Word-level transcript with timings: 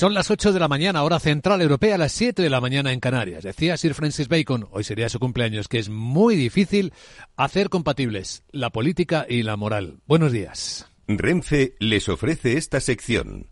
Son 0.00 0.14
las 0.14 0.30
8 0.30 0.54
de 0.54 0.60
la 0.60 0.66
mañana, 0.66 1.02
hora 1.02 1.20
central 1.20 1.60
europea, 1.60 1.98
las 1.98 2.12
7 2.12 2.40
de 2.40 2.48
la 2.48 2.62
mañana 2.62 2.90
en 2.90 3.00
Canarias. 3.00 3.44
Decía 3.44 3.76
Sir 3.76 3.92
Francis 3.92 4.28
Bacon, 4.28 4.66
hoy 4.70 4.82
sería 4.82 5.10
su 5.10 5.18
cumpleaños, 5.18 5.68
que 5.68 5.78
es 5.78 5.90
muy 5.90 6.36
difícil 6.36 6.94
hacer 7.36 7.68
compatibles 7.68 8.42
la 8.50 8.70
política 8.70 9.26
y 9.28 9.42
la 9.42 9.58
moral. 9.58 9.98
Buenos 10.06 10.32
días. 10.32 10.90
Renfe 11.06 11.74
les 11.80 12.08
ofrece 12.08 12.56
esta 12.56 12.80
sección. 12.80 13.50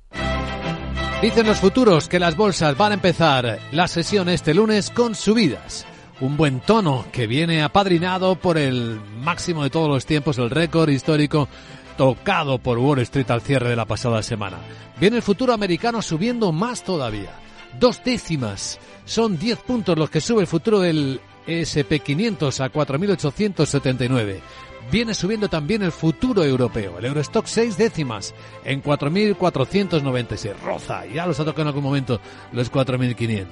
Dicen 1.21 1.46
los 1.46 1.58
futuros 1.58 2.08
que 2.08 2.18
las 2.18 2.34
bolsas 2.34 2.78
van 2.78 2.92
a 2.92 2.94
empezar 2.94 3.58
la 3.70 3.86
sesión 3.86 4.30
este 4.30 4.54
lunes 4.54 4.88
con 4.88 5.14
subidas. 5.14 5.86
Un 6.22 6.38
buen 6.38 6.60
tono 6.60 7.04
que 7.12 7.26
viene 7.26 7.62
apadrinado 7.62 8.36
por 8.36 8.56
el 8.56 8.98
máximo 9.20 9.64
de 9.64 9.70
todos 9.70 9.90
los 9.90 10.06
tiempos, 10.06 10.38
el 10.38 10.48
récord 10.48 10.88
histórico 10.88 11.46
tocado 11.98 12.58
por 12.58 12.78
Wall 12.78 13.00
Street 13.00 13.30
al 13.30 13.42
cierre 13.42 13.68
de 13.68 13.76
la 13.76 13.84
pasada 13.84 14.22
semana. 14.22 14.56
Viene 14.98 15.16
el 15.16 15.22
futuro 15.22 15.52
americano 15.52 16.00
subiendo 16.00 16.52
más 16.52 16.84
todavía. 16.84 17.32
Dos 17.79 18.02
décimas. 18.02 18.79
Son 19.04 19.36
10 19.36 19.58
puntos 19.58 19.98
los 19.98 20.08
que 20.08 20.20
sube 20.20 20.40
el 20.40 20.46
futuro 20.46 20.79
del 20.79 21.20
SP500 21.46 22.61
a 22.61 22.72
4.879. 22.72 24.40
Viene 24.90 25.12
subiendo 25.12 25.48
también 25.48 25.82
el 25.82 25.92
futuro 25.92 26.42
europeo, 26.42 26.98
el 26.98 27.04
Eurostock 27.04 27.44
seis 27.44 27.76
décimas 27.76 28.34
en 28.64 28.82
4.496. 28.82 30.54
Roza, 30.64 31.04
ya 31.04 31.26
los 31.26 31.39
ha 31.40 31.44
tocado 31.44 31.62
en 31.62 31.68
algún 31.68 31.84
momento 31.84 32.20
los 32.53 32.72
4.500. 32.72 33.47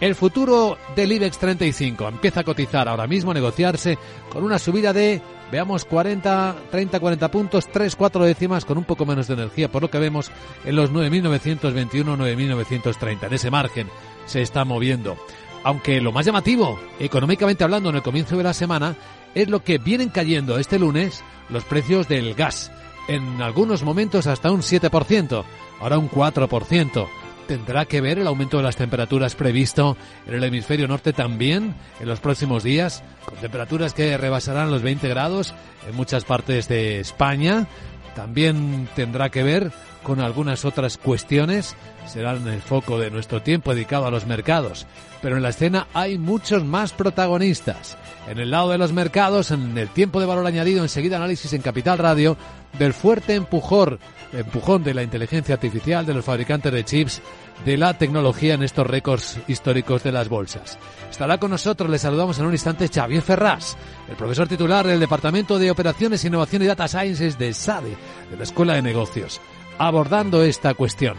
El 0.00 0.14
futuro 0.14 0.78
del 0.96 1.12
IBEX 1.12 1.36
35 1.36 2.08
empieza 2.08 2.40
a 2.40 2.44
cotizar 2.44 2.88
ahora 2.88 3.06
mismo, 3.06 3.32
a 3.32 3.34
negociarse 3.34 3.98
con 4.30 4.44
una 4.44 4.58
subida 4.58 4.94
de, 4.94 5.20
veamos, 5.52 5.84
40, 5.84 6.56
30, 6.70 6.98
40 6.98 7.30
puntos, 7.30 7.68
3, 7.70 7.94
4 7.94 8.24
décimas 8.24 8.64
con 8.64 8.78
un 8.78 8.84
poco 8.84 9.04
menos 9.04 9.28
de 9.28 9.34
energía, 9.34 9.70
por 9.70 9.82
lo 9.82 9.90
que 9.90 9.98
vemos 9.98 10.32
en 10.64 10.74
los 10.74 10.90
9.921, 10.90 12.16
9.930. 12.16 13.26
En 13.26 13.34
ese 13.34 13.50
margen 13.50 13.88
se 14.24 14.40
está 14.40 14.64
moviendo. 14.64 15.16
Aunque 15.62 16.00
lo 16.00 16.10
más 16.10 16.24
llamativo, 16.24 16.80
económicamente 16.98 17.64
hablando, 17.64 17.90
en 17.90 17.96
el 17.96 18.02
comienzo 18.02 18.38
de 18.38 18.44
la 18.44 18.54
semana, 18.54 18.96
es 19.34 19.48
lo 19.48 19.62
que 19.62 19.76
vienen 19.76 20.08
cayendo 20.08 20.58
este 20.58 20.78
lunes 20.78 21.22
los 21.50 21.64
precios 21.64 22.08
del 22.08 22.34
gas. 22.34 22.72
En 23.06 23.42
algunos 23.42 23.82
momentos 23.82 24.26
hasta 24.26 24.50
un 24.50 24.62
7%, 24.62 25.44
ahora 25.80 25.98
un 25.98 26.10
4% 26.10 27.08
tendrá 27.46 27.84
que 27.84 28.00
ver 28.00 28.18
el 28.18 28.26
aumento 28.26 28.56
de 28.56 28.62
las 28.62 28.76
temperaturas 28.76 29.34
previsto 29.34 29.96
en 30.26 30.34
el 30.34 30.44
hemisferio 30.44 30.88
norte 30.88 31.12
también 31.12 31.74
en 32.00 32.08
los 32.08 32.20
próximos 32.20 32.62
días, 32.62 33.02
con 33.24 33.38
temperaturas 33.38 33.94
que 33.94 34.16
rebasarán 34.16 34.70
los 34.70 34.82
20 34.82 35.08
grados 35.08 35.54
en 35.88 35.94
muchas 35.96 36.24
partes 36.24 36.68
de 36.68 37.00
España. 37.00 37.66
También 38.14 38.88
tendrá 38.94 39.30
que 39.30 39.42
ver 39.42 39.72
con 40.02 40.20
algunas 40.20 40.64
otras 40.64 40.98
cuestiones, 40.98 41.76
serán 42.06 42.46
el 42.48 42.60
foco 42.60 42.98
de 42.98 43.10
nuestro 43.10 43.42
tiempo 43.42 43.74
dedicado 43.74 44.06
a 44.06 44.10
los 44.10 44.26
mercados. 44.26 44.86
Pero 45.20 45.36
en 45.36 45.42
la 45.42 45.50
escena 45.50 45.86
hay 45.94 46.18
muchos 46.18 46.64
más 46.64 46.92
protagonistas. 46.92 47.96
En 48.28 48.38
el 48.38 48.50
lado 48.50 48.70
de 48.70 48.78
los 48.78 48.92
mercados, 48.92 49.50
en 49.50 49.76
el 49.76 49.88
tiempo 49.88 50.20
de 50.20 50.26
valor 50.26 50.46
añadido, 50.46 50.82
enseguida 50.82 51.16
análisis 51.16 51.52
en 51.52 51.62
Capital 51.62 51.98
Radio, 51.98 52.36
del 52.78 52.92
fuerte 52.92 53.34
empujón, 53.34 53.98
empujón 54.32 54.84
de 54.84 54.94
la 54.94 55.02
inteligencia 55.02 55.54
artificial, 55.54 56.06
de 56.06 56.14
los 56.14 56.24
fabricantes 56.24 56.72
de 56.72 56.84
chips, 56.84 57.22
de 57.64 57.76
la 57.76 57.96
tecnología 57.98 58.54
en 58.54 58.62
estos 58.62 58.86
récords 58.86 59.38
históricos 59.46 60.02
de 60.02 60.12
las 60.12 60.28
bolsas. 60.28 60.78
Estará 61.10 61.38
con 61.38 61.50
nosotros, 61.50 61.90
le 61.90 61.98
saludamos 61.98 62.38
en 62.38 62.46
un 62.46 62.52
instante, 62.52 62.88
Xavier 62.88 63.22
Ferraz, 63.22 63.76
el 64.08 64.16
profesor 64.16 64.48
titular 64.48 64.86
del 64.86 65.00
Departamento 65.00 65.58
de 65.58 65.70
Operaciones, 65.70 66.24
Innovación 66.24 66.62
y 66.62 66.66
Data 66.66 66.88
Sciences 66.88 67.38
de 67.38 67.52
SADE, 67.52 67.96
de 68.30 68.36
la 68.36 68.42
Escuela 68.42 68.74
de 68.74 68.82
Negocios, 68.82 69.40
abordando 69.78 70.42
esta 70.42 70.74
cuestión. 70.74 71.16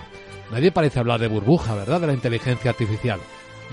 Nadie 0.54 0.72
parece 0.72 1.00
hablar 1.00 1.20
de 1.20 1.28
burbuja, 1.28 1.74
¿verdad?, 1.74 2.00
de 2.00 2.06
la 2.06 2.14
inteligencia 2.14 2.70
artificial. 2.70 3.20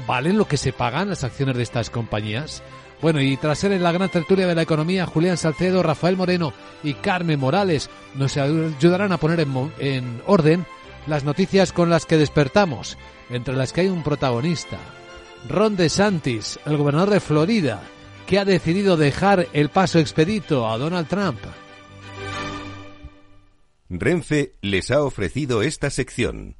¿Valen 0.06 0.38
lo 0.38 0.48
que 0.48 0.56
se 0.56 0.72
pagan 0.72 1.10
las 1.10 1.24
acciones 1.24 1.54
de 1.58 1.62
estas 1.62 1.90
compañías? 1.90 2.62
Bueno, 3.02 3.20
y 3.20 3.36
tras 3.36 3.58
ser 3.58 3.72
en 3.72 3.82
la 3.82 3.92
gran 3.92 4.08
tertulia 4.08 4.46
de 4.46 4.54
la 4.54 4.62
economía, 4.62 5.04
Julián 5.04 5.36
Salcedo, 5.36 5.82
Rafael 5.82 6.16
Moreno 6.16 6.54
y 6.82 6.94
Carmen 6.94 7.38
Morales 7.38 7.90
nos 8.14 8.38
ayudarán 8.38 9.12
a 9.12 9.18
poner 9.18 9.40
en, 9.40 9.72
en 9.78 10.22
orden 10.26 10.64
las 11.06 11.22
noticias 11.22 11.72
con 11.72 11.90
las 11.90 12.06
que 12.06 12.16
despertamos, 12.16 12.96
entre 13.28 13.56
las 13.56 13.74
que 13.74 13.82
hay 13.82 13.88
un 13.88 14.02
protagonista. 14.02 14.78
Ron 15.50 15.76
DeSantis, 15.76 16.58
el 16.64 16.78
gobernador 16.78 17.10
de 17.10 17.20
Florida, 17.20 17.82
que 18.26 18.38
ha 18.38 18.46
decidido 18.46 18.96
dejar 18.96 19.48
el 19.52 19.68
paso 19.68 19.98
expedito 19.98 20.66
a 20.66 20.78
Donald 20.78 21.08
Trump. 21.08 21.40
Renfe 23.90 24.54
les 24.62 24.90
ha 24.90 25.02
ofrecido 25.02 25.60
esta 25.60 25.90
sección. 25.90 26.59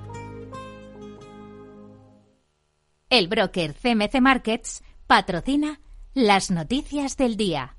El 3.11 3.27
broker 3.27 3.73
CMC 3.73 4.21
Markets 4.21 4.83
patrocina 5.05 5.81
las 6.13 6.49
noticias 6.49 7.17
del 7.17 7.35
día. 7.35 7.75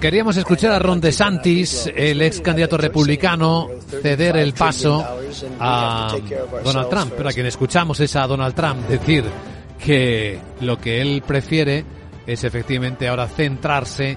Queríamos 0.00 0.36
escuchar 0.36 0.70
a 0.70 0.78
Ron 0.78 1.00
DeSantis, 1.00 1.90
el 1.92 2.22
ex 2.22 2.40
candidato 2.40 2.76
republicano, 2.76 3.68
ceder 3.88 4.36
el 4.36 4.54
paso 4.54 5.04
a 5.58 6.16
Donald 6.62 6.88
Trump, 6.88 7.12
pero 7.16 7.28
a 7.28 7.32
quien 7.32 7.46
escuchamos 7.46 7.98
es 7.98 8.14
a 8.14 8.24
Donald 8.28 8.54
Trump 8.54 8.86
decir 8.86 9.24
que 9.84 10.38
lo 10.60 10.78
que 10.78 11.00
él 11.00 11.24
prefiere 11.26 11.84
es 12.24 12.44
efectivamente 12.44 13.08
ahora 13.08 13.26
centrarse 13.26 14.16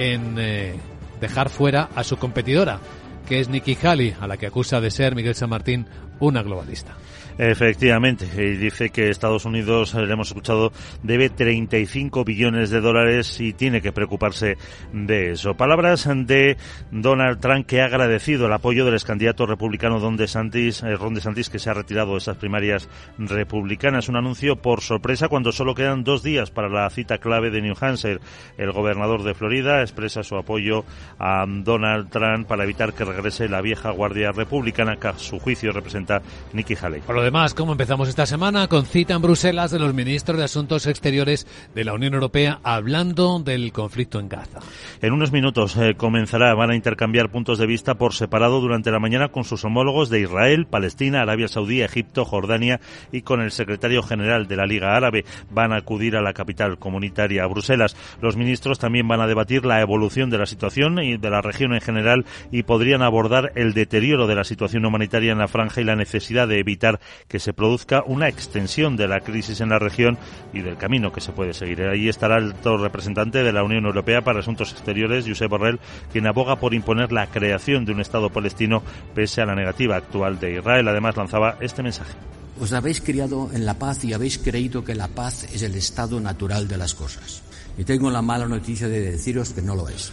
en 0.00 0.36
eh, 0.38 0.74
dejar 1.20 1.50
fuera 1.50 1.90
a 1.94 2.04
su 2.04 2.16
competidora, 2.16 2.80
que 3.28 3.40
es 3.40 3.48
Nikki 3.48 3.76
Haley, 3.82 4.16
a 4.20 4.26
la 4.26 4.36
que 4.36 4.46
acusa 4.46 4.80
de 4.80 4.90
ser 4.90 5.14
Miguel 5.14 5.34
San 5.34 5.50
Martín 5.50 5.86
una 6.20 6.42
globalista. 6.42 6.96
Efectivamente, 7.38 8.26
y 8.36 8.56
dice 8.56 8.90
que 8.90 9.08
Estados 9.08 9.46
Unidos, 9.46 9.94
eh, 9.94 10.04
le 10.04 10.12
hemos 10.12 10.28
escuchado, 10.28 10.72
debe 11.02 11.30
35 11.30 12.22
billones 12.22 12.68
de 12.68 12.82
dólares 12.82 13.40
y 13.40 13.54
tiene 13.54 13.80
que 13.80 13.92
preocuparse 13.92 14.58
de 14.92 15.32
eso. 15.32 15.54
Palabras 15.54 16.06
de 16.06 16.58
Donald 16.90 17.40
Trump 17.40 17.66
que 17.66 17.80
ha 17.80 17.86
agradecido 17.86 18.46
el 18.46 18.52
apoyo 18.52 18.84
del 18.84 18.92
ex 18.92 19.04
candidato 19.04 19.46
republicano 19.46 20.00
Don 20.00 20.18
DeSantis, 20.18 20.82
eh, 20.82 20.94
Ron 20.96 21.14
DeSantis, 21.14 21.48
que 21.48 21.58
se 21.58 21.70
ha 21.70 21.74
retirado 21.74 22.12
de 22.12 22.18
esas 22.18 22.36
primarias 22.36 22.90
republicanas. 23.16 24.10
Un 24.10 24.16
anuncio 24.16 24.56
por 24.56 24.82
sorpresa 24.82 25.28
cuando 25.28 25.50
solo 25.50 25.74
quedan 25.74 26.04
dos 26.04 26.22
días 26.22 26.50
para 26.50 26.68
la 26.68 26.90
cita 26.90 27.18
clave 27.18 27.50
de 27.50 27.62
New 27.62 27.74
Hampshire. 27.80 28.20
El 28.58 28.72
gobernador 28.72 29.22
de 29.22 29.32
Florida 29.32 29.80
expresa 29.80 30.22
su 30.22 30.36
apoyo 30.36 30.84
a 31.18 31.46
Donald 31.48 32.10
Trump 32.10 32.46
para 32.46 32.64
evitar 32.64 32.92
que 32.92 33.06
regrese 33.06 33.48
la 33.48 33.62
vieja 33.62 33.90
guardia 33.92 34.32
republicana 34.32 34.96
que 34.96 35.08
a 35.08 35.18
su 35.18 35.38
juicio 35.38 35.72
representa 35.72 36.09
Nikki 36.52 36.74
Haley 36.80 37.02
además, 37.20 37.54
¿cómo 37.54 37.72
empezamos 37.72 38.08
esta 38.08 38.26
semana? 38.26 38.66
Con 38.68 38.86
cita 38.86 39.14
en 39.14 39.22
Bruselas 39.22 39.70
de 39.70 39.78
los 39.78 39.94
ministros 39.94 40.38
de 40.38 40.44
Asuntos 40.44 40.86
Exteriores 40.86 41.46
de 41.74 41.84
la 41.84 41.92
Unión 41.92 42.14
Europea 42.14 42.60
hablando 42.62 43.38
del 43.38 43.72
conflicto 43.72 44.18
en 44.18 44.28
Gaza. 44.28 44.60
En 45.02 45.12
unos 45.12 45.32
minutos 45.32 45.76
eh, 45.76 45.94
comenzará, 45.96 46.54
van 46.54 46.70
a 46.70 46.76
intercambiar 46.76 47.30
puntos 47.30 47.58
de 47.58 47.66
vista 47.66 47.94
por 47.94 48.14
separado 48.14 48.60
durante 48.60 48.90
la 48.90 48.98
mañana 48.98 49.28
con 49.28 49.44
sus 49.44 49.64
homólogos 49.64 50.08
de 50.08 50.20
Israel, 50.20 50.66
Palestina, 50.66 51.22
Arabia 51.22 51.48
Saudí, 51.48 51.82
Egipto, 51.82 52.24
Jordania 52.24 52.80
y 53.12 53.22
con 53.22 53.40
el 53.40 53.50
secretario 53.50 54.02
general 54.02 54.48
de 54.48 54.56
la 54.56 54.66
Liga 54.66 54.96
Árabe. 54.96 55.24
Van 55.50 55.72
a 55.72 55.76
acudir 55.76 56.16
a 56.16 56.22
la 56.22 56.32
capital 56.32 56.78
comunitaria, 56.78 57.44
a 57.44 57.48
Bruselas. 57.48 57.96
Los 58.20 58.36
ministros 58.36 58.78
también 58.78 59.06
van 59.06 59.20
a 59.20 59.26
debatir 59.26 59.64
la 59.64 59.80
evolución 59.80 60.30
de 60.30 60.38
la 60.38 60.46
situación 60.46 60.98
y 61.02 61.16
de 61.16 61.30
la 61.30 61.42
región 61.42 61.74
en 61.74 61.80
general 61.80 62.24
y 62.50 62.62
podrían 62.62 63.02
abordar 63.02 63.52
el 63.54 63.74
deterioro 63.74 64.26
de 64.26 64.34
la 64.34 64.44
situación 64.44 64.84
humanitaria 64.84 65.32
en 65.32 65.38
la 65.38 65.48
franja 65.48 65.80
y 65.80 65.84
la 65.84 65.96
necesidad 66.00 66.48
de 66.48 66.58
evitar 66.58 66.98
que 67.28 67.38
se 67.38 67.52
produzca 67.52 68.02
una 68.06 68.28
extensión 68.28 68.96
de 68.96 69.06
la 69.06 69.20
crisis 69.20 69.60
en 69.60 69.68
la 69.68 69.78
región 69.78 70.18
y 70.52 70.60
del 70.60 70.76
camino 70.76 71.12
que 71.12 71.20
se 71.20 71.32
puede 71.32 71.54
seguir. 71.54 71.82
Ahí 71.82 72.08
estará 72.08 72.38
el 72.38 72.52
alto 72.52 72.78
representante 72.78 73.42
de 73.42 73.52
la 73.52 73.62
Unión 73.62 73.86
Europea 73.86 74.22
para 74.22 74.40
Asuntos 74.40 74.72
Exteriores, 74.72 75.26
Josep 75.26 75.50
Borrell, 75.50 75.80
quien 76.12 76.26
aboga 76.26 76.56
por 76.56 76.74
imponer 76.74 77.12
la 77.12 77.26
creación 77.28 77.84
de 77.84 77.92
un 77.92 78.00
Estado 78.00 78.30
palestino 78.30 78.82
pese 79.14 79.42
a 79.42 79.46
la 79.46 79.54
negativa 79.54 79.96
actual 79.96 80.40
de 80.40 80.56
Israel. 80.56 80.88
Además, 80.88 81.16
lanzaba 81.16 81.56
este 81.60 81.82
mensaje. 81.82 82.12
Os 82.60 82.72
habéis 82.72 83.00
criado 83.00 83.50
en 83.52 83.64
la 83.64 83.78
paz 83.78 84.04
y 84.04 84.12
habéis 84.12 84.38
creído 84.38 84.84
que 84.84 84.94
la 84.94 85.08
paz 85.08 85.44
es 85.44 85.62
el 85.62 85.74
estado 85.76 86.20
natural 86.20 86.68
de 86.68 86.76
las 86.76 86.94
cosas 86.94 87.42
Y 87.78 87.84
tengo 87.84 88.10
la 88.10 88.20
mala 88.20 88.46
noticia 88.46 88.86
de 88.86 89.00
deciros 89.12 89.54
que 89.54 89.62
no 89.62 89.74
lo 89.74 89.88
es. 89.88 90.12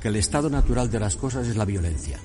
Que 0.00 0.08
el 0.08 0.16
estado 0.16 0.48
natural 0.48 0.90
de 0.90 1.00
las 1.00 1.16
cosas 1.16 1.48
es 1.48 1.56
la 1.56 1.64
violencia. 1.64 2.18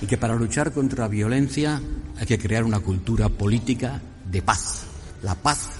Y 0.00 0.06
que 0.06 0.16
para 0.16 0.34
luchar 0.34 0.72
contra 0.72 1.04
la 1.04 1.08
violencia 1.08 1.80
hay 2.18 2.26
que 2.26 2.38
crear 2.38 2.64
una 2.64 2.80
cultura 2.80 3.28
política 3.28 4.00
de 4.30 4.42
paz. 4.42 4.86
La 5.22 5.34
paz 5.34 5.70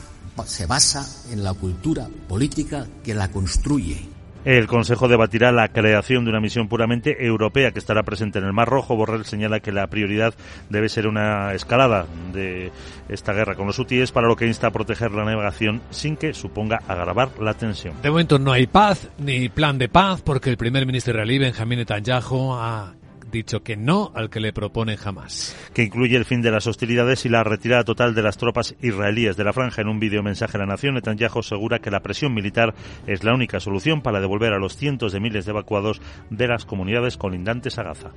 se 0.46 0.66
basa 0.66 1.06
en 1.32 1.44
la 1.44 1.52
cultura 1.52 2.08
política 2.28 2.86
que 3.02 3.14
la 3.14 3.28
construye 3.30 4.08
el 4.44 4.66
Consejo 4.66 5.06
debatirá 5.06 5.52
la 5.52 5.68
creación 5.68 6.24
de 6.24 6.30
una 6.30 6.40
misión 6.40 6.66
puramente 6.66 7.26
europea 7.26 7.72
que 7.72 7.78
estará 7.78 8.02
presente 8.04 8.38
en 8.38 8.46
el 8.46 8.54
Mar 8.54 8.68
Rojo. 8.68 8.96
Borrell 8.96 9.26
señala 9.26 9.60
que 9.60 9.70
la 9.70 9.86
prioridad 9.88 10.34
debe 10.70 10.88
ser 10.88 11.06
una 11.06 11.52
escalada 11.52 12.06
de 12.32 12.72
esta 13.10 13.34
guerra 13.34 13.54
con 13.54 13.66
los 13.66 13.78
hutíes, 13.78 14.12
para 14.12 14.28
lo 14.28 14.36
que 14.36 14.46
insta 14.46 14.68
a 14.68 14.70
proteger 14.70 15.10
la 15.12 15.24
navegación 15.24 15.82
sin 15.90 16.16
que 16.16 16.32
suponga 16.32 16.80
agravar 16.88 17.38
la 17.38 17.52
tensión. 17.54 17.94
De 18.02 18.10
momento 18.10 18.38
no 18.38 18.52
hay 18.52 18.66
paz 18.66 19.08
ni 19.18 19.50
plan 19.50 19.76
de 19.76 19.90
paz 19.90 20.22
porque 20.22 20.48
el 20.48 20.56
primer 20.56 20.86
ministro 20.86 21.12
israelí 21.12 21.38
Benjamín 21.38 21.78
Netanyahu 21.80 22.54
ha 22.54 22.94
dicho 23.30 23.62
que 23.62 23.76
no 23.76 24.12
al 24.14 24.30
que 24.30 24.40
le 24.40 24.52
propone 24.52 24.96
jamás. 24.96 25.56
Que 25.74 25.82
incluye 25.82 26.16
el 26.16 26.24
fin 26.24 26.42
de 26.42 26.50
las 26.50 26.66
hostilidades 26.66 27.24
y 27.26 27.28
la 27.28 27.44
retirada 27.44 27.84
total 27.84 28.14
de 28.14 28.22
las 28.22 28.36
tropas 28.36 28.74
israelíes 28.80 29.36
de 29.36 29.44
la 29.44 29.52
franja. 29.52 29.82
En 29.82 29.88
un 29.88 30.00
vídeo 30.00 30.22
mensaje 30.22 30.56
a 30.56 30.60
la 30.60 30.66
nación, 30.66 30.94
Netanyahu 30.94 31.40
asegura 31.40 31.78
que 31.78 31.90
la 31.90 32.00
presión 32.00 32.34
militar 32.34 32.74
es 33.06 33.24
la 33.24 33.34
única 33.34 33.60
solución 33.60 34.02
para 34.02 34.20
devolver 34.20 34.52
a 34.52 34.58
los 34.58 34.76
cientos 34.76 35.12
de 35.12 35.20
miles 35.20 35.44
de 35.44 35.52
evacuados 35.52 36.00
de 36.30 36.48
las 36.48 36.64
comunidades 36.64 37.16
colindantes 37.16 37.78
a 37.78 37.82
Gaza. 37.82 38.10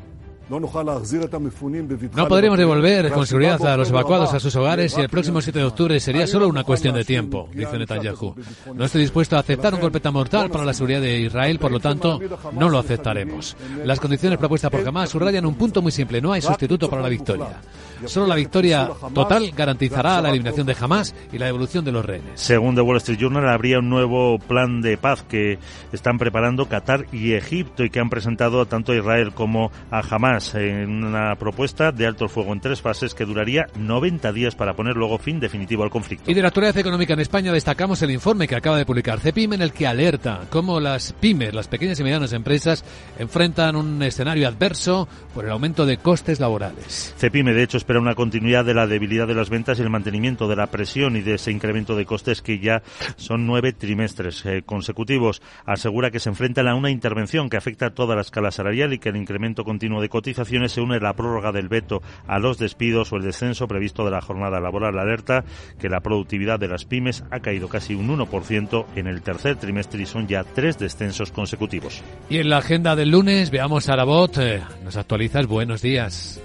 No 0.50 2.28
podremos 2.28 2.58
devolver 2.58 3.12
con 3.12 3.26
seguridad 3.26 3.66
a 3.66 3.78
los 3.78 3.90
evacuados 3.90 4.34
a 4.34 4.40
sus 4.40 4.56
hogares 4.56 4.96
y 4.98 5.02
el 5.02 5.10
próximo 5.10 5.42
7 5.42 5.60
de 5.60 5.66
octubre 5.66 6.00
sería 6.00 6.28
solo 6.28 6.48
una 6.48 6.64
cuestión 6.64 6.96
de 6.96 7.06
tiempo, 7.06 7.48
dice 7.54 7.78
Netanyahu. 7.78 8.36
No 8.76 8.86
estoy 8.86 9.02
dispuesto 9.02 9.38
a 9.38 9.40
aceptar 9.40 9.74
un 9.74 9.80
golpe 9.80 10.02
tan 10.02 10.14
mortal 10.14 10.50
para 10.50 10.66
la 10.66 10.74
seguridad 10.74 11.02
de 11.02 11.20
Israel, 11.20 11.60
por 11.60 11.72
lo 11.72 11.80
tanto, 11.80 12.20
no 12.54 12.70
lo 12.70 12.78
aceptaremos. 12.78 13.56
Las 13.86 14.00
condiciones 14.00 14.38
propuestas 14.38 14.70
por 14.70 14.86
Hamas 14.86 15.10
subrayan 15.10 15.46
un 15.46 15.56
punto 15.56 15.82
muy 15.82 15.92
simple, 15.92 16.22
no 16.22 16.34
hay 16.34 16.42
sustituto 16.42 16.90
para 16.90 17.02
la 17.02 17.10
victoria. 17.10 17.62
Solo 18.06 18.28
la 18.28 18.36
victoria 18.36 18.90
total 19.14 19.52
garantizará 19.56 20.22
la 20.22 20.30
eliminación 20.30 20.68
de 20.68 20.76
Hamas 20.80 21.16
y 21.32 21.38
la 21.38 21.46
devolución 21.46 21.86
de 21.86 21.94
los 21.94 22.06
rehenes. 22.06 22.42
Según 22.42 22.76
The 22.76 22.82
Wall 22.82 22.98
Street 22.98 23.18
Journal, 23.18 23.48
habría 23.48 23.80
un 23.80 23.90
nuevo 23.90 24.40
plan 24.40 24.82
de 24.82 24.98
paz 24.98 25.24
que 25.24 25.58
están 25.94 26.18
preparando 26.18 26.68
Qatar 26.68 27.06
y 27.14 27.34
Egipto 27.34 27.86
y 27.86 27.90
que 27.90 28.02
han 28.02 28.10
presentado 28.10 28.66
tanto 28.66 28.92
a 28.92 28.98
Israel 28.98 29.34
como 29.34 29.72
a 29.90 30.00
Hamas 30.00 30.33
en 30.56 31.04
una 31.04 31.36
propuesta 31.36 31.92
de 31.92 32.08
alto 32.08 32.28
fuego 32.28 32.54
en 32.54 32.60
tres 32.60 32.82
fases 32.82 33.14
que 33.14 33.26
duraría 33.26 33.68
90 33.76 34.32
días 34.34 34.56
para 34.56 34.74
poner 34.74 34.96
luego 34.96 35.18
fin 35.20 35.40
definitivo 35.40 35.84
al 35.84 35.90
conflicto. 35.90 36.30
Y 36.30 36.34
de 36.34 36.42
la 36.42 36.48
actualidad 36.48 36.78
económica 36.78 37.14
en 37.14 37.20
España 37.20 37.52
destacamos 37.52 38.02
el 38.02 38.12
informe 38.12 38.48
que 38.48 38.56
acaba 38.56 38.78
de 38.78 38.86
publicar 38.86 39.20
CEPIM 39.20 39.54
en 39.54 39.62
el 39.62 39.74
que 39.74 39.86
alerta 39.86 40.42
cómo 40.50 40.80
las 40.80 41.14
pymes, 41.14 41.54
las 41.54 41.68
pequeñas 41.68 42.00
y 42.00 42.04
medianas 42.04 42.34
empresas, 42.34 42.84
enfrentan 43.20 43.76
un 43.76 44.02
escenario 44.02 44.48
adverso 44.48 45.08
por 45.34 45.46
el 45.46 45.52
aumento 45.52 45.86
de 45.86 45.98
costes 45.98 46.40
laborales. 46.40 47.14
CEPIME, 47.18 47.54
de 47.54 47.64
hecho, 47.64 47.78
espera 47.78 48.00
una 48.00 48.16
continuidad 48.16 48.66
de 48.66 48.74
la 48.74 48.88
debilidad 48.88 49.28
de 49.28 49.36
las 49.36 49.50
ventas 49.50 49.78
y 49.78 49.84
el 49.84 49.90
mantenimiento 49.90 50.48
de 50.48 50.56
la 50.56 50.68
presión 50.68 51.16
y 51.16 51.22
de 51.22 51.36
ese 51.36 51.52
incremento 51.52 51.96
de 51.96 52.06
costes 52.06 52.42
que 52.42 52.60
ya 52.60 52.82
son 53.18 53.46
nueve 53.46 53.74
trimestres 53.74 54.46
eh, 54.46 54.64
consecutivos. 54.66 55.42
Asegura 55.66 56.12
que 56.12 56.20
se 56.20 56.30
enfrentan 56.30 56.68
a 56.68 56.76
una 56.76 56.90
intervención 56.90 57.50
que 57.50 57.58
afecta 57.58 57.88
a 57.88 57.94
toda 57.94 58.16
la 58.16 58.22
escala 58.22 58.52
salarial 58.52 58.94
y 58.94 59.00
que 59.00 59.10
el 59.10 59.18
incremento 59.18 59.64
continuo 59.64 60.02
de 60.02 60.10
se 60.24 60.82
une 60.82 61.00
la 61.00 61.14
prórroga 61.14 61.52
del 61.52 61.68
veto 61.68 62.02
a 62.28 62.40
los 62.40 62.58
despidos 62.58 63.12
o 63.12 63.18
el 63.18 63.24
descenso 63.24 63.68
previsto 63.68 64.06
de 64.06 64.12
la 64.12 64.22
jornada 64.22 64.60
laboral. 64.60 64.98
Alerta 64.98 65.44
que 65.80 65.90
la 65.90 66.02
productividad 66.02 66.60
de 66.60 66.68
las 66.68 66.86
pymes 66.86 67.24
ha 67.32 67.40
caído 67.40 67.68
casi 67.68 67.96
un 67.96 68.08
1% 68.08 68.86
en 68.96 69.08
el 69.08 69.22
tercer 69.22 69.58
trimestre 69.58 70.04
y 70.04 70.06
son 70.06 70.28
ya 70.28 70.44
tres 70.44 70.78
descensos 70.78 71.32
consecutivos. 71.32 72.02
Y 72.30 72.38
en 72.38 72.50
la 72.50 72.58
agenda 72.58 72.96
del 72.96 73.10
lunes 73.10 73.52
veamos 73.52 73.90
a 73.90 73.94
Arabot. 73.94 74.38
Eh, 74.38 74.62
nos 74.84 74.98
actualizas. 74.98 75.48
Buenos 75.48 75.82
días. 75.82 76.42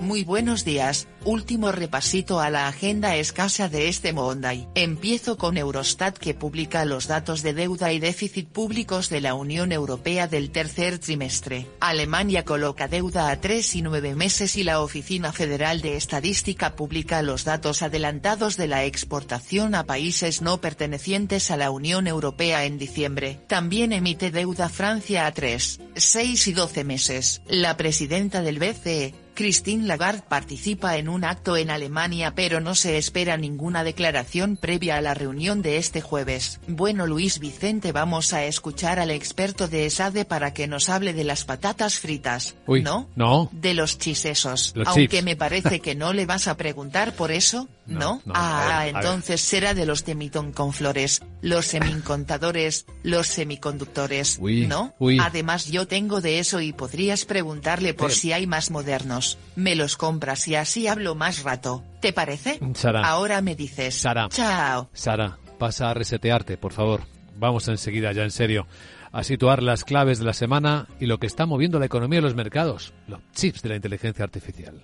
Muy 0.00 0.24
buenos 0.24 0.64
días, 0.64 1.08
último 1.24 1.72
repasito 1.72 2.38
a 2.38 2.50
la 2.50 2.68
agenda 2.68 3.16
escasa 3.16 3.70
de 3.70 3.88
este 3.88 4.12
Monday. 4.12 4.68
Empiezo 4.74 5.38
con 5.38 5.56
Eurostat 5.56 6.18
que 6.18 6.34
publica 6.34 6.84
los 6.84 7.08
datos 7.08 7.42
de 7.42 7.54
deuda 7.54 7.92
y 7.92 7.98
déficit 7.98 8.46
públicos 8.46 9.08
de 9.08 9.22
la 9.22 9.32
Unión 9.32 9.72
Europea 9.72 10.28
del 10.28 10.50
tercer 10.50 10.98
trimestre. 10.98 11.66
Alemania 11.80 12.44
coloca 12.44 12.88
deuda 12.88 13.30
a 13.30 13.40
tres 13.40 13.74
y 13.74 13.80
nueve 13.80 14.14
meses 14.14 14.56
y 14.56 14.64
la 14.64 14.80
Oficina 14.82 15.32
Federal 15.32 15.80
de 15.80 15.96
Estadística 15.96 16.76
publica 16.76 17.22
los 17.22 17.44
datos 17.44 17.80
adelantados 17.80 18.58
de 18.58 18.66
la 18.66 18.84
exportación 18.84 19.74
a 19.74 19.84
países 19.84 20.42
no 20.42 20.60
pertenecientes 20.60 21.50
a 21.50 21.56
la 21.56 21.70
Unión 21.70 22.06
Europea 22.06 22.66
en 22.66 22.76
diciembre. 22.76 23.40
También 23.48 23.94
emite 23.94 24.30
deuda 24.30 24.68
Francia 24.68 25.26
a 25.26 25.32
tres, 25.32 25.80
seis 25.94 26.46
y 26.48 26.52
doce 26.52 26.84
meses. 26.84 27.40
La 27.48 27.78
presidenta 27.78 28.42
del 28.42 28.58
BCE, 28.58 29.25
Christine 29.36 29.86
Lagarde 29.86 30.24
participa 30.28 30.96
en 30.96 31.08
un 31.08 31.24
acto 31.24 31.56
en 31.56 31.70
Alemania 31.70 32.34
pero 32.34 32.60
no 32.60 32.74
se 32.74 32.98
espera 32.98 33.36
ninguna 33.36 33.84
declaración 33.84 34.56
previa 34.56 34.96
a 34.96 35.00
la 35.00 35.14
reunión 35.14 35.62
de 35.62 35.76
este 35.76 36.00
jueves. 36.00 36.58
Bueno 36.66 37.06
Luis 37.06 37.38
Vicente 37.38 37.92
vamos 37.92 38.32
a 38.32 38.44
escuchar 38.44 38.98
al 38.98 39.12
experto 39.12 39.68
de 39.68 39.86
ESADE 39.86 40.24
para 40.24 40.52
que 40.52 40.66
nos 40.66 40.88
hable 40.88 41.12
de 41.12 41.22
las 41.22 41.44
patatas 41.44 42.00
fritas. 42.00 42.56
¿No? 42.66 43.08
No. 43.14 43.48
De 43.52 43.74
los 43.74 43.98
chisesos. 43.98 44.74
Aunque 44.84 45.22
me 45.22 45.36
parece 45.36 45.80
que 45.86 45.94
no 45.94 46.12
le 46.12 46.26
vas 46.26 46.48
a 46.48 46.56
preguntar 46.56 47.14
por 47.14 47.30
eso, 47.30 47.68
¿no? 47.86 48.22
ah, 48.32 48.86
entonces 48.88 49.40
será 49.40 49.74
de 49.74 49.86
los 49.86 50.04
de 50.04 50.14
mitón 50.14 50.52
con 50.52 50.72
flores, 50.72 51.22
los 51.40 51.66
semicontadores, 51.66 52.86
los 53.02 53.26
semiconductores, 53.26 54.40
¿no? 54.40 54.94
Además 55.20 55.66
yo 55.66 55.86
tengo 55.86 56.20
de 56.20 56.38
eso 56.38 56.60
y 56.60 56.72
podrías 56.72 57.24
preguntarle 57.24 57.94
por 57.94 58.12
si 58.12 58.32
hay 58.32 58.46
más 58.46 58.70
modernos. 58.70 59.38
Me 59.54 59.74
los 59.74 59.96
compras 59.96 60.46
y 60.48 60.54
así 60.54 60.86
hablo 60.86 61.14
más 61.14 61.42
rato. 61.42 61.84
¿Te 62.00 62.12
parece? 62.12 62.60
Sara. 62.74 63.06
Ahora 63.06 63.40
me 63.40 63.54
dices. 63.54 63.94
Sara. 63.94 64.28
Chao. 64.28 64.88
Sara, 64.92 65.38
pasa 65.58 65.90
a 65.90 65.94
resetearte, 65.94 66.56
por 66.56 66.72
favor. 66.72 67.02
Vamos 67.38 67.68
enseguida, 67.68 68.12
ya 68.12 68.22
en 68.22 68.30
serio, 68.30 68.66
a 69.12 69.22
situar 69.22 69.62
las 69.62 69.84
claves 69.84 70.18
de 70.18 70.24
la 70.24 70.32
semana 70.32 70.86
y 71.00 71.06
lo 71.06 71.18
que 71.18 71.26
está 71.26 71.46
moviendo 71.46 71.78
la 71.78 71.86
economía 71.86 72.18
y 72.18 72.22
los 72.22 72.34
mercados, 72.34 72.94
los 73.08 73.20
chips 73.34 73.62
de 73.62 73.70
la 73.70 73.76
inteligencia 73.76 74.24
artificial. 74.24 74.82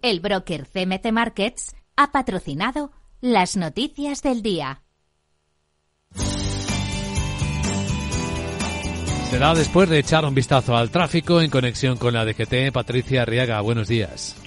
El 0.00 0.20
broker 0.20 0.66
CMC 0.68 1.10
Markets 1.10 1.74
ha 1.96 2.12
patrocinado 2.12 2.92
las 3.20 3.56
noticias 3.56 4.22
del 4.22 4.42
día. 4.42 4.82
Será 9.28 9.54
después 9.54 9.88
de 9.88 9.98
echar 9.98 10.24
un 10.24 10.34
vistazo 10.34 10.76
al 10.76 10.90
tráfico 10.90 11.40
en 11.40 11.50
conexión 11.50 11.96
con 11.98 12.14
la 12.14 12.24
DGT. 12.24 12.72
Patricia 12.72 13.22
Arriaga, 13.22 13.60
buenos 13.60 13.88
días. 13.88 14.37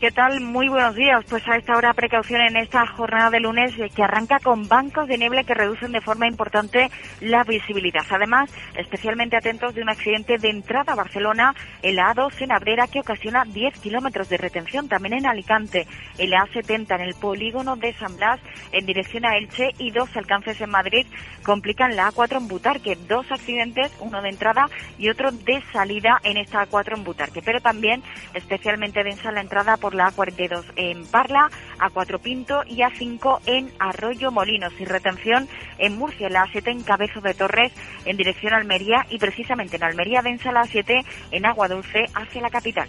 ¿Qué 0.00 0.12
tal? 0.12 0.40
Muy 0.40 0.68
buenos 0.68 0.94
días. 0.94 1.24
Pues 1.28 1.42
a 1.48 1.56
esta 1.56 1.76
hora 1.76 1.92
precaución 1.92 2.40
en 2.40 2.56
esta 2.56 2.86
jornada 2.86 3.30
de 3.30 3.40
lunes 3.40 3.76
eh, 3.80 3.90
que 3.92 4.04
arranca 4.04 4.38
con 4.38 4.68
bancos 4.68 5.08
de 5.08 5.18
niebla 5.18 5.42
que 5.42 5.54
reducen 5.54 5.90
de 5.90 6.00
forma 6.00 6.28
importante 6.28 6.88
la 7.20 7.42
visibilidad. 7.42 8.04
Además, 8.08 8.48
especialmente 8.76 9.36
atentos 9.36 9.74
de 9.74 9.82
un 9.82 9.88
accidente 9.88 10.38
de 10.38 10.50
entrada 10.50 10.92
a 10.92 10.94
Barcelona 10.94 11.52
en 11.82 11.96
la 11.96 12.14
A2 12.14 12.42
en 12.42 12.52
Abrera 12.52 12.86
que 12.86 13.00
ocasiona 13.00 13.44
10 13.44 13.80
kilómetros 13.80 14.28
de 14.28 14.36
retención. 14.36 14.88
También 14.88 15.14
en 15.14 15.26
Alicante, 15.26 15.88
en 16.16 16.30
la 16.30 16.46
A70 16.46 16.94
en 16.94 17.00
el 17.00 17.14
polígono 17.14 17.74
de 17.74 17.92
San 17.94 18.16
Blas 18.16 18.38
en 18.70 18.86
dirección 18.86 19.26
a 19.26 19.36
Elche 19.36 19.70
y 19.78 19.90
dos 19.90 20.16
alcances 20.16 20.60
en 20.60 20.70
Madrid 20.70 21.08
complican 21.42 21.96
la 21.96 22.12
A4 22.12 22.36
en 22.36 22.46
Butarque. 22.46 22.96
Dos 23.08 23.26
accidentes, 23.32 23.90
uno 23.98 24.22
de 24.22 24.28
entrada 24.28 24.68
y 24.96 25.08
otro 25.08 25.32
de 25.32 25.60
salida 25.72 26.20
en 26.22 26.36
esta 26.36 26.64
A4 26.68 26.98
en 26.98 27.02
Butarque. 27.02 27.42
Pero 27.42 27.60
también 27.60 28.00
especialmente 28.34 29.02
densa 29.02 29.32
la 29.32 29.40
entrada 29.40 29.76
por 29.76 29.87
la 29.94 30.10
A42 30.10 30.64
en 30.76 31.06
Parla, 31.06 31.50
A4 31.78 32.20
Pinto 32.20 32.62
y 32.66 32.78
A5 32.78 33.40
en 33.46 33.70
Arroyo 33.78 34.30
Molinos 34.30 34.72
y 34.78 34.84
retención 34.84 35.48
en 35.78 35.96
Murcia, 35.96 36.28
la 36.28 36.46
A7 36.46 36.70
en 36.70 36.82
Cabezo 36.82 37.20
de 37.20 37.34
Torres 37.34 37.72
en 38.04 38.16
dirección 38.16 38.52
a 38.52 38.56
Almería 38.56 39.06
y 39.10 39.18
precisamente 39.18 39.76
en 39.76 39.84
Almería 39.84 40.22
densa 40.22 40.52
la 40.52 40.62
A7 40.62 41.04
en 41.30 41.46
Agua 41.46 41.68
Dulce 41.68 42.06
hacia 42.14 42.42
la 42.42 42.50
capital. 42.50 42.88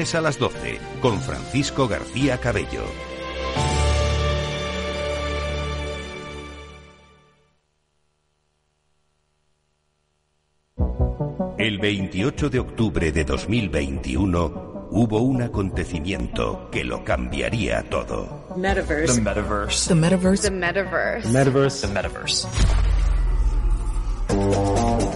a 0.01 0.21
las 0.21 0.39
12, 0.39 0.79
con 0.99 1.21
Francisco 1.21 1.87
García 1.87 2.39
Cabello. 2.39 2.83
El 11.57 11.77
28 11.77 12.49
de 12.49 12.59
octubre 12.59 13.11
de 13.11 13.23
2021 13.23 14.87
hubo 14.89 15.19
un 15.19 15.43
acontecimiento 15.43 16.69
que 16.71 16.83
lo 16.83 17.03
cambiaría 17.03 17.83
todo. 17.83 18.47
Metaverse. 18.57 19.13
The 19.13 19.21
metaverse. 19.21 19.87
The 19.87 19.95
metaverse. 19.95 20.41
The 20.41 20.51
metaverse. 20.51 21.29
Metaverse. 21.29 21.87
The 21.87 21.93
metaverse. 21.93 22.47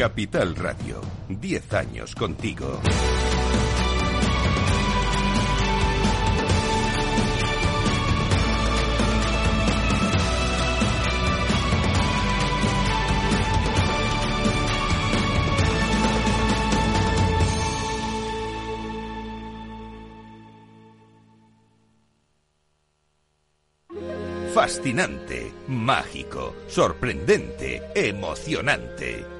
Capital 0.00 0.56
Radio, 0.56 0.98
10 1.28 1.74
años 1.74 2.14
contigo. 2.14 2.80
Fascinante, 24.54 25.52
mágico, 25.68 26.54
sorprendente, 26.68 27.82
emocionante. 27.94 29.39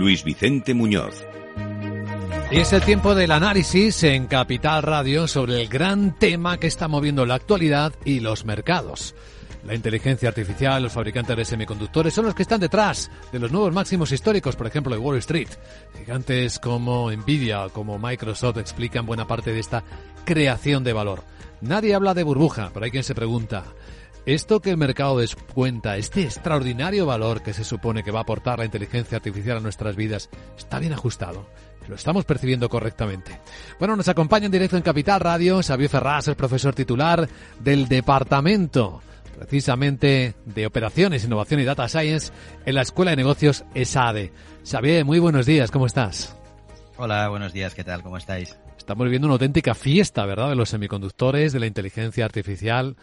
Luis 0.00 0.24
Vicente 0.24 0.72
Muñoz. 0.72 1.26
Y 2.50 2.58
es 2.58 2.72
el 2.72 2.80
tiempo 2.80 3.14
del 3.14 3.32
análisis 3.32 4.02
en 4.02 4.28
Capital 4.28 4.82
Radio 4.82 5.28
sobre 5.28 5.60
el 5.60 5.68
gran 5.68 6.18
tema 6.18 6.56
que 6.56 6.68
está 6.68 6.88
moviendo 6.88 7.26
la 7.26 7.34
actualidad 7.34 7.92
y 8.06 8.20
los 8.20 8.46
mercados. 8.46 9.14
La 9.62 9.74
inteligencia 9.74 10.30
artificial, 10.30 10.82
los 10.82 10.94
fabricantes 10.94 11.36
de 11.36 11.44
semiconductores 11.44 12.14
son 12.14 12.24
los 12.24 12.34
que 12.34 12.44
están 12.44 12.60
detrás 12.60 13.10
de 13.30 13.40
los 13.40 13.52
nuevos 13.52 13.74
máximos 13.74 14.10
históricos, 14.10 14.56
por 14.56 14.66
ejemplo, 14.66 14.94
de 14.94 15.00
Wall 15.00 15.18
Street. 15.18 15.50
Gigantes 15.98 16.58
como 16.58 17.12
Nvidia 17.12 17.66
o 17.66 17.70
como 17.70 17.98
Microsoft 17.98 18.56
explican 18.56 19.04
buena 19.04 19.26
parte 19.26 19.52
de 19.52 19.60
esta 19.60 19.84
creación 20.24 20.82
de 20.82 20.94
valor. 20.94 21.24
Nadie 21.60 21.94
habla 21.94 22.14
de 22.14 22.22
burbuja, 22.22 22.70
pero 22.72 22.86
hay 22.86 22.90
quien 22.90 23.04
se 23.04 23.14
pregunta, 23.14 23.64
¿esto 24.26 24.60
que 24.60 24.70
el 24.70 24.76
mercado 24.76 25.18
descuenta, 25.18 25.96
este 25.96 26.22
extraordinario 26.22 27.06
valor 27.06 27.42
que 27.42 27.52
se 27.52 27.64
supone 27.64 28.02
que 28.02 28.10
va 28.10 28.20
a 28.20 28.22
aportar 28.22 28.58
la 28.58 28.64
inteligencia 28.64 29.16
artificial 29.16 29.58
a 29.58 29.60
nuestras 29.60 29.96
vidas, 29.96 30.30
está 30.56 30.78
bien 30.78 30.92
ajustado? 30.92 31.46
¿Lo 31.88 31.96
estamos 31.96 32.24
percibiendo 32.24 32.68
correctamente? 32.68 33.40
Bueno, 33.78 33.96
nos 33.96 34.08
acompaña 34.08 34.46
en 34.46 34.52
directo 34.52 34.76
en 34.76 34.82
Capital 34.82 35.20
Radio 35.20 35.62
Xavier 35.62 35.90
Ferraz, 35.90 36.28
el 36.28 36.36
profesor 36.36 36.74
titular 36.74 37.28
del 37.58 37.88
Departamento 37.88 39.02
precisamente 39.40 40.34
de 40.44 40.66
Operaciones, 40.66 41.24
Innovación 41.24 41.60
y 41.60 41.64
Data 41.64 41.88
Science 41.88 42.30
en 42.66 42.74
la 42.74 42.82
Escuela 42.82 43.12
de 43.12 43.16
Negocios 43.16 43.64
ESADE. 43.74 44.32
Xavier, 44.70 45.06
muy 45.06 45.18
buenos 45.18 45.46
días, 45.46 45.70
¿cómo 45.70 45.86
estás? 45.86 46.36
Hola, 46.98 47.26
buenos 47.30 47.54
días, 47.54 47.74
¿qué 47.74 47.82
tal? 47.82 48.02
¿Cómo 48.02 48.18
estáis? 48.18 48.58
Estamos 48.76 49.04
viviendo 49.04 49.28
una 49.28 49.34
auténtica 49.34 49.74
fiesta, 49.74 50.26
¿verdad?, 50.26 50.50
de 50.50 50.56
los 50.56 50.68
semiconductores, 50.68 51.54
de 51.54 51.60
la 51.60 51.66
inteligencia 51.66 52.26
artificial. 52.26 52.96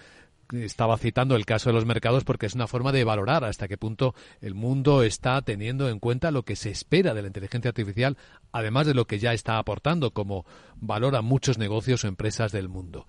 Estaba 0.51 0.97
citando 0.97 1.35
el 1.35 1.45
caso 1.45 1.69
de 1.69 1.73
los 1.73 1.85
mercados 1.85 2.23
porque 2.23 2.45
es 2.45 2.55
una 2.55 2.67
forma 2.67 2.91
de 2.91 3.03
valorar 3.03 3.43
hasta 3.43 3.67
qué 3.67 3.77
punto 3.77 4.15
el 4.39 4.53
mundo 4.53 5.03
está 5.03 5.41
teniendo 5.41 5.89
en 5.89 5.99
cuenta 5.99 6.31
lo 6.31 6.43
que 6.43 6.55
se 6.55 6.69
espera 6.69 7.13
de 7.13 7.21
la 7.21 7.27
inteligencia 7.27 7.69
artificial, 7.69 8.17
además 8.51 8.87
de 8.87 8.93
lo 8.93 9.05
que 9.05 9.19
ya 9.19 9.33
está 9.33 9.57
aportando 9.57 10.11
como 10.11 10.45
valor 10.77 11.15
a 11.15 11.21
muchos 11.21 11.57
negocios 11.57 12.03
o 12.03 12.07
empresas 12.07 12.51
del 12.51 12.69
mundo. 12.69 13.07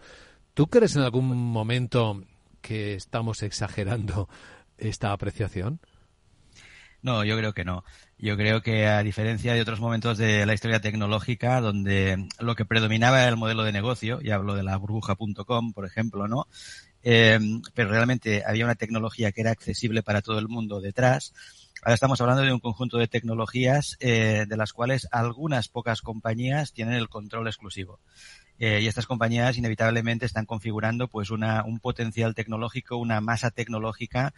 ¿Tú 0.54 0.66
crees 0.66 0.96
en 0.96 1.02
algún 1.02 1.36
momento 1.36 2.24
que 2.60 2.94
estamos 2.94 3.44
exagerando 3.44 4.28
esta 4.76 5.12
apreciación? 5.12 5.80
No, 7.00 7.24
yo 7.24 7.36
creo 7.36 7.52
que 7.52 7.64
no. 7.64 7.84
Yo 8.18 8.36
creo 8.36 8.60
que 8.60 8.86
a 8.86 9.02
diferencia 9.04 9.54
de 9.54 9.60
otros 9.60 9.78
momentos 9.78 10.18
de 10.18 10.44
la 10.46 10.54
historia 10.54 10.80
tecnológica, 10.80 11.60
donde 11.60 12.28
lo 12.40 12.56
que 12.56 12.64
predominaba 12.64 13.20
era 13.20 13.28
el 13.28 13.36
modelo 13.36 13.62
de 13.62 13.70
negocio, 13.70 14.18
y 14.20 14.30
hablo 14.30 14.54
de 14.54 14.64
la 14.64 14.76
burbuja.com, 14.76 15.72
por 15.72 15.86
ejemplo, 15.86 16.26
¿no? 16.26 16.48
Eh, 17.02 17.38
pero 17.74 17.90
realmente 17.90 18.42
había 18.46 18.64
una 18.64 18.74
tecnología 18.74 19.32
que 19.32 19.40
era 19.42 19.50
accesible 19.50 20.02
para 20.02 20.22
todo 20.22 20.38
el 20.38 20.48
mundo 20.48 20.80
detrás. 20.80 21.32
Ahora 21.82 21.94
estamos 21.94 22.20
hablando 22.20 22.42
de 22.42 22.52
un 22.52 22.58
conjunto 22.60 22.98
de 22.98 23.06
tecnologías 23.06 23.96
eh, 24.00 24.46
de 24.48 24.56
las 24.56 24.72
cuales 24.72 25.06
algunas 25.12 25.68
pocas 25.68 26.02
compañías 26.02 26.72
tienen 26.72 26.94
el 26.94 27.08
control 27.08 27.46
exclusivo. 27.46 28.00
Eh, 28.58 28.80
y 28.82 28.88
estas 28.88 29.06
compañías 29.06 29.56
inevitablemente 29.56 30.26
están 30.26 30.44
configurando 30.44 31.06
pues 31.06 31.30
una, 31.30 31.64
un 31.64 31.78
potencial 31.78 32.34
tecnológico, 32.34 32.96
una 32.96 33.20
masa 33.20 33.52
tecnológica 33.52 34.34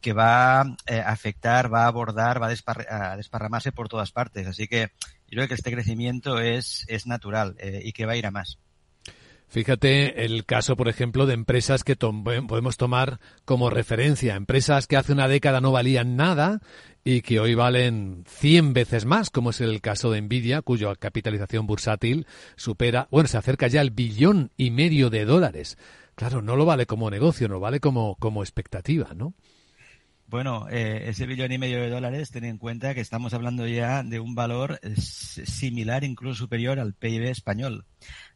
que 0.00 0.12
va 0.12 0.76
eh, 0.86 1.00
a 1.00 1.10
afectar, 1.10 1.72
va 1.72 1.84
a 1.84 1.86
abordar, 1.86 2.42
va 2.42 2.48
a, 2.48 2.52
despar- 2.52 2.86
a 2.90 3.16
desparramarse 3.16 3.70
por 3.70 3.88
todas 3.88 4.10
partes. 4.10 4.46
Así 4.48 4.66
que 4.66 4.90
yo 5.28 5.36
creo 5.36 5.48
que 5.48 5.54
este 5.54 5.70
crecimiento 5.70 6.40
es, 6.40 6.84
es 6.88 7.06
natural 7.06 7.54
eh, 7.58 7.82
y 7.84 7.92
que 7.92 8.06
va 8.06 8.12
a 8.12 8.16
ir 8.16 8.26
a 8.26 8.32
más. 8.32 8.58
Fíjate 9.50 10.24
el 10.24 10.44
caso, 10.46 10.76
por 10.76 10.88
ejemplo, 10.88 11.26
de 11.26 11.34
empresas 11.34 11.82
que 11.82 11.96
podemos 11.96 12.76
tomar 12.76 13.18
como 13.44 13.68
referencia. 13.68 14.36
Empresas 14.36 14.86
que 14.86 14.96
hace 14.96 15.12
una 15.12 15.26
década 15.26 15.60
no 15.60 15.72
valían 15.72 16.14
nada 16.14 16.60
y 17.02 17.22
que 17.22 17.40
hoy 17.40 17.56
valen 17.56 18.22
100 18.28 18.74
veces 18.74 19.06
más, 19.06 19.28
como 19.30 19.50
es 19.50 19.60
el 19.60 19.80
caso 19.80 20.12
de 20.12 20.22
Nvidia, 20.22 20.62
cuya 20.62 20.94
capitalización 20.94 21.66
bursátil 21.66 22.28
supera, 22.54 23.08
bueno, 23.10 23.26
se 23.26 23.38
acerca 23.38 23.66
ya 23.66 23.80
al 23.80 23.90
billón 23.90 24.52
y 24.56 24.70
medio 24.70 25.10
de 25.10 25.24
dólares. 25.24 25.78
Claro, 26.14 26.42
no 26.42 26.54
lo 26.54 26.64
vale 26.64 26.86
como 26.86 27.10
negocio, 27.10 27.48
no 27.48 27.58
vale 27.58 27.80
como, 27.80 28.14
como 28.20 28.44
expectativa, 28.44 29.14
¿no? 29.16 29.34
Bueno, 30.30 30.68
eh, 30.70 31.08
ese 31.08 31.26
billón 31.26 31.50
y 31.50 31.58
medio 31.58 31.80
de 31.80 31.90
dólares, 31.90 32.30
ten 32.30 32.44
en 32.44 32.56
cuenta 32.56 32.94
que 32.94 33.00
estamos 33.00 33.34
hablando 33.34 33.66
ya 33.66 34.04
de 34.04 34.20
un 34.20 34.36
valor 34.36 34.78
eh, 34.80 34.94
similar, 34.96 36.04
incluso 36.04 36.36
superior 36.36 36.78
al 36.78 36.94
PIB 36.94 37.24
español. 37.24 37.84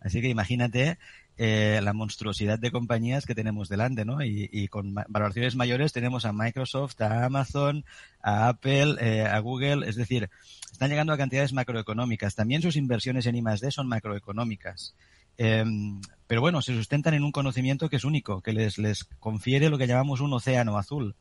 Así 0.01 0.21
que 0.21 0.29
imagínate 0.29 0.99
eh, 1.37 1.79
la 1.85 1.93
monstruosidad 1.93 2.59
de 2.59 2.73
compañías 2.73 3.27
que 3.27 3.37
tenemos 3.37 3.69
delante, 3.69 4.05
¿no? 4.05 4.25
Y, 4.25 4.67
con 4.67 4.93
valoraciones 4.95 5.55
mayores 5.55 5.93
tenemos 5.93 6.25
a 6.25 6.33
Microsoft, 6.33 7.01
a 7.01 7.25
Amazon, 7.27 7.85
a 8.21 8.49
Apple, 8.49 8.97
eh, 9.01 9.23
a 9.23 9.39
Google, 9.39 9.89
es 9.89 9.95
decir, 9.95 10.31
están 10.73 10.91
llegando 10.91 11.13
a 11.13 11.17
cantidades 11.17 11.53
macroeconómicas. 11.53 12.35
También 12.35 12.61
sus 12.61 12.75
inversiones 12.75 13.27
en 13.27 13.37
I+D 13.37 13.71
son 13.71 13.87
macroeconómicas. 13.87 14.97
Em, 15.37 16.01
pero 16.27 16.41
bueno, 16.41 16.63
se 16.63 16.75
sustentan 16.75 17.15
en 17.15 17.23
un 17.23 17.33
conocimiento 17.33 17.89
que 17.89 17.97
es 17.97 18.05
único, 18.05 18.41
que 18.41 18.53
les, 18.53 18.79
les 18.79 19.05
confiere 19.21 19.69
lo 19.69 19.79
que 19.79 19.87
llamamos 19.87 20.21
un 20.21 20.33
océano 20.33 20.79
azul. 20.79 21.17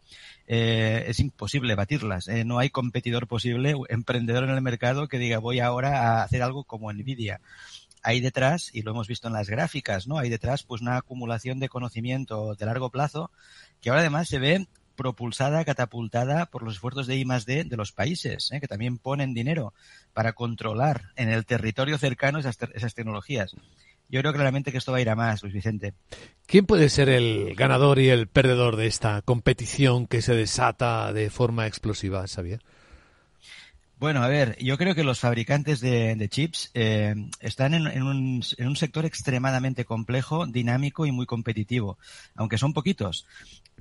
Eh, 0.47 1.05
es 1.07 1.19
imposible 1.19 1.75
batirlas. 1.75 2.27
Eh, 2.27 2.45
no 2.45 2.59
hay 2.59 2.69
competidor 2.69 3.27
posible, 3.27 3.75
emprendedor 3.89 4.45
en 4.45 4.51
el 4.51 4.61
mercado 4.61 5.07
que 5.07 5.19
diga 5.19 5.39
voy 5.39 5.59
ahora 5.59 6.19
a 6.19 6.23
hacer 6.23 6.41
algo 6.41 6.63
como 6.63 6.91
Nvidia. 6.91 7.41
Hay 8.01 8.21
detrás, 8.21 8.69
y 8.73 8.81
lo 8.81 8.91
hemos 8.91 9.07
visto 9.07 9.27
en 9.27 9.33
las 9.33 9.49
gráficas, 9.49 10.07
¿no? 10.07 10.17
Hay 10.17 10.29
detrás 10.29 10.63
pues 10.63 10.81
una 10.81 10.97
acumulación 10.97 11.59
de 11.59 11.69
conocimiento 11.69 12.55
de 12.55 12.65
largo 12.65 12.89
plazo 12.89 13.31
que 13.81 13.89
ahora 13.89 14.01
además 14.01 14.27
se 14.27 14.39
ve 14.39 14.67
propulsada, 14.95 15.65
catapultada 15.65 16.45
por 16.45 16.63
los 16.63 16.75
esfuerzos 16.75 17.07
de 17.07 17.17
I 17.17 17.25
de 17.25 17.77
los 17.77 17.91
países, 17.91 18.51
¿eh? 18.51 18.59
que 18.59 18.67
también 18.67 18.97
ponen 18.97 19.33
dinero 19.33 19.73
para 20.13 20.33
controlar 20.33 21.11
en 21.15 21.29
el 21.29 21.45
territorio 21.45 21.97
cercano 21.97 22.39
esas, 22.39 22.57
esas 22.73 22.93
tecnologías. 22.93 23.55
Yo 24.13 24.19
creo 24.19 24.31
claramente 24.31 24.71
que 24.71 24.77
esto 24.77 24.91
va 24.91 24.99
a 24.99 25.01
ir 25.01 25.09
a 25.09 25.15
más, 25.15 25.41
Luis 25.41 25.55
Vicente. 25.55 25.95
¿Quién 26.45 26.67
puede 26.67 26.89
ser 26.89 27.09
el 27.09 27.55
ganador 27.55 27.97
y 27.97 28.09
el 28.09 28.27
perdedor 28.27 28.75
de 28.75 28.85
esta 28.85 29.23
competición 29.23 30.05
que 30.05 30.21
se 30.21 30.35
desata 30.35 31.11
de 31.11 31.31
forma 31.31 31.65
explosiva, 31.65 32.23
Xavier? 32.27 32.61
Bueno, 33.97 34.21
a 34.21 34.27
ver, 34.27 34.55
yo 34.59 34.77
creo 34.77 34.93
que 34.93 35.03
los 35.03 35.19
fabricantes 35.19 35.81
de, 35.81 36.27
chips 36.29 36.69
eh, 36.75 37.15
están 37.39 37.73
en, 37.73 37.87
un, 38.03 38.43
en, 38.57 38.67
un, 38.67 38.75
sector 38.75 39.03
extremadamente 39.05 39.83
complejo, 39.83 40.45
dinámico 40.45 41.07
y 41.07 41.11
muy 41.11 41.25
competitivo, 41.25 41.97
aunque 42.35 42.59
son 42.59 42.71
poquitos. 42.71 43.25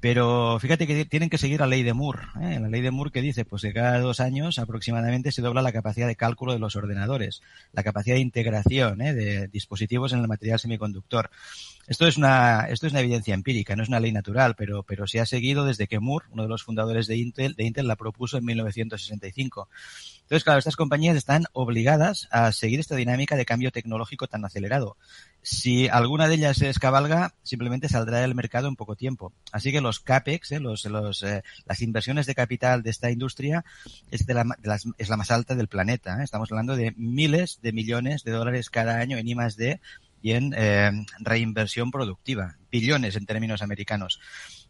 Pero 0.03 0.59
fíjate 0.59 0.89
que 0.89 1.05
tienen 1.05 1.31
que 1.31 1.39
seguir 1.39 1.61
la 1.61 1.69
ley 1.69 1.85
de 1.85 1.93
Moore. 1.93 2.23
¿eh? 2.41 2.59
La 2.59 2.69
ley 2.69 2.81
de 2.81 2.91
Moore 2.91 3.13
que 3.13 3.23
dice 3.23 3.45
pues 3.45 3.63
que 3.63 3.73
cada 3.73 4.01
dos 4.01 4.19
años 4.19 4.59
aproximadamente 4.59 5.31
se 5.31 5.43
dobla 5.43 5.63
la 5.63 5.71
capacidad 5.71 6.09
de 6.09 6.17
cálculo 6.17 6.53
de 6.53 6.59
los 6.59 6.75
ordenadores, 6.75 7.41
la 7.73 7.85
capacidad 7.85 8.17
de 8.17 8.21
integración 8.21 9.01
¿eh? 9.01 9.15
de 9.15 9.47
dispositivos 9.47 10.13
en 10.13 10.19
el 10.19 10.27
material 10.27 10.59
semiconductor. 10.59 11.31
Esto 11.87 12.09
es 12.09 12.17
una 12.17 12.67
esto 12.69 12.89
es 12.89 12.93
una 12.93 13.01
evidencia 13.01 13.33
empírica, 13.33 13.77
no 13.77 13.85
es 13.85 13.89
una 13.89 14.01
ley 14.01 14.11
natural, 14.11 14.57
pero 14.57 14.83
pero 14.83 15.07
se 15.07 15.21
ha 15.21 15.25
seguido 15.25 15.65
desde 15.65 15.87
que 15.87 16.01
Moore, 16.01 16.27
uno 16.33 16.43
de 16.43 16.49
los 16.49 16.65
fundadores 16.65 17.07
de 17.07 17.19
Intel, 17.19 17.55
de 17.55 17.63
Intel 17.63 17.87
la 17.87 17.95
propuso 17.95 18.37
en 18.39 18.45
1965. 18.45 19.69
Entonces, 20.33 20.45
claro, 20.45 20.61
estas 20.61 20.77
compañías 20.77 21.15
están 21.15 21.45
obligadas 21.53 22.27
a 22.31 22.53
seguir 22.53 22.81
esta 22.81 22.97
dinámica 22.97 23.37
de 23.37 23.45
cambio 23.45 23.71
tecnológico 23.71 24.29
tan 24.29 24.43
acelerado. 24.47 24.97
Si 25.43 25.89
alguna 25.89 26.27
de 26.27 26.37
ellas 26.37 26.57
se 26.57 26.65
descabalga, 26.65 27.35
simplemente 27.43 27.91
saldrá 27.91 28.21
del 28.21 28.35
mercado 28.35 28.67
en 28.67 28.75
poco 28.75 28.97
tiempo. 28.97 29.35
Así 29.53 29.73
que 29.73 29.83
los 29.83 30.01
CAPEX, 30.01 30.53
eh, 30.53 30.63
eh, 31.25 31.43
las 31.67 31.83
inversiones 31.83 32.25
de 32.25 32.35
capital 32.35 32.83
de 32.83 32.89
esta 32.89 33.11
industria, 33.11 33.67
es, 34.11 34.27
la, 34.27 35.17
más 35.19 35.31
alta 35.31 35.55
del 35.55 35.69
planeta. 35.69 36.19
¿eh? 36.19 36.25
Estamos 36.25 36.51
hablando 36.51 36.77
de 36.77 36.95
miles 36.97 37.59
de 37.61 37.75
millones 37.75 38.25
de 38.25 38.33
dólares 38.33 38.71
cada 38.71 39.01
año 39.01 39.19
en 39.19 39.29
I+D 39.29 39.81
y 40.23 40.33
en 40.33 40.55
reinversión 41.19 41.91
productiva. 41.91 42.57
Billones 42.71 43.17
en 43.17 43.27
términos 43.27 43.61
americanos. 43.61 44.19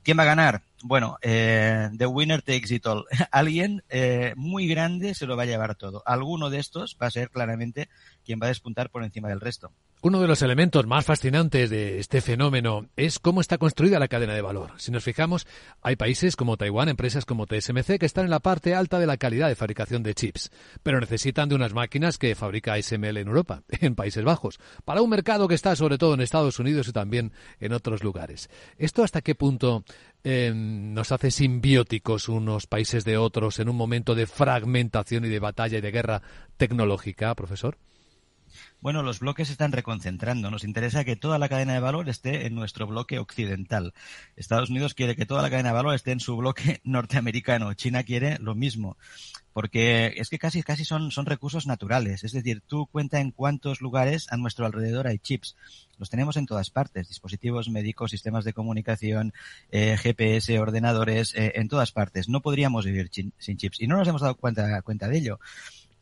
¿Quién 0.02 0.18
va 0.18 0.24
a 0.24 0.26
ganar? 0.26 0.62
Bueno, 0.82 1.16
eh, 1.22 1.90
the 1.96 2.06
winner 2.06 2.42
takes 2.42 2.74
it 2.74 2.86
all. 2.86 3.04
Alguien 3.30 3.84
eh, 3.88 4.34
muy 4.36 4.66
grande 4.66 5.14
se 5.14 5.26
lo 5.26 5.36
va 5.36 5.44
a 5.44 5.46
llevar 5.46 5.76
todo. 5.76 6.02
Alguno 6.06 6.50
de 6.50 6.58
estos 6.58 6.96
va 7.00 7.06
a 7.06 7.10
ser 7.10 7.30
claramente 7.30 7.88
quien 8.24 8.40
va 8.40 8.46
a 8.46 8.48
despuntar 8.48 8.90
por 8.90 9.04
encima 9.04 9.28
del 9.28 9.40
resto. 9.40 9.72
Uno 10.04 10.20
de 10.20 10.26
los 10.26 10.42
elementos 10.42 10.84
más 10.84 11.04
fascinantes 11.04 11.70
de 11.70 12.00
este 12.00 12.20
fenómeno 12.20 12.88
es 12.96 13.20
cómo 13.20 13.40
está 13.40 13.56
construida 13.56 14.00
la 14.00 14.08
cadena 14.08 14.34
de 14.34 14.42
valor. 14.42 14.72
Si 14.78 14.90
nos 14.90 15.04
fijamos, 15.04 15.46
hay 15.80 15.94
países 15.94 16.34
como 16.34 16.56
Taiwán, 16.56 16.88
empresas 16.88 17.24
como 17.24 17.46
TSMC, 17.46 18.00
que 18.00 18.06
están 18.06 18.24
en 18.24 18.30
la 18.30 18.40
parte 18.40 18.74
alta 18.74 18.98
de 18.98 19.06
la 19.06 19.16
calidad 19.16 19.46
de 19.46 19.54
fabricación 19.54 20.02
de 20.02 20.14
chips, 20.14 20.50
pero 20.82 20.98
necesitan 20.98 21.48
de 21.48 21.54
unas 21.54 21.72
máquinas 21.72 22.18
que 22.18 22.34
fabrica 22.34 22.72
ASML 22.72 23.16
en 23.16 23.28
Europa, 23.28 23.62
en 23.80 23.94
Países 23.94 24.24
Bajos, 24.24 24.58
para 24.84 25.02
un 25.02 25.10
mercado 25.10 25.46
que 25.46 25.54
está 25.54 25.76
sobre 25.76 25.98
todo 25.98 26.14
en 26.14 26.20
Estados 26.20 26.58
Unidos 26.58 26.88
y 26.88 26.92
también 26.92 27.30
en 27.60 27.72
otros 27.72 28.02
lugares. 28.02 28.50
¿Esto 28.78 29.04
hasta 29.04 29.20
qué 29.22 29.36
punto 29.36 29.84
eh, 30.24 30.52
nos 30.54 31.12
hace 31.12 31.30
simbióticos 31.30 32.28
unos 32.28 32.66
países 32.66 33.04
de 33.04 33.16
otros 33.16 33.58
en 33.58 33.68
un 33.68 33.76
momento 33.76 34.14
de 34.14 34.26
fragmentación 34.26 35.24
y 35.24 35.28
de 35.28 35.40
batalla 35.40 35.78
y 35.78 35.80
de 35.80 35.90
guerra 35.90 36.22
tecnológica, 36.56 37.34
profesor? 37.34 37.76
Bueno, 38.82 39.04
los 39.04 39.20
bloques 39.20 39.46
se 39.46 39.52
están 39.52 39.70
reconcentrando. 39.70 40.50
Nos 40.50 40.64
interesa 40.64 41.04
que 41.04 41.14
toda 41.14 41.38
la 41.38 41.48
cadena 41.48 41.72
de 41.72 41.78
valor 41.78 42.08
esté 42.08 42.46
en 42.48 42.56
nuestro 42.56 42.88
bloque 42.88 43.20
occidental. 43.20 43.94
Estados 44.34 44.70
Unidos 44.70 44.94
quiere 44.94 45.14
que 45.14 45.24
toda 45.24 45.40
la 45.40 45.50
cadena 45.50 45.68
de 45.68 45.76
valor 45.76 45.94
esté 45.94 46.10
en 46.10 46.18
su 46.18 46.36
bloque 46.36 46.80
norteamericano. 46.84 47.74
China 47.74 48.02
quiere 48.02 48.38
lo 48.40 48.56
mismo. 48.56 48.96
Porque 49.52 50.14
es 50.16 50.30
que 50.30 50.38
casi, 50.40 50.64
casi 50.64 50.84
son, 50.84 51.12
son 51.12 51.26
recursos 51.26 51.68
naturales. 51.68 52.24
Es 52.24 52.32
decir, 52.32 52.60
tú 52.66 52.86
cuenta 52.86 53.20
en 53.20 53.30
cuántos 53.30 53.82
lugares 53.82 54.26
a 54.32 54.36
nuestro 54.36 54.66
alrededor 54.66 55.06
hay 55.06 55.20
chips. 55.20 55.54
Los 55.96 56.10
tenemos 56.10 56.36
en 56.36 56.46
todas 56.46 56.70
partes. 56.70 57.06
Dispositivos 57.06 57.68
médicos, 57.68 58.10
sistemas 58.10 58.44
de 58.44 58.52
comunicación, 58.52 59.32
eh, 59.70 59.96
GPS, 59.96 60.58
ordenadores, 60.58 61.36
eh, 61.36 61.52
en 61.54 61.68
todas 61.68 61.92
partes. 61.92 62.28
No 62.28 62.40
podríamos 62.40 62.84
vivir 62.84 63.10
sin 63.12 63.56
chips. 63.58 63.80
Y 63.80 63.86
no 63.86 63.96
nos 63.96 64.08
hemos 64.08 64.22
dado 64.22 64.34
cuenta, 64.34 64.82
cuenta 64.82 65.06
de 65.06 65.18
ello. 65.18 65.38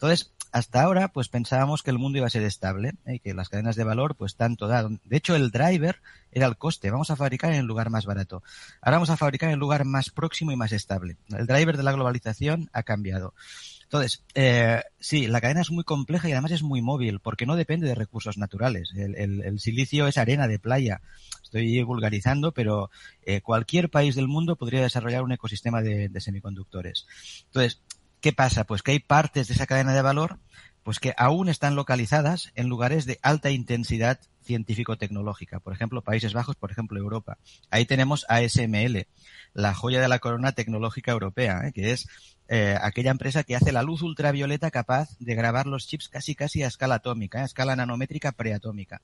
Entonces, 0.01 0.33
hasta 0.51 0.83
ahora, 0.83 1.13
pues 1.13 1.29
pensábamos 1.29 1.83
que 1.83 1.91
el 1.91 1.99
mundo 1.99 2.17
iba 2.17 2.27
a 2.27 2.31
ser 2.31 2.43
estable 2.43 2.95
¿eh? 3.05 3.17
y 3.17 3.19
que 3.21 3.35
las 3.35 3.51
cadenas 3.51 3.77
de 3.77 3.85
valor, 3.85 4.17
pues 4.17 4.35
tanto 4.35 4.67
da. 4.67 4.89
De 4.89 5.17
hecho, 5.17 5.37
el 5.37 5.51
driver 5.51 6.01
era 6.33 6.47
el 6.47 6.57
coste. 6.57 6.91
Vamos 6.91 7.11
a 7.11 7.17
fabricar 7.17 7.53
en 7.53 7.59
el 7.59 7.67
lugar 7.67 7.91
más 7.91 8.07
barato. 8.07 8.43
Ahora 8.81 8.97
vamos 8.97 9.11
a 9.11 9.19
fabricar 9.19 9.51
en 9.51 9.55
el 9.55 9.61
lugar 9.61 9.85
más 9.85 10.09
próximo 10.09 10.53
y 10.53 10.57
más 10.57 10.73
estable. 10.73 11.19
El 11.29 11.47
driver 11.47 11.77
de 11.77 11.83
la 11.83 11.93
globalización 11.93 12.71
ha 12.73 12.83
cambiado. 12.83 13.35
Entonces, 13.83 14.25
eh, 14.35 14.83
sí, 14.99 15.27
la 15.27 15.43
cadena 15.43 15.61
es 15.61 15.71
muy 15.71 15.85
compleja 15.85 16.31
y 16.31 16.33
además 16.33 16.53
es 16.53 16.63
muy 16.63 16.81
móvil 16.81 17.21
porque 17.21 17.45
no 17.45 17.55
depende 17.55 17.87
de 17.87 17.95
recursos 17.95 18.39
naturales. 18.39 18.93
El, 18.97 19.61
silicio 19.61 20.07
es 20.07 20.17
arena 20.17 20.49
de 20.49 20.59
playa. 20.59 21.03
Estoy 21.43 21.83
vulgarizando, 21.83 22.53
pero 22.53 22.91
eh, 23.23 23.43
cualquier 23.43 23.91
país 23.91 24.15
del 24.15 24.29
mundo 24.29 24.57
podría 24.57 24.81
desarrollar 24.81 25.23
un 25.25 25.33
ecosistema 25.33 25.83
de, 25.83 26.09
de 26.09 26.21
semiconductores. 26.23 27.07
Entonces, 27.49 27.83
¿Qué 28.21 28.33
pasa? 28.33 28.65
Pues 28.65 28.83
que 28.83 28.93
hay 28.93 29.01
partes 29.01 29.49
de 29.49 29.55
esa 29.55 29.67
cadena 29.67 29.95
de 29.95 30.03
valor 30.03 30.39
pues 30.83 30.99
que 30.99 31.15
aún 31.17 31.49
están 31.49 31.75
localizadas 31.75 32.53
en 32.55 32.69
lugares 32.69 33.05
de 33.05 33.19
alta 33.23 33.51
intensidad 33.51 34.19
científico-tecnológica. 34.43 35.61
Por 35.61 35.75
ejemplo, 35.75 36.03
Países 36.03 36.33
Bajos, 36.33 36.57
por 36.57 36.71
ejemplo, 36.71 36.99
Europa. 36.99 37.39
Ahí 37.71 37.85
tenemos 37.85 38.25
ASML, 38.29 39.07
la 39.53 39.75
joya 39.75 40.01
de 40.01 40.09
la 40.09 40.19
corona 40.19 40.53
tecnológica 40.53 41.13
europea, 41.13 41.61
¿eh? 41.67 41.73
que 41.73 41.93
es 41.93 42.09
eh, 42.49 42.77
aquella 42.81 43.11
empresa 43.11 43.45
que 43.45 43.55
hace 43.55 43.73
la 43.73 43.83
luz 43.83 44.03
ultravioleta 44.03 44.71
capaz 44.71 45.17
de 45.19 45.35
grabar 45.35 45.67
los 45.67 45.87
chips 45.87 46.09
casi 46.09 46.35
casi 46.35 46.63
a 46.63 46.69
escala 46.69 46.97
atómica, 46.97 47.39
¿eh? 47.39 47.43
a 47.43 47.45
escala 47.45 47.77
nanométrica 47.77 48.33
preatómica. 48.33 49.03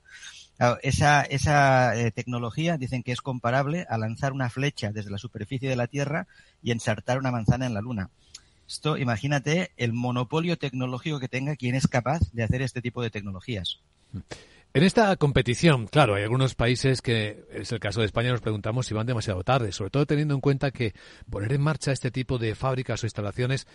esa 0.81 1.21
esa 1.21 1.93
tecnología 2.15 2.77
dicen 2.77 3.03
que 3.03 3.11
es 3.11 3.21
comparable 3.21 3.85
a 3.87 3.97
lanzar 3.97 4.33
una 4.33 4.49
flecha 4.49 4.91
desde 4.91 5.11
la 5.11 5.19
superficie 5.19 5.69
de 5.69 5.75
la 5.75 5.87
Tierra 5.87 6.27
y 6.61 6.71
ensartar 6.71 7.19
una 7.19 7.31
manzana 7.31 7.67
en 7.67 7.75
la 7.75 7.81
Luna. 7.81 8.09
Esto, 8.67 8.97
imagínate 8.97 9.71
el 9.77 9.93
monopolio 9.93 10.57
tecnológico 10.57 11.19
que 11.19 11.29
tenga 11.29 11.55
quien 11.55 11.75
es 11.75 11.87
capaz 11.87 12.19
de 12.33 12.43
hacer 12.43 12.61
este 12.61 12.81
tipo 12.81 13.01
de 13.01 13.09
tecnologías. 13.09 13.79
En 14.73 14.83
esta 14.83 15.15
competición, 15.15 15.87
claro, 15.87 16.15
hay 16.15 16.23
algunos 16.23 16.53
países 16.53 17.01
que, 17.01 17.45
es 17.51 17.71
el 17.71 17.79
caso 17.79 18.01
de 18.01 18.05
España, 18.05 18.31
nos 18.31 18.41
preguntamos 18.41 18.85
si 18.85 18.93
van 18.93 19.07
demasiado 19.07 19.43
tarde, 19.43 19.71
sobre 19.71 19.89
todo 19.89 20.05
teniendo 20.05 20.35
en 20.35 20.41
cuenta 20.41 20.71
que 20.71 20.93
poner 21.29 21.53
en 21.53 21.61
marcha 21.61 21.91
este 21.91 22.11
tipo 22.11 22.37
de 22.37 22.53
fábricas 22.53 23.01
o 23.01 23.05
instalaciones 23.05 23.65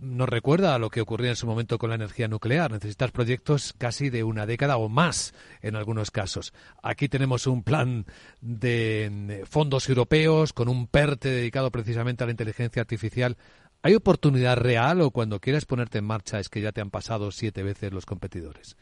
nos 0.00 0.28
recuerda 0.28 0.74
a 0.74 0.78
lo 0.78 0.88
que 0.88 1.02
ocurría 1.02 1.30
en 1.30 1.36
su 1.36 1.46
momento 1.46 1.78
con 1.78 1.90
la 1.90 1.96
energía 1.96 2.26
nuclear. 2.26 2.72
Necesitas 2.72 3.10
proyectos 3.10 3.74
casi 3.76 4.08
de 4.08 4.24
una 4.24 4.46
década 4.46 4.78
o 4.78 4.88
más 4.88 5.34
en 5.60 5.76
algunos 5.76 6.10
casos. 6.10 6.54
Aquí 6.82 7.08
tenemos 7.08 7.46
un 7.46 7.62
plan 7.62 8.06
de 8.40 9.44
fondos 9.48 9.88
europeos 9.88 10.54
con 10.54 10.68
un 10.68 10.86
PERTE 10.86 11.28
dedicado 11.28 11.70
precisamente 11.70 12.24
a 12.24 12.26
la 12.26 12.32
inteligencia 12.32 12.80
artificial 12.80 13.36
¿Hay 13.82 13.94
oportunidad 13.94 14.56
real 14.56 15.00
o 15.00 15.10
cuando 15.10 15.40
quieras 15.40 15.64
ponerte 15.64 15.98
en 15.98 16.04
marcha 16.04 16.38
es 16.38 16.48
que 16.48 16.60
ya 16.60 16.72
te 16.72 16.80
han 16.80 16.90
pasado 16.90 17.30
siete 17.30 17.62
veces 17.62 17.92
los 17.92 18.04
competidores? 18.04 18.76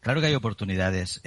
Claro 0.00 0.20
que 0.20 0.28
hay 0.28 0.34
oportunidades. 0.34 1.20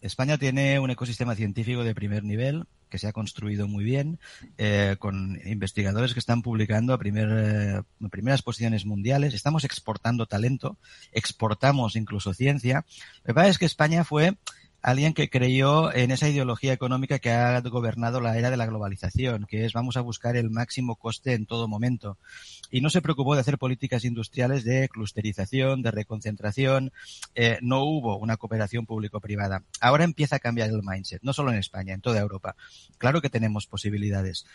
España 0.00 0.36
tiene 0.36 0.80
un 0.80 0.90
ecosistema 0.90 1.36
científico 1.36 1.84
de 1.84 1.94
primer 1.94 2.24
nivel 2.24 2.64
que 2.88 2.98
se 2.98 3.08
ha 3.08 3.12
construido 3.12 3.68
muy 3.68 3.84
bien, 3.84 4.18
eh, 4.58 4.96
con 4.98 5.40
investigadores 5.44 6.12
que 6.12 6.20
están 6.20 6.42
publicando 6.42 6.92
a 6.92 6.98
eh, 7.02 7.82
primeras 8.10 8.42
posiciones 8.42 8.84
mundiales. 8.84 9.34
Estamos 9.34 9.64
exportando 9.64 10.26
talento, 10.26 10.76
exportamos 11.12 11.96
incluso 11.96 12.34
ciencia. 12.34 12.84
Lo 13.18 13.26
que 13.28 13.34
pasa 13.34 13.48
es 13.48 13.58
que 13.58 13.66
España 13.66 14.04
fue 14.04 14.36
alguien 14.86 15.14
que 15.14 15.28
creyó 15.28 15.92
en 15.92 16.12
esa 16.12 16.28
ideología 16.28 16.72
económica 16.72 17.18
que 17.18 17.32
ha 17.32 17.60
gobernado 17.60 18.20
la 18.20 18.38
era 18.38 18.50
de 18.50 18.56
la 18.56 18.66
globalización, 18.66 19.44
que 19.44 19.64
es 19.64 19.72
vamos 19.72 19.96
a 19.96 20.00
buscar 20.00 20.36
el 20.36 20.48
máximo 20.48 20.94
coste 20.94 21.32
en 21.32 21.44
todo 21.44 21.66
momento. 21.66 22.18
Y 22.70 22.82
no 22.82 22.88
se 22.88 23.02
preocupó 23.02 23.34
de 23.34 23.40
hacer 23.40 23.58
políticas 23.58 24.04
industriales 24.04 24.62
de 24.62 24.88
clusterización, 24.88 25.82
de 25.82 25.90
reconcentración. 25.90 26.92
Eh, 27.34 27.58
no 27.62 27.82
hubo 27.82 28.16
una 28.16 28.36
cooperación 28.36 28.86
público-privada. 28.86 29.64
Ahora 29.80 30.04
empieza 30.04 30.36
a 30.36 30.38
cambiar 30.38 30.70
el 30.70 30.84
mindset, 30.84 31.20
no 31.24 31.32
solo 31.32 31.50
en 31.50 31.58
España, 31.58 31.92
en 31.92 32.00
toda 32.00 32.20
Europa. 32.20 32.54
Claro 32.96 33.20
que 33.20 33.28
tenemos 33.28 33.66
posibilidades. 33.66 34.46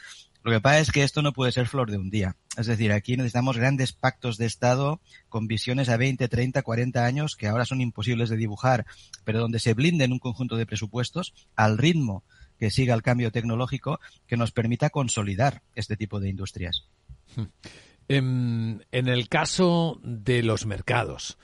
Lo 0.43 0.51
que 0.51 0.61
pasa 0.61 0.79
es 0.79 0.91
que 0.91 1.03
esto 1.03 1.21
no 1.21 1.33
puede 1.33 1.51
ser 1.51 1.67
flor 1.67 1.91
de 1.91 1.97
un 1.97 2.09
día. 2.09 2.35
Es 2.57 2.65
decir, 2.65 2.91
aquí 2.91 3.15
necesitamos 3.15 3.57
grandes 3.57 3.93
pactos 3.93 4.37
de 4.37 4.47
Estado 4.47 4.99
con 5.29 5.47
visiones 5.47 5.89
a 5.89 5.97
20, 5.97 6.27
30, 6.27 6.61
40 6.63 7.05
años 7.05 7.35
que 7.35 7.47
ahora 7.47 7.65
son 7.65 7.79
imposibles 7.79 8.29
de 8.29 8.37
dibujar, 8.37 8.85
pero 9.23 9.39
donde 9.39 9.59
se 9.59 9.73
blinden 9.73 10.11
un 10.11 10.19
conjunto 10.19 10.57
de 10.57 10.65
presupuestos 10.65 11.33
al 11.55 11.77
ritmo 11.77 12.23
que 12.59 12.71
siga 12.71 12.93
el 12.93 13.01
cambio 13.01 13.31
tecnológico 13.31 13.99
que 14.27 14.37
nos 14.37 14.51
permita 14.51 14.89
consolidar 14.89 15.61
este 15.75 15.95
tipo 15.95 16.19
de 16.19 16.29
industrias. 16.29 16.85
En, 18.07 18.83
el 18.91 19.29
caso 19.29 19.99
de 20.03 20.43
los 20.43 20.65
mercados, 20.65 21.37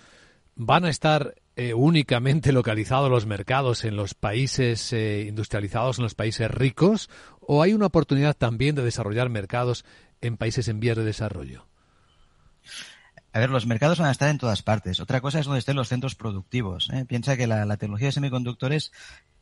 ¿van 0.56 0.86
a 0.86 0.90
estar 0.90 1.36
eh, 1.60 1.74
únicamente 1.74 2.52
localizados 2.52 3.10
los 3.10 3.26
mercados 3.26 3.84
en 3.84 3.96
los 3.96 4.13
países 4.13 4.93
eh, 4.93 5.26
industrializados, 5.28 5.98
en 5.98 6.04
los 6.04 6.13
países 6.13 6.52
ricos, 6.52 7.10
o 7.41 7.63
hay 7.63 7.74
una 7.74 7.88
oportunidad 7.88 8.38
también 8.38 8.76
de 8.76 8.84
desarrollar 8.84 9.30
mercados 9.30 9.84
en 10.22 10.38
países 10.38 10.67
en 10.67 10.80
vías 10.80 10.98
de 10.98 11.04
desarrollo? 11.04 11.65
A 13.34 13.39
ver, 13.39 13.50
los 13.50 13.65
mercados 13.65 13.98
van 13.98 14.10
a 14.10 14.12
estar 14.12 14.30
en 14.30 14.38
todas 14.38 14.62
partes. 14.62 15.00
Otra 15.00 15.20
cosa 15.20 15.39
es 15.39 15.46
donde 15.46 15.60
estén 15.60 15.76
los 15.76 15.89
centros 15.89 16.13
productivos. 16.13 16.89
¿eh? 16.91 17.06
Piensa 17.08 17.38
que 17.38 17.48
la, 17.48 17.65
tecnología 17.78 18.10
de 18.10 18.13
semiconductores 18.13 18.91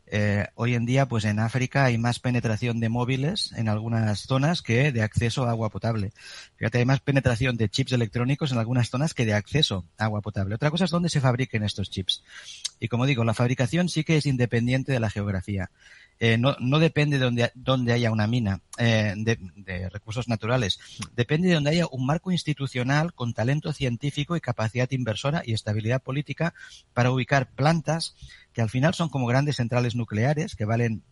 eh, 0.07 0.47
hoy 0.53 0.75
en 0.75 0.85
día, 0.85 1.07
pues 1.07 1.25
en 1.25 1.39
África 1.39 1.85
hay 1.85 1.97
más 1.97 2.19
penetración 2.19 2.79
de 2.79 2.89
móviles 2.89 3.51
en 3.53 3.67
algunas 3.69 4.21
zonas 4.21 4.61
que 4.61 4.91
de 4.91 5.01
acceso 5.01 5.45
a 5.45 5.49
agua 5.49 5.69
potable. 5.69 6.11
Fíjate, 6.57 6.77
hay 6.77 6.85
más 6.85 6.99
penetración 6.99 7.57
de 7.57 7.69
chips 7.69 7.91
electrónicos 7.91 8.51
en 8.51 8.59
algunas 8.59 8.89
zonas 8.89 9.13
que 9.13 9.25
de 9.25 9.33
acceso 9.33 9.85
a 9.97 10.05
agua 10.05 10.21
potable. 10.21 10.55
Otra 10.55 10.69
cosa 10.69 10.85
es 10.85 10.91
dónde 10.91 11.09
se 11.09 11.21
fabriquen 11.21 11.63
estos 11.63 11.89
chips. 11.89 12.23
Y 12.79 12.87
como 12.87 13.05
digo, 13.05 13.23
la 13.23 13.33
fabricación 13.33 13.89
sí 13.89 14.03
que 14.03 14.17
es 14.17 14.25
independiente 14.25 14.91
de 14.91 14.99
la 14.99 15.09
geografía. 15.09 15.71
Eh, 16.17 16.37
no, 16.37 16.55
no, 16.61 16.79
depende 16.79 17.19
de 17.19 17.51
donde, 17.55 17.91
haya 17.91 18.09
una 18.09 18.25
mina 18.25 18.61
eh, 18.77 19.13
de, 19.17 19.37
de, 19.57 19.89
recursos 19.89 20.29
naturales. 20.29 20.79
Depende 21.13 21.49
de 21.49 21.55
donde 21.55 21.71
haya 21.71 21.87
un 21.91 22.05
marco 22.05 22.31
institucional 22.31 23.13
con 23.13 23.33
talento 23.33 23.73
científico 23.73 24.37
y 24.37 24.41
capacidad 24.41 24.89
inversora 24.91 25.41
y 25.45 25.53
estabilidad 25.53 26.01
política 26.01 26.53
para 26.93 27.11
ubicar 27.11 27.49
plantas 27.51 28.15
que 28.55 28.61
al 28.61 28.69
final 28.69 28.93
son 28.93 29.09
como 29.09 29.27
grandes 29.27 29.57
centrales 29.57 29.95
nucleares 29.95 30.55
que 30.55 30.63
valen 30.63 31.03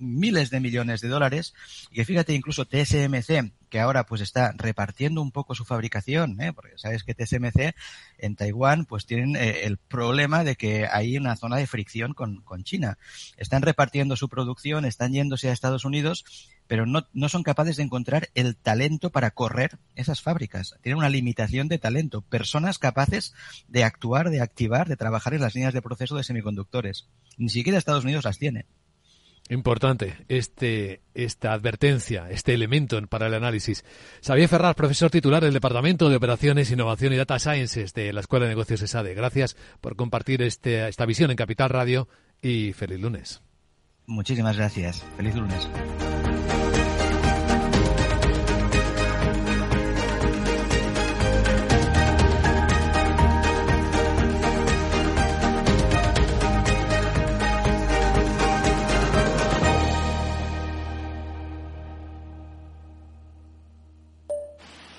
miles 0.00 0.50
de 0.50 0.60
millones 0.60 1.00
de 1.00 1.08
dólares 1.08 1.54
y 1.90 2.04
fíjate 2.04 2.34
incluso 2.34 2.64
TSMC 2.64 3.52
que 3.68 3.80
ahora 3.80 4.06
pues 4.06 4.20
está 4.20 4.52
repartiendo 4.56 5.22
un 5.22 5.30
poco 5.30 5.54
su 5.54 5.64
fabricación, 5.64 6.40
¿eh? 6.40 6.52
porque 6.52 6.78
sabes 6.78 7.04
que 7.04 7.14
TSMC 7.14 7.74
en 8.18 8.36
Taiwán 8.36 8.86
pues 8.86 9.06
tienen 9.06 9.36
eh, 9.36 9.64
el 9.64 9.76
problema 9.76 10.44
de 10.44 10.56
que 10.56 10.86
hay 10.90 11.16
una 11.16 11.36
zona 11.36 11.56
de 11.56 11.66
fricción 11.66 12.14
con, 12.14 12.40
con 12.42 12.64
China. 12.64 12.98
Están 13.36 13.62
repartiendo 13.62 14.16
su 14.16 14.28
producción, 14.28 14.84
están 14.84 15.12
yéndose 15.12 15.50
a 15.50 15.52
Estados 15.52 15.84
Unidos, 15.84 16.24
pero 16.66 16.86
no, 16.86 17.06
no 17.12 17.28
son 17.28 17.42
capaces 17.42 17.76
de 17.76 17.82
encontrar 17.82 18.28
el 18.34 18.56
talento 18.56 19.10
para 19.10 19.30
correr 19.30 19.78
esas 19.94 20.22
fábricas. 20.22 20.76
Tienen 20.82 20.98
una 20.98 21.10
limitación 21.10 21.68
de 21.68 21.78
talento, 21.78 22.22
personas 22.22 22.78
capaces 22.78 23.34
de 23.68 23.84
actuar, 23.84 24.30
de 24.30 24.40
activar, 24.40 24.88
de 24.88 24.96
trabajar 24.96 25.34
en 25.34 25.40
las 25.40 25.54
líneas 25.54 25.74
de 25.74 25.82
proceso 25.82 26.16
de 26.16 26.24
semiconductores. 26.24 27.08
Ni 27.36 27.50
siquiera 27.50 27.78
Estados 27.78 28.04
Unidos 28.04 28.24
las 28.24 28.38
tiene. 28.38 28.66
Importante 29.50 30.16
este, 30.28 31.00
esta 31.14 31.52
advertencia, 31.52 32.28
este 32.30 32.52
elemento 32.52 33.00
para 33.08 33.28
el 33.28 33.34
análisis. 33.34 33.84
Xavier 34.22 34.48
Ferraz, 34.48 34.74
profesor 34.74 35.10
titular 35.10 35.42
del 35.42 35.54
Departamento 35.54 36.10
de 36.10 36.16
Operaciones, 36.16 36.70
Innovación 36.70 37.12
y 37.12 37.16
Data 37.16 37.38
Sciences 37.38 37.94
de 37.94 38.12
la 38.12 38.20
Escuela 38.20 38.44
de 38.44 38.50
Negocios 38.50 38.82
ESADE. 38.82 39.14
Gracias 39.14 39.56
por 39.80 39.96
compartir 39.96 40.42
este, 40.42 40.86
esta 40.88 41.06
visión 41.06 41.30
en 41.30 41.36
Capital 41.36 41.70
Radio 41.70 42.08
y 42.42 42.72
feliz 42.74 43.00
lunes. 43.00 43.42
Muchísimas 44.06 44.56
gracias. 44.56 45.04
Feliz 45.16 45.34
lunes. 45.34 45.68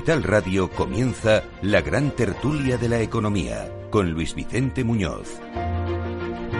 Capital 0.00 0.22
Radio 0.22 0.70
comienza 0.70 1.42
la 1.60 1.82
gran 1.82 2.12
tertulia 2.12 2.78
de 2.78 2.88
la 2.88 3.00
economía 3.00 3.68
con 3.90 4.10
Luis 4.10 4.34
Vicente 4.34 4.82
Muñoz. 4.82 5.38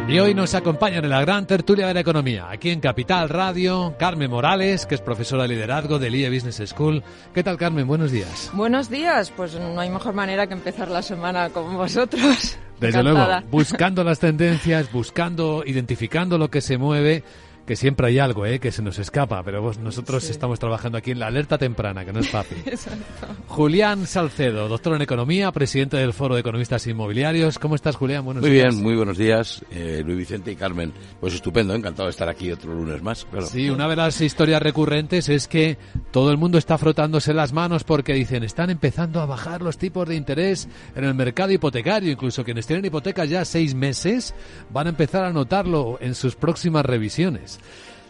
Y 0.08 0.18
hoy 0.18 0.34
nos 0.34 0.54
acompañan 0.54 1.04
en 1.04 1.10
la 1.10 1.22
gran 1.22 1.46
tertulia 1.46 1.86
de 1.86 1.94
la 1.94 2.00
economía, 2.00 2.50
aquí 2.50 2.68
en 2.68 2.80
Capital 2.80 3.30
Radio, 3.30 3.94
Carmen 3.98 4.30
Morales, 4.30 4.84
que 4.84 4.94
es 4.94 5.00
profesora 5.00 5.44
de 5.44 5.48
liderazgo 5.48 5.98
del 5.98 6.16
IE 6.16 6.28
Business 6.28 6.62
School. 6.68 7.02
¿Qué 7.32 7.42
tal, 7.42 7.56
Carmen? 7.56 7.86
Buenos 7.86 8.12
días. 8.12 8.50
Buenos 8.52 8.90
días. 8.90 9.32
Pues 9.34 9.54
no 9.54 9.80
hay 9.80 9.88
mejor 9.88 10.12
manera 10.12 10.46
que 10.46 10.52
empezar 10.52 10.90
la 10.90 11.00
semana 11.00 11.48
con 11.48 11.74
vosotros. 11.78 12.58
Desde 12.78 13.02
luego, 13.02 13.26
buscando 13.50 14.04
las 14.04 14.18
tendencias, 14.18 14.92
buscando, 14.92 15.62
identificando 15.64 16.36
lo 16.36 16.50
que 16.50 16.60
se 16.60 16.76
mueve 16.76 17.24
que 17.70 17.76
siempre 17.76 18.08
hay 18.08 18.18
algo 18.18 18.46
¿eh? 18.46 18.58
que 18.58 18.72
se 18.72 18.82
nos 18.82 18.98
escapa, 18.98 19.44
pero 19.44 19.72
nosotros 19.80 20.28
estamos 20.28 20.58
trabajando 20.58 20.98
aquí 20.98 21.12
en 21.12 21.20
la 21.20 21.28
alerta 21.28 21.56
temprana, 21.56 22.04
que 22.04 22.12
no 22.12 22.18
es 22.18 22.28
fácil. 22.28 22.58
Julián 23.46 24.08
Salcedo, 24.08 24.66
doctor 24.66 24.96
en 24.96 25.02
Economía, 25.02 25.52
presidente 25.52 25.96
del 25.96 26.12
Foro 26.12 26.34
de 26.34 26.40
Economistas 26.40 26.84
Inmobiliarios. 26.88 27.60
¿Cómo 27.60 27.76
estás, 27.76 27.94
Julián? 27.94 28.24
Buenos 28.24 28.42
muy 28.42 28.50
bien, 28.50 28.82
muy 28.82 28.96
buenos 28.96 29.16
días, 29.16 29.64
eh, 29.70 30.02
Luis 30.04 30.18
Vicente 30.18 30.50
y 30.50 30.56
Carmen. 30.56 30.92
Pues 31.20 31.32
estupendo, 31.32 31.72
encantado 31.72 32.08
de 32.08 32.10
estar 32.10 32.28
aquí 32.28 32.50
otro 32.50 32.74
lunes 32.74 33.04
más. 33.04 33.24
Sí, 33.48 33.70
una 33.70 33.86
de 33.86 33.94
las 33.94 34.20
historias 34.20 34.60
recurrentes 34.60 35.28
es 35.28 35.46
que 35.46 35.78
todo 36.10 36.32
el 36.32 36.38
mundo 36.38 36.58
está 36.58 36.76
frotándose 36.76 37.32
las 37.34 37.52
manos 37.52 37.84
porque 37.84 38.14
dicen, 38.14 38.42
están 38.42 38.70
empezando 38.70 39.20
a 39.20 39.26
bajar 39.26 39.62
los 39.62 39.78
tipos 39.78 40.08
de 40.08 40.16
interés 40.16 40.68
en 40.96 41.04
el 41.04 41.14
mercado 41.14 41.52
hipotecario. 41.52 42.10
Incluso 42.10 42.42
quienes 42.42 42.66
tienen 42.66 42.84
hipotecas 42.84 43.30
ya 43.30 43.44
seis 43.44 43.76
meses 43.76 44.34
van 44.70 44.88
a 44.88 44.90
empezar 44.90 45.22
a 45.22 45.32
notarlo 45.32 45.98
en 46.00 46.16
sus 46.16 46.34
próximas 46.34 46.84
revisiones. 46.84 47.59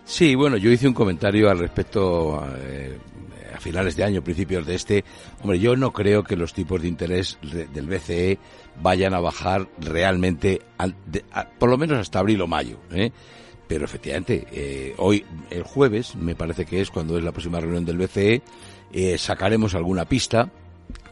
Sí, 0.04 0.34
bueno, 0.34 0.56
yo 0.56 0.70
hice 0.70 0.88
un 0.88 0.94
comentario 0.94 1.48
al 1.50 1.58
respecto 1.58 2.44
eh, 2.58 2.98
a 3.54 3.60
finales 3.60 3.94
de 3.94 4.04
año, 4.04 4.24
principios 4.24 4.66
de 4.66 4.74
este. 4.74 5.04
Hombre, 5.40 5.60
yo 5.60 5.76
no 5.76 5.92
creo 5.92 6.24
que 6.24 6.36
los 6.36 6.52
tipos 6.52 6.82
de 6.82 6.88
interés 6.88 7.38
del 7.42 7.86
BCE 7.86 8.38
vayan 8.82 9.14
a 9.14 9.20
bajar 9.20 9.68
realmente, 9.78 10.62
por 11.58 11.70
lo 11.70 11.78
menos 11.78 11.98
hasta 11.98 12.18
abril 12.18 12.40
o 12.40 12.46
mayo. 12.48 12.78
¿eh? 12.90 13.12
Pero 13.68 13.84
efectivamente, 13.84 14.46
eh, 14.50 14.94
hoy, 14.98 15.24
el 15.50 15.62
jueves, 15.62 16.16
me 16.16 16.34
parece 16.34 16.64
que 16.64 16.80
es 16.80 16.90
cuando 16.90 17.16
es 17.16 17.22
la 17.22 17.30
próxima 17.30 17.60
reunión 17.60 17.84
del 17.84 17.98
BCE, 17.98 18.42
sacaremos 19.16 19.76
alguna 19.76 20.06
pista 20.06 20.50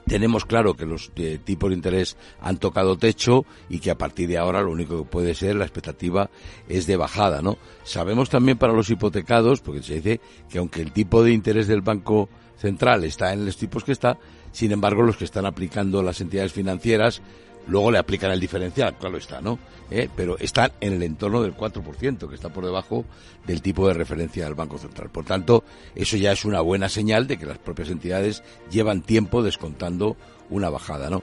tenemos 0.09 0.44
claro 0.44 0.75
que 0.75 0.87
los 0.87 1.12
eh, 1.16 1.38
tipos 1.42 1.71
de 1.71 1.77
interés 1.77 2.16
han 2.40 2.57
tocado 2.57 2.97
techo 2.97 3.44
y 3.68 3.79
que 3.79 3.90
a 3.90 3.99
partir 3.99 4.29
de 4.29 4.38
ahora 4.38 4.62
lo 4.62 4.73
único 4.73 4.99
que 4.99 5.09
puede 5.09 5.35
ser 5.35 5.57
la 5.57 5.64
expectativa 5.64 6.31
es 6.68 6.87
de 6.87 6.97
bajada, 6.97 7.42
¿no? 7.42 7.59
Sabemos 7.85 8.31
también 8.31 8.59
para 8.59 8.73
los 8.73 8.90
hipotecados, 8.90 9.61
porque 9.61 9.83
se 9.83 9.97
dice 9.97 10.21
que 10.49 10.59
aunque 10.59 10.83
el 10.83 10.92
tipo 10.92 11.23
de 11.23 11.33
interés 11.33 11.68
del 11.68 11.83
Banco 11.83 12.29
Central 12.57 13.05
está 13.05 13.33
en 13.33 13.44
los 13.44 13.57
tipos 13.57 13.85
que 13.85 13.92
está, 13.92 14.18
sin 14.51 14.73
embargo 14.73 15.03
los 15.03 15.16
que 15.16 15.25
están 15.25 15.47
aplicando 15.47 16.03
las 16.03 16.21
entidades 16.21 16.53
financieras 16.53 17.23
luego 17.68 17.90
le 17.90 17.98
aplican 17.98 18.31
el 18.31 18.40
diferencial, 18.40 18.96
claro 18.96 19.16
está, 19.18 19.40
¿no? 19.40 19.59
¿Eh? 19.90 20.09
Pero 20.14 20.38
están 20.38 20.72
en 20.81 20.94
el 20.94 21.02
entorno 21.02 21.42
del 21.42 21.57
4%, 21.57 22.28
que 22.28 22.35
está 22.35 22.48
por 22.48 22.64
debajo 22.64 23.04
del 23.46 23.62
tipo 23.62 23.87
de 23.88 23.94
referencia 23.94 24.44
del 24.44 24.54
Banco 24.54 24.78
Central. 24.78 25.11
Por 25.11 25.24
tanto, 25.24 25.64
eso 25.94 26.16
ya 26.16 26.33
es 26.33 26.44
una 26.44 26.61
buena 26.61 26.88
señal 26.88 27.26
de 27.26 27.38
que 27.38 27.46
las 27.46 27.59
propias 27.59 27.90
entidades 27.90 28.42
llevan 28.70 29.02
tiempo 29.02 29.42
descontando 29.42 30.16
una 30.50 30.70
bajada, 30.70 31.11
¿no? 31.11 31.22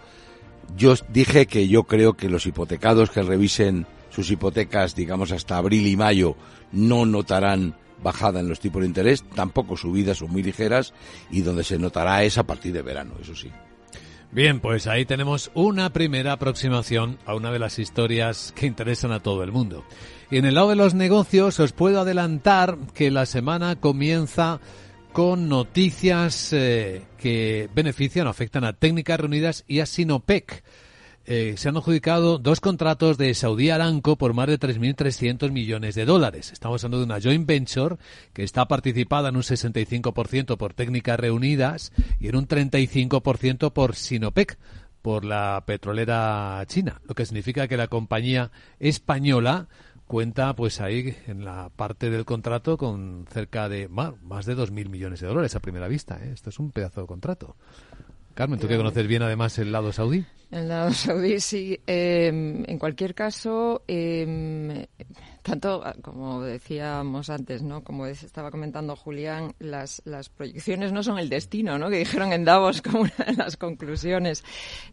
Yo 0.75 0.95
dije 1.09 1.45
que 1.45 1.67
yo 1.67 1.83
creo 1.83 2.13
que 2.13 2.29
los 2.29 2.45
hipotecados 2.47 3.11
que 3.11 3.21
revisen 3.21 3.85
sus 4.09 4.31
hipotecas, 4.31 4.95
digamos, 4.95 5.31
hasta 5.31 5.57
abril 5.57 5.85
y 5.85 5.95
mayo, 5.95 6.35
no 6.71 7.05
notarán 7.05 7.75
bajada 8.01 8.39
en 8.39 8.49
los 8.49 8.59
tipos 8.59 8.81
de 8.81 8.87
interés, 8.87 9.23
tampoco 9.35 9.77
subidas 9.77 10.21
o 10.21 10.27
muy 10.27 10.41
ligeras, 10.41 10.93
y 11.29 11.41
donde 11.41 11.63
se 11.63 11.77
notará 11.77 12.23
es 12.23 12.37
a 12.37 12.43
partir 12.43 12.73
de 12.73 12.81
verano, 12.81 13.13
eso 13.21 13.35
sí. 13.35 13.51
Bien, 14.31 14.59
pues 14.59 14.87
ahí 14.87 15.05
tenemos 15.05 15.49
una 15.53 15.91
primera 15.91 16.33
aproximación 16.33 17.17
a 17.25 17.35
una 17.35 17.51
de 17.51 17.59
las 17.59 17.79
historias 17.79 18.53
que 18.55 18.65
interesan 18.65 19.11
a 19.11 19.21
todo 19.21 19.43
el 19.43 19.51
mundo. 19.51 19.85
Y 20.29 20.37
en 20.37 20.45
el 20.45 20.55
lado 20.55 20.69
de 20.69 20.75
los 20.75 20.93
negocios 20.93 21.59
os 21.59 21.71
puedo 21.71 22.01
adelantar 22.01 22.77
que 22.93 23.11
la 23.11 23.25
semana 23.25 23.77
comienza 23.77 24.59
con 25.13 25.47
noticias 25.47 26.51
eh, 26.51 27.03
que 27.17 27.69
benefician 27.73 28.27
o 28.27 28.29
afectan 28.29 28.65
a 28.65 28.73
Técnicas 28.73 29.19
Reunidas 29.19 29.63
y 29.65 29.79
a 29.79 29.85
Sinopec. 29.85 30.61
Eh, 31.27 31.55
se 31.57 31.69
han 31.69 31.77
adjudicado 31.77 32.37
dos 32.37 32.59
contratos 32.59 33.17
de 33.17 33.33
Saudí 33.33 33.71
Aramco 33.71 34.15
por 34.15 34.33
más 34.35 34.47
de 34.47 34.59
3.300 34.59 35.51
millones 35.51 35.95
de 35.95 36.05
dólares. 36.05 36.51
Estamos 36.51 36.83
hablando 36.83 36.99
de 36.99 37.05
una 37.05 37.21
joint 37.21 37.47
venture 37.47 37.97
que 38.31 38.43
está 38.43 38.67
participada 38.67 39.29
en 39.29 39.35
un 39.35 39.41
65% 39.41 40.55
por 40.55 40.73
técnicas 40.73 41.19
reunidas 41.19 41.93
y 42.19 42.27
en 42.27 42.35
un 42.35 42.47
35% 42.47 43.73
por 43.73 43.95
Sinopec, 43.95 44.59
por 45.01 45.25
la 45.25 45.63
petrolera 45.65 46.63
china, 46.67 47.01
lo 47.05 47.15
que 47.15 47.25
significa 47.25 47.67
que 47.67 47.77
la 47.77 47.87
compañía 47.87 48.51
española 48.79 49.67
cuenta 50.07 50.55
pues 50.55 50.81
ahí 50.81 51.15
en 51.27 51.43
la 51.43 51.69
parte 51.75 52.09
del 52.11 52.25
contrato 52.25 52.77
con 52.77 53.25
cerca 53.31 53.67
de 53.67 53.87
más 53.87 54.45
de 54.45 54.55
2.000 54.55 54.89
millones 54.89 55.19
de 55.19 55.27
dólares 55.27 55.55
a 55.55 55.59
primera 55.59 55.87
vista. 55.87 56.19
¿eh? 56.23 56.31
Esto 56.33 56.49
es 56.49 56.59
un 56.59 56.71
pedazo 56.71 57.01
de 57.01 57.07
contrato. 57.07 57.55
Carmen, 58.35 58.59
tú 58.59 58.67
que 58.67 58.75
conoces 58.75 59.07
bien 59.07 59.23
además 59.23 59.57
el 59.59 59.71
lado 59.71 59.93
saudí. 59.93 60.25
El 60.51 60.67
lado 60.67 60.91
saudí, 60.93 61.39
sí. 61.39 61.79
Em, 61.87 62.65
en 62.67 62.77
cualquier 62.77 63.15
caso, 63.15 63.83
em, 63.87 64.85
tanto 65.41 65.81
como 66.01 66.41
decíamos 66.41 67.29
antes, 67.29 67.61
¿no? 67.63 67.81
Como 67.81 68.05
estaba 68.07 68.51
comentando 68.51 68.97
Julián, 68.97 69.55
las, 69.59 70.01
las 70.03 70.27
proyecciones 70.27 70.91
no 70.91 71.01
son 71.01 71.17
el 71.17 71.29
destino, 71.29 71.79
¿no? 71.79 71.89
Que 71.89 71.99
dijeron 71.99 72.33
en 72.33 72.43
Davos 72.43 72.81
como 72.81 73.03
una 73.03 73.25
de 73.25 73.33
las 73.37 73.55
conclusiones. 73.55 74.43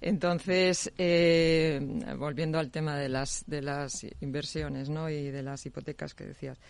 Entonces, 0.00 0.92
eh, 0.96 1.80
volviendo 2.16 2.60
al 2.60 2.70
tema 2.70 2.96
de 2.96 3.08
las, 3.08 3.42
de 3.48 3.60
las 3.60 4.06
inversiones, 4.20 4.88
¿no? 4.88 5.10
Y 5.10 5.32
de 5.32 5.42
las 5.42 5.66
hipotecas 5.66 6.14
que 6.14 6.26
decías. 6.26 6.60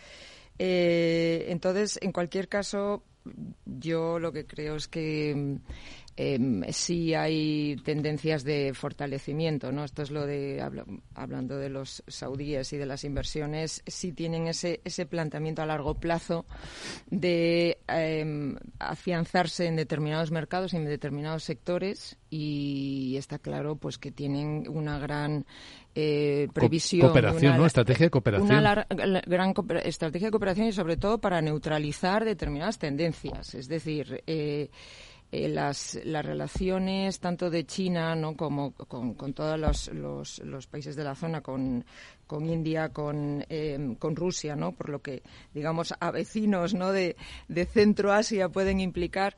Eh, 0.59 1.47
entonces, 1.49 1.99
en 2.03 2.13
cualquier 2.13 2.49
caso, 2.49 3.03
yo 3.65 4.19
lo 4.19 4.33
que 4.33 4.47
creo 4.47 4.77
es 4.77 4.89
que 4.89 5.59
eh, 6.17 6.39
sí 6.71 7.15
hay 7.15 7.77
tendencias 7.85 8.45
de 8.45 8.73
fortalecimiento, 8.75 9.73
¿no? 9.73 9.85
Esto 9.85 10.03
es 10.03 10.11
lo 10.11 10.27
de, 10.27 10.63
hablando 11.15 11.57
de 11.57 11.71
los 11.71 12.03
saudíes 12.07 12.73
y 12.73 12.77
de 12.77 12.87
las 12.87 13.05
inversiones, 13.05 13.83
sí 13.87 14.13
tienen 14.13 14.47
ese, 14.47 14.81
ese 14.85 15.07
planteamiento 15.07 15.63
a 15.63 15.67
largo 15.67 15.95
plazo 15.95 16.45
de 17.11 17.79
em, 17.89 18.57
afianzarse 18.79 19.67
en 19.67 19.77
determinados 19.77 20.31
mercados 20.31 20.75
y 20.75 20.77
en 20.77 20.85
determinados 20.85 21.45
sectores 21.45 22.19
y 22.29 23.17
está 23.17 23.39
claro 23.39 23.77
pues 23.77 23.99
que 23.99 24.11
tienen 24.11 24.67
una 24.69 24.99
gran 24.99 25.45
eh, 25.95 26.49
previsión. 26.55 27.09
Cooperación, 27.09 27.57
¿no? 27.57 27.67
Estrategia 27.67 28.07
de 28.07 28.11
cooperación. 28.11 28.51
Una 28.51 28.87
gran 29.27 29.55
estrategia 29.85 30.29
de 30.29 30.31
cooperación 30.31 30.67
y 30.67 30.73
sobre 30.73 30.97
todo 30.97 31.19
para 31.19 31.43
neutralizar 31.43 32.25
determinadas 32.25 32.79
tendencias. 32.79 33.55
Es 33.55 33.69
decir, 33.69 34.23
eh, 34.27 34.71
eh, 35.33 35.49
las, 35.49 35.99
las 36.05 36.25
relaciones 36.27 37.19
tanto 37.19 37.49
de 37.49 37.65
China 37.65 38.15
¿no? 38.15 38.37
como 38.37 38.73
con, 38.73 39.15
con 39.15 39.33
todos 39.33 39.59
los, 39.59 39.89
los, 39.89 40.39
los, 40.41 40.67
países 40.67 40.95
de 40.95 41.05
la 41.05 41.15
zona, 41.15 41.41
con, 41.41 41.87
con 42.33 42.49
India, 42.49 42.89
con, 42.89 43.45
eh, 43.51 43.95
con 43.99 44.17
Rusia, 44.17 44.57
¿no? 44.57 44.73
Por 44.73 44.89
lo 44.89 45.03
que, 45.03 45.23
digamos, 45.53 45.93
a 46.01 46.11
vecinos, 46.11 46.73
¿no? 46.73 46.91
De, 46.91 47.15
de 47.49 47.67
Centro 47.67 48.11
Asia 48.11 48.49
pueden 48.49 48.81
implicar 48.81 49.37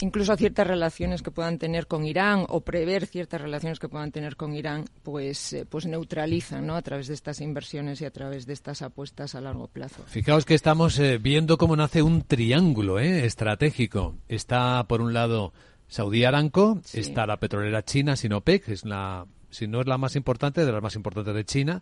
incluso 0.00 0.36
ciertas 0.36 0.66
relaciones 0.66 1.22
que 1.22 1.30
puedan 1.30 1.58
tener 1.58 1.86
con 1.86 2.04
Irán 2.04 2.44
o 2.48 2.62
prever 2.62 3.06
ciertas 3.06 3.40
relaciones 3.40 3.78
que 3.78 3.88
puedan 3.88 4.10
tener 4.10 4.34
con 4.34 4.56
Irán, 4.56 4.86
pues, 5.04 5.52
eh, 5.52 5.66
pues 5.70 5.86
neutralizan, 5.86 6.66
¿no? 6.66 6.74
A 6.74 6.82
través 6.82 7.06
de 7.06 7.14
estas 7.14 7.40
inversiones 7.40 8.00
y 8.00 8.06
a 8.06 8.10
través 8.10 8.44
de 8.44 8.54
estas 8.54 8.82
apuestas 8.82 9.36
a 9.36 9.40
largo 9.40 9.68
plazo. 9.68 10.02
Fijaos 10.08 10.44
que 10.44 10.54
estamos 10.54 10.98
eh, 10.98 11.18
viendo 11.18 11.58
cómo 11.58 11.76
nace 11.76 12.02
un 12.02 12.22
triángulo 12.22 12.98
¿eh? 12.98 13.24
estratégico. 13.24 14.16
Está, 14.26 14.84
por 14.88 15.00
un 15.00 15.12
lado, 15.12 15.52
Saudí 15.86 16.24
Aramco, 16.24 16.80
está 16.92 17.24
la 17.24 17.36
petrolera 17.36 17.84
china 17.84 18.16
Sinopec, 18.16 18.68
es 18.68 18.84
la 18.84 19.28
si 19.52 19.68
no 19.68 19.80
es 19.80 19.86
la 19.86 19.98
más 19.98 20.16
importante, 20.16 20.64
de 20.64 20.72
las 20.72 20.82
más 20.82 20.96
importantes 20.96 21.34
de 21.34 21.44
China, 21.44 21.80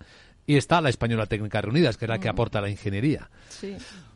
y 0.51 0.57
está 0.57 0.81
la 0.81 0.89
Española 0.89 1.27
Técnica 1.27 1.61
Reunidas, 1.61 1.97
que 1.97 2.07
es 2.07 2.09
la 2.09 2.19
que 2.19 2.29
aporta 2.29 2.61
la 2.61 2.69
ingeniería. 2.69 3.31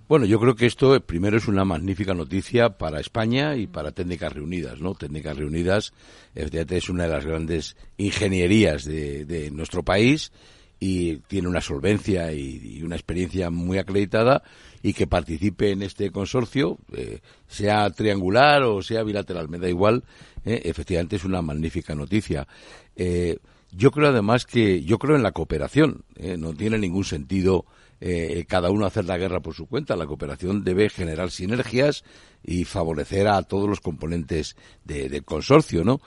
Bueno, 0.09 0.27
yo 0.27 0.41
creo 0.41 0.57
que 0.57 0.67
esto 0.67 1.01
primero 1.01 1.37
es 1.37 1.47
una 1.47 1.65
magnífica 1.65 2.13
noticia 2.13 2.71
para 2.71 2.99
España 2.99 3.55
y 3.55 3.69
para 3.69 3.93
Técnicas 3.93 4.33
Reunidas, 4.33 4.81
¿no? 4.81 4.97
Técnicas 4.97 5.37
Reunidas, 5.37 5.93
efectivamente, 6.35 6.77
es 6.79 6.89
una 6.89 7.05
de 7.05 7.11
las 7.11 7.25
grandes 7.25 7.77
ingenierías 7.99 8.85
de, 8.85 9.49
nuestro 9.53 9.85
país 9.85 10.33
y 10.81 11.19
tiene 11.19 11.47
una 11.47 11.61
solvencia 11.61 12.33
y, 12.33 12.83
una 12.83 12.97
experiencia 12.97 13.51
muy 13.51 13.79
acreditada 13.79 14.43
y 14.83 14.93
que 14.93 15.07
participe 15.07 15.71
en 15.71 15.83
este 15.83 16.11
consorcio, 16.11 16.79
eh, 16.97 17.21
sea 17.47 17.89
triangular 17.91 18.65
o 18.65 18.83
sea 18.83 19.05
bilateral, 19.05 19.49
me 19.49 19.61
da 19.61 19.69
igual, 19.69 20.03
eh, 20.45 20.63
efectivamente 20.65 21.15
es 21.15 21.25
una 21.25 21.43
magnífica 21.43 21.95
noticia. 21.95 22.49
Eh, 22.97 23.39
yo 23.77 23.91
creo 23.91 24.09
además 24.09 24.47
que 24.47 24.83
yo 24.83 24.99
creo 24.99 25.17
en 25.17 25.23
la 25.23 25.33
cooperación. 25.33 26.05
¿eh? 26.17 26.37
no 26.39 26.55
tiene 26.55 26.79
ningún 26.79 27.05
sentido 27.05 27.65
eh, 28.01 28.45
cada 28.49 28.71
uno 28.71 28.87
hacer 28.87 29.05
la 29.05 29.19
guerra 29.19 29.41
por 29.41 29.55
su 29.55 29.67
cuenta. 29.67 29.97
La 29.97 30.07
cooperación 30.07 30.65
debe 30.65 30.89
generar 30.89 31.31
sinergias 31.31 32.05
y 32.43 32.65
favorecer 32.65 33.29
a 33.29 33.43
todos 33.43 33.69
los 33.69 33.81
componentes 33.81 34.57
del 34.85 35.25
consorcio, 35.25 35.85
¿no? 35.85 36.01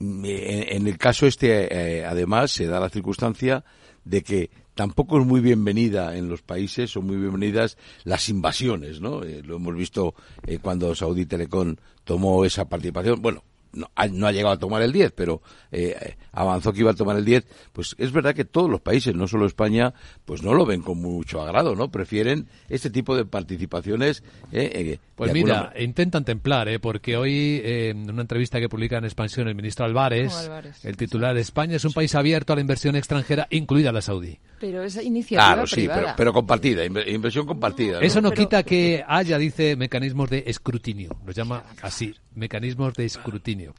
En, 0.00 0.86
el 0.86 0.96
caso 0.96 1.26
este, 1.26 1.98
eh, 1.98 2.06
además, 2.06 2.52
se 2.52 2.66
da 2.66 2.80
la 2.80 2.88
circunstancia 2.88 3.64
de 4.04 4.22
que 4.22 4.50
tampoco 4.74 5.20
es 5.20 5.26
muy 5.26 5.40
bienvenida 5.40 6.16
en 6.16 6.30
los 6.30 6.40
países, 6.40 6.90
son 6.90 7.06
muy 7.06 7.16
bienvenidas 7.16 7.76
las 8.04 8.30
invasiones, 8.30 9.02
¿no? 9.02 9.20
lo 9.20 9.56
hemos 9.56 9.74
visto 9.74 10.14
cuando 10.62 10.94
Saudi 10.94 11.26
Telecom 11.26 11.76
tomó 12.04 12.46
esa 12.46 12.66
participación. 12.66 13.20
Bueno, 13.20 13.44
no 13.72 13.90
ha, 13.94 14.06
no 14.08 14.26
ha, 14.26 14.32
llegado 14.32 14.54
a 14.54 14.58
tomar 14.58 14.82
el 14.82 14.92
10, 14.92 15.12
pero 15.12 15.42
eh, 15.72 16.16
avanzó 16.32 16.72
que 16.72 16.80
iba 16.80 16.90
a 16.90 16.94
tomar 16.94 17.16
el 17.16 17.24
10, 17.24 17.46
pues 17.72 17.94
es 17.98 18.12
verdad 18.12 18.34
que 18.34 18.44
todos 18.44 18.70
los 18.70 18.80
países, 18.80 19.14
no 19.14 19.26
solo 19.26 19.46
España, 19.46 19.94
pues 20.24 20.42
no 20.42 20.54
lo 20.54 20.66
ven 20.66 20.82
con 20.82 20.98
mucho 20.98 21.40
agrado, 21.40 21.74
¿no? 21.74 21.90
Prefieren 21.90 22.48
este 22.68 22.90
tipo 22.90 23.16
de 23.16 23.24
participaciones. 23.24 24.22
Eh, 24.52 24.70
eh 24.74 24.98
pues 25.14 25.32
mira, 25.32 25.72
intentan 25.78 26.24
templar, 26.24 26.68
¿eh? 26.68 26.78
Porque 26.78 27.16
hoy, 27.16 27.60
eh, 27.62 27.90
en 27.90 28.10
una 28.10 28.22
entrevista 28.22 28.58
que 28.58 28.68
publica 28.68 28.98
en 28.98 29.04
Expansión 29.04 29.48
el 29.48 29.54
ministro 29.54 29.84
Álvarez, 29.84 30.50
el 30.82 30.96
titular, 30.96 31.36
España 31.36 31.76
es 31.76 31.84
un 31.84 31.92
país 31.92 32.14
abierto 32.14 32.52
a 32.52 32.56
la 32.56 32.62
inversión 32.62 32.96
extranjera, 32.96 33.46
incluida 33.50 33.92
la 33.92 34.00
saudí. 34.00 34.38
Pero 34.60 34.82
esa 34.82 35.02
iniciativa 35.02 35.54
Claro, 35.54 35.66
sí, 35.66 35.88
pero, 36.16 36.34
compartida, 36.34 36.84
inversión 36.84 37.46
compartida. 37.46 37.98
Eso 38.00 38.20
no 38.20 38.30
quita 38.30 38.62
que 38.62 39.02
haya, 39.08 39.38
dice, 39.38 39.74
mecanismos 39.74 40.28
de 40.28 40.44
escrutinio. 40.46 41.16
Los 41.24 41.34
llama 41.34 41.64
así, 41.80 42.14
mecanismos 42.34 42.92
de 42.92 43.06
escrutinio. 43.06 43.74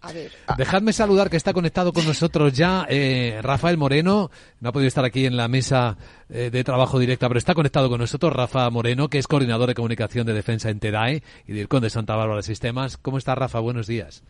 Dejadme 0.57 0.91
saludar 0.91 1.29
que 1.29 1.37
está 1.37 1.53
conectado 1.53 1.93
con 1.93 2.03
nosotros 2.05 2.53
ya 2.53 2.87
eh, 2.89 3.39
Rafael 3.43 3.77
Moreno. 3.77 4.31
No 4.59 4.69
ha 4.69 4.71
podido 4.71 4.87
estar 4.87 5.05
aquí 5.05 5.27
en 5.27 5.37
la 5.37 5.47
mesa 5.47 5.97
eh, 6.29 6.49
de 6.51 6.63
trabajo 6.63 6.97
directa, 6.97 7.27
pero 7.27 7.37
está 7.37 7.53
conectado 7.53 7.87
con 7.87 7.99
nosotros 7.99 8.33
Rafa 8.33 8.67
Moreno, 8.71 9.07
que 9.07 9.19
es 9.19 9.27
coordinador 9.27 9.67
de 9.67 9.75
comunicación 9.75 10.25
de 10.25 10.33
defensa 10.33 10.71
en 10.71 10.79
TEDAE 10.79 11.21
y 11.47 11.53
del 11.53 11.67
Conde 11.67 11.91
Santa 11.91 12.15
Bárbara 12.15 12.37
de 12.37 12.43
Sistemas. 12.43 12.97
¿Cómo 12.97 13.19
está 13.19 13.35
Rafa? 13.35 13.59
Buenos 13.59 13.85
días. 13.85 14.23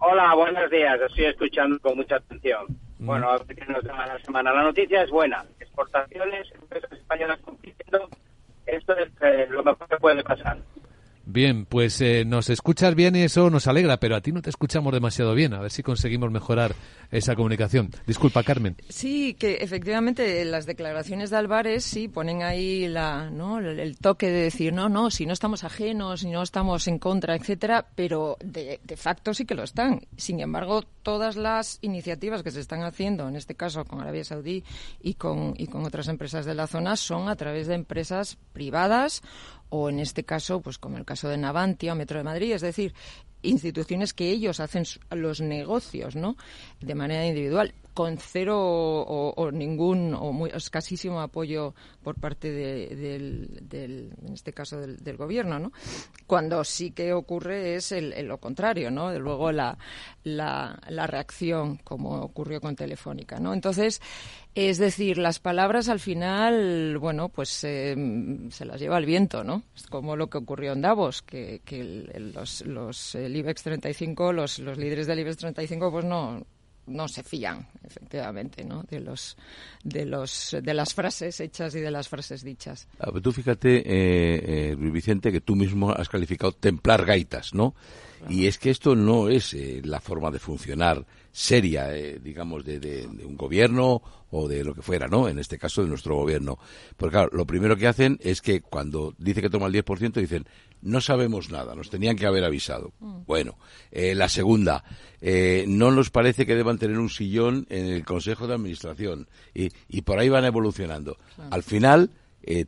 Hola, 0.00 0.34
buenos 0.34 0.70
días. 0.70 1.00
Estoy 1.00 1.24
escuchando 1.24 1.78
con 1.80 1.96
mucha 1.96 2.16
atención. 2.16 2.66
Bueno, 3.00 3.30
a 3.30 3.38
ver 3.38 3.56
qué 3.56 3.64
nos 3.66 3.82
da 3.82 4.06
la 4.06 4.18
semana. 4.20 4.52
La 4.52 4.62
noticia 4.62 5.02
es 5.02 5.10
buena. 5.10 5.44
Exportaciones, 5.58 6.46
empresas 6.54 6.92
españolas 6.92 7.40
compitiendo. 7.40 8.08
Esto 8.66 8.96
es 8.96 9.08
eh, 9.22 9.46
lo 9.50 9.64
mejor 9.64 9.88
que 9.88 9.96
puede 9.96 10.22
pasar. 10.22 10.58
Bien, 11.24 11.66
pues 11.66 12.00
eh, 12.00 12.24
nos 12.24 12.48
escuchas 12.48 12.94
bien 12.94 13.16
y 13.16 13.22
eso 13.22 13.50
nos 13.50 13.66
alegra, 13.66 13.98
pero 13.98 14.16
a 14.16 14.20
ti 14.20 14.32
no 14.32 14.40
te 14.40 14.50
escuchamos 14.50 14.92
demasiado 14.92 15.34
bien. 15.34 15.52
A 15.52 15.60
ver 15.60 15.70
si 15.70 15.82
conseguimos 15.82 16.30
mejorar 16.30 16.72
esa 17.10 17.34
comunicación. 17.34 17.90
Disculpa, 18.06 18.42
Carmen. 18.42 18.76
Sí, 18.88 19.34
que 19.34 19.56
efectivamente 19.56 20.44
las 20.44 20.66
declaraciones 20.66 21.30
de 21.30 21.36
Álvarez 21.36 21.84
sí 21.84 22.08
ponen 22.08 22.42
ahí 22.42 22.84
el 22.84 23.96
toque 23.98 24.26
de 24.26 24.42
decir, 24.42 24.72
no, 24.72 24.88
no, 24.88 25.10
si 25.10 25.26
no 25.26 25.32
estamos 25.32 25.64
ajenos, 25.64 26.20
si 26.20 26.30
no 26.30 26.42
estamos 26.42 26.86
en 26.88 26.98
contra, 26.98 27.34
etcétera, 27.34 27.86
pero 27.94 28.36
de, 28.44 28.80
de 28.82 28.96
facto 28.96 29.32
sí 29.34 29.44
que 29.44 29.54
lo 29.54 29.62
están. 29.62 30.02
Sin 30.16 30.40
embargo, 30.40 30.82
todas 31.02 31.36
las 31.36 31.78
iniciativas 31.80 32.42
que 32.42 32.50
se 32.50 32.60
están 32.60 32.82
haciendo, 32.82 33.28
en 33.28 33.36
este 33.36 33.54
caso 33.54 33.84
con 33.84 34.00
Arabia 34.00 34.24
Saudí 34.24 34.64
y 35.00 35.14
con, 35.14 35.54
y 35.56 35.66
con 35.66 35.84
otras 35.84 36.08
empresas 36.08 36.44
de 36.44 36.54
la 36.54 36.66
zona, 36.66 36.96
son 36.96 37.28
a 37.28 37.36
través 37.36 37.66
de 37.66 37.74
empresas 37.74 38.38
privadas 38.52 39.22
o 39.70 39.88
en 39.88 40.00
este 40.00 40.24
caso, 40.24 40.60
pues 40.60 40.78
como 40.78 40.96
el 40.96 41.04
caso 41.04 41.28
de 41.28 41.36
Navantia 41.36 41.92
o 41.92 41.96
Metro 41.96 42.18
de 42.18 42.24
Madrid, 42.24 42.52
es 42.52 42.62
decir, 42.62 42.94
instituciones 43.42 44.12
que 44.14 44.30
ellos 44.30 44.60
hacen 44.60 44.84
los 45.10 45.40
negocios, 45.40 46.16
¿no? 46.16 46.36
De 46.80 46.94
manera 46.94 47.26
individual 47.26 47.74
con 47.98 48.16
cero 48.16 48.56
o, 48.56 49.50
ningún 49.50 50.14
o 50.14 50.32
muy 50.32 50.50
escasísimo 50.54 51.20
apoyo 51.20 51.74
por 52.00 52.14
parte 52.14 52.52
del, 52.52 53.60
en 53.72 54.32
este 54.32 54.52
caso 54.52 54.78
del, 54.78 55.16
gobierno, 55.16 55.58
¿no? 55.58 55.72
Cuando 56.24 56.62
sí 56.62 56.92
que 56.92 57.12
ocurre 57.12 57.74
es 57.74 57.90
el, 57.90 58.14
lo 58.28 58.38
contrario, 58.38 58.92
¿no? 58.92 59.10
De 59.10 59.18
luego 59.18 59.50
la, 59.50 59.76
la, 60.22 61.06
reacción, 61.08 61.78
como 61.78 62.20
ocurrió 62.20 62.60
con 62.60 62.76
Telefónica, 62.76 63.40
¿no? 63.40 63.52
Entonces, 63.52 64.00
es 64.54 64.78
decir, 64.78 65.18
las 65.18 65.40
palabras 65.40 65.88
al 65.88 65.98
final, 65.98 66.98
bueno, 66.98 67.30
pues 67.30 67.64
em, 67.64 68.48
se 68.52 68.64
las 68.64 68.80
lleva 68.80 68.98
el 68.98 69.06
viento, 69.06 69.42
¿no? 69.42 69.64
Es 69.74 69.88
como 69.88 70.14
lo 70.14 70.30
que 70.30 70.38
ocurrió 70.38 70.72
en 70.72 70.82
Davos, 70.82 71.22
que, 71.22 71.60
los, 72.32 72.64
los 72.64 73.16
el 73.16 73.34
IBEX 73.34 73.64
35, 73.64 74.32
los, 74.32 74.60
los 74.60 74.78
líderes 74.78 75.08
del 75.08 75.18
IBEX 75.18 75.38
35, 75.38 75.90
pues 75.90 76.04
no 76.04 76.46
no 76.88 77.08
se 77.08 77.22
fían, 77.22 77.68
efectivamente, 77.84 78.64
¿no? 78.64 78.82
De 78.82 79.00
los, 79.00 79.36
de 79.84 80.04
los, 80.04 80.56
de 80.62 80.74
las 80.74 80.94
frases 80.94 81.40
hechas 81.40 81.74
y 81.74 81.80
de 81.80 81.90
las 81.90 82.08
frases 82.08 82.42
dichas. 82.42 82.88
Ah, 82.98 83.10
tú 83.22 83.32
fíjate, 83.32 83.78
eh, 83.78 84.70
eh, 84.70 84.76
Luis 84.78 84.92
Vicente, 84.92 85.32
que 85.32 85.40
tú 85.40 85.56
mismo 85.56 85.90
has 85.90 86.08
calificado 86.08 86.52
templar 86.52 87.04
gaitas, 87.04 87.54
¿no? 87.54 87.74
Y 88.28 88.46
es 88.46 88.58
que 88.58 88.70
esto 88.70 88.96
no 88.96 89.28
es 89.28 89.54
eh, 89.54 89.80
la 89.84 90.00
forma 90.00 90.30
de 90.30 90.38
funcionar 90.38 91.06
seria, 91.30 91.94
eh, 91.94 92.18
digamos, 92.22 92.64
de, 92.64 93.06
un 93.24 93.36
gobierno 93.36 94.02
o 94.30 94.48
de 94.48 94.64
lo 94.64 94.74
que 94.74 94.82
fuera, 94.82 95.06
¿no? 95.06 95.28
En 95.28 95.38
este 95.38 95.56
caso 95.56 95.82
de 95.82 95.88
nuestro 95.88 96.16
gobierno. 96.16 96.58
Porque 96.96 97.12
claro, 97.12 97.30
lo 97.32 97.46
primero 97.46 97.76
que 97.76 97.86
hacen 97.86 98.18
es 98.20 98.42
que 98.42 98.60
cuando 98.60 99.14
dice 99.18 99.40
que 99.40 99.50
toma 99.50 99.66
el 99.66 99.72
10% 99.74 100.14
dicen, 100.14 100.46
no 100.82 101.00
sabemos 101.00 101.50
nada, 101.50 101.74
nos 101.74 101.90
tenían 101.90 102.16
que 102.16 102.26
haber 102.26 102.44
avisado. 102.44 102.92
Mm. 103.00 103.24
Bueno, 103.26 103.58
eh, 103.90 104.14
la 104.14 104.28
segunda, 104.28 104.84
no 105.66 105.90
nos 105.90 106.10
parece 106.10 106.46
que 106.46 106.54
deban 106.54 106.78
tener 106.78 106.98
un 106.98 107.10
sillón 107.10 107.66
en 107.70 107.86
el 107.86 108.04
Consejo 108.04 108.46
de 108.46 108.54
Administración. 108.54 109.28
Y, 109.54 109.70
y 109.88 110.02
por 110.02 110.18
ahí 110.18 110.28
van 110.28 110.44
evolucionando. 110.44 111.16
Al 111.50 111.64
final, 111.64 112.10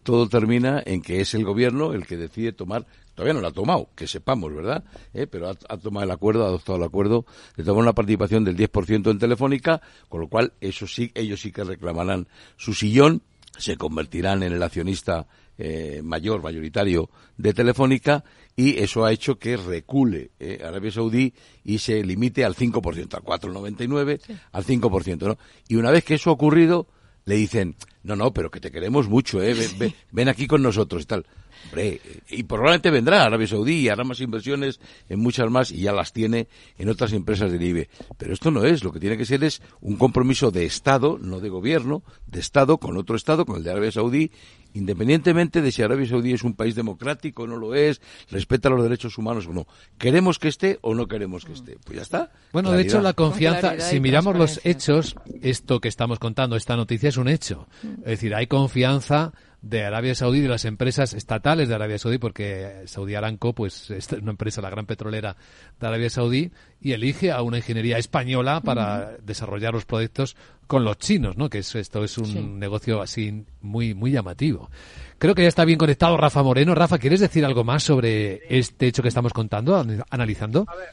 todo 0.03 0.29
termina 0.29 0.83
en 0.85 1.01
que 1.01 1.20
es 1.20 1.33
el 1.35 1.44
gobierno 1.44 1.94
el 1.94 2.07
que 2.07 2.16
decide 2.16 2.53
tomar 2.53 2.87
Todavía 3.20 3.35
no 3.35 3.42
lo 3.42 3.49
ha 3.49 3.53
tomado, 3.53 3.90
que 3.94 4.07
sepamos, 4.07 4.55
¿verdad? 4.55 4.83
Eh, 5.12 5.27
pero 5.27 5.51
ha, 5.51 5.77
tomado 5.77 6.05
el 6.05 6.11
acuerdo, 6.11 6.44
ha 6.44 6.49
adoptado 6.49 6.79
el 6.79 6.85
acuerdo 6.85 7.27
de 7.55 7.64
tomar 7.64 7.83
una 7.83 7.92
participación 7.92 8.44
del 8.44 8.57
10% 8.57 9.11
en 9.11 9.18
Telefónica, 9.18 9.83
con 10.09 10.23
lo 10.23 10.29
cual 10.29 10.55
eso 10.62 10.87
sí, 10.87 11.12
ellos 11.14 11.42
sí 11.42 11.53
que 11.53 11.62
reclamarán 11.62 12.29
su 12.57 12.73
sillón, 12.73 13.20
se 13.59 13.77
convertirán 13.77 14.42
en 14.42 14.55
el 14.55 14.62
accionista 14.62 15.27
eh, 15.62 16.01
mayor, 16.03 16.42
mayoritario 16.42 17.11
de 17.37 17.53
Telefónica 17.53 18.25
y 18.57 18.79
eso 18.79 19.05
ha 19.05 19.12
hecho 19.12 19.38
que 19.38 19.59
recule 19.59 20.31
eh, 20.40 20.62
Arabia 20.64 20.90
Saudí 20.90 21.35
y 21.62 21.77
se 21.81 22.03
limite 22.03 22.46
al 22.46 22.57
5%, 22.57 23.14
al 23.14 23.23
4,99, 23.23 24.20
al 24.53 24.64
5%, 24.64 25.27
¿no? 25.27 25.38
Y 25.68 25.77
una 25.77 25.90
vez 25.90 26.03
que 26.05 26.14
eso 26.14 26.31
ha 26.31 26.33
ocurrido, 26.33 26.87
le 27.27 27.35
dicen, 27.35 27.77
no, 28.03 28.16
no, 28.16 28.33
pero 28.33 28.51
que 28.51 28.59
te 28.59 28.70
queremos 28.70 29.07
mucho, 29.11 29.42
¿eh? 29.42 29.55
ven, 29.79 29.94
ven 30.11 30.29
aquí 30.31 30.46
con 30.46 30.62
nosotros 30.62 31.03
y 31.03 31.05
tal. 31.05 31.27
Hombre, 31.66 32.01
y 32.31 32.42
probablemente 32.44 32.90
vendrá 32.90 33.25
Arabia 33.25 33.46
Saudí 33.46 33.81
y 33.81 33.88
hará 33.88 34.03
más 34.03 34.20
inversiones 34.20 34.81
en 35.09 35.20
muchas 35.20 35.51
más 35.51 35.70
y 35.70 35.83
ya 35.83 35.92
las 35.92 36.12
tiene 36.12 36.49
en 36.79 36.88
otras 36.88 37.12
empresas 37.12 37.53
del 37.53 37.62
IBE. 37.62 37.88
Pero 38.16 38.33
esto 38.33 38.51
no 38.51 38.64
es, 38.64 38.83
lo 38.83 38.92
que 38.92 39.01
tiene 39.01 39.18
que 39.18 39.27
ser 39.27 39.44
es 39.44 39.61
un 39.81 39.96
compromiso 39.96 40.51
de 40.51 40.64
Estado, 40.64 41.18
no 41.20 41.38
de 41.38 41.49
gobierno, 41.49 42.03
de 42.27 42.40
Estado 42.40 42.79
con 42.79 42.96
otro 42.96 43.14
Estado, 43.14 43.44
con 43.44 43.57
el 43.57 43.62
de 43.62 43.70
Arabia 43.70 43.92
Saudí, 43.92 44.31
independientemente 44.74 45.62
de 45.62 45.72
si 45.72 45.83
Arabia 45.83 46.06
Saudí 46.06 46.33
es 46.33 46.42
un 46.42 46.54
país 46.54 46.74
democrático 46.74 47.42
o 47.42 47.46
no 47.46 47.56
lo 47.56 47.74
es, 47.74 48.00
respeta 48.30 48.68
los 48.68 48.83
derechos 48.83 49.18
humanos 49.18 49.46
o 49.46 49.52
no. 49.52 49.66
¿Queremos 49.98 50.38
que 50.38 50.48
esté 50.48 50.78
o 50.83 50.94
no 50.94 51.06
queremos 51.06 51.44
que 51.44 51.52
esté? 51.52 51.78
Pues 51.85 51.96
ya 51.96 52.02
está. 52.02 52.33
Bueno, 52.52 52.70
de 52.72 52.83
hecho, 52.83 53.00
la 53.00 53.12
confianza, 53.12 53.80
si 53.80 54.00
miramos 54.00 54.37
los 54.37 54.61
hechos, 54.64 55.16
esto 55.42 55.80
que 55.80 55.88
estamos 55.88 56.18
contando, 56.18 56.56
esta 56.56 56.76
noticia 56.76 57.09
es 57.09 57.16
un 57.16 57.28
hecho. 57.28 57.66
Es 58.00 58.06
decir, 58.06 58.35
hay 58.35 58.46
confianza 58.46 59.33
de 59.62 59.85
Arabia 59.85 60.14
Saudí, 60.14 60.40
de 60.40 60.49
las 60.49 60.64
empresas 60.64 61.12
estatales 61.12 61.68
de 61.68 61.75
Arabia 61.75 61.99
Saudí, 61.99 62.18
porque 62.18 62.83
Saudi 62.87 63.14
Aramco 63.14 63.55
pues, 63.55 63.90
es 63.90 64.11
una 64.12 64.33
empresa, 64.33 64.62
la 64.62 64.70
gran 64.70 64.87
petrolera 64.87 65.37
de 65.79 65.87
Arabia 65.87 66.11
Saudí, 66.11 66.51
y 66.81 66.92
elige 66.92 67.31
a 67.31 67.42
una 67.42 67.59
ingeniería 67.59 67.99
española 67.99 68.61
para 68.62 69.16
desarrollar 69.18 69.75
los 69.75 69.85
proyectos 69.85 70.37
con 70.66 70.85
los 70.85 70.99
chinos, 70.99 71.37
¿no? 71.37 71.51
Que 71.51 71.59
esto 71.59 72.05
es 72.05 72.16
un 72.16 72.59
negocio 72.59 73.03
así 73.03 73.44
muy, 73.61 73.92
muy 73.92 74.12
llamativo. 74.12 74.70
Creo 75.18 75.35
que 75.35 75.42
ya 75.42 75.49
está 75.49 75.64
bien 75.64 75.79
conectado 75.79 76.16
Rafa 76.16 76.42
Moreno. 76.42 76.75
Rafa, 76.75 76.99
¿quieres 76.99 77.20
decir 77.20 77.44
algo 77.44 77.64
más 77.64 77.83
sobre 77.83 78.40
este 78.49 78.87
hecho 78.87 79.03
que 79.03 79.09
estamos 79.09 79.33
contando, 79.33 79.85
analizando? 80.11 80.64
A 80.68 80.77
ver. 80.77 80.90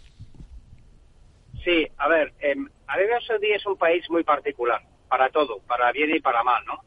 Sí, 1.63 1.88
a 1.97 2.08
ver, 2.08 2.34
em, 2.39 2.67
Arabia 2.88 3.19
Saudí 3.27 3.51
es 3.51 3.65
un 3.65 3.77
país 3.77 4.03
muy 4.10 4.23
particular, 4.23 4.82
para 5.08 5.30
todo, 5.30 5.60
para 5.67 5.91
bien 5.91 6.15
y 6.15 6.19
para 6.19 6.43
mal, 6.43 6.63
¿no? 6.65 6.82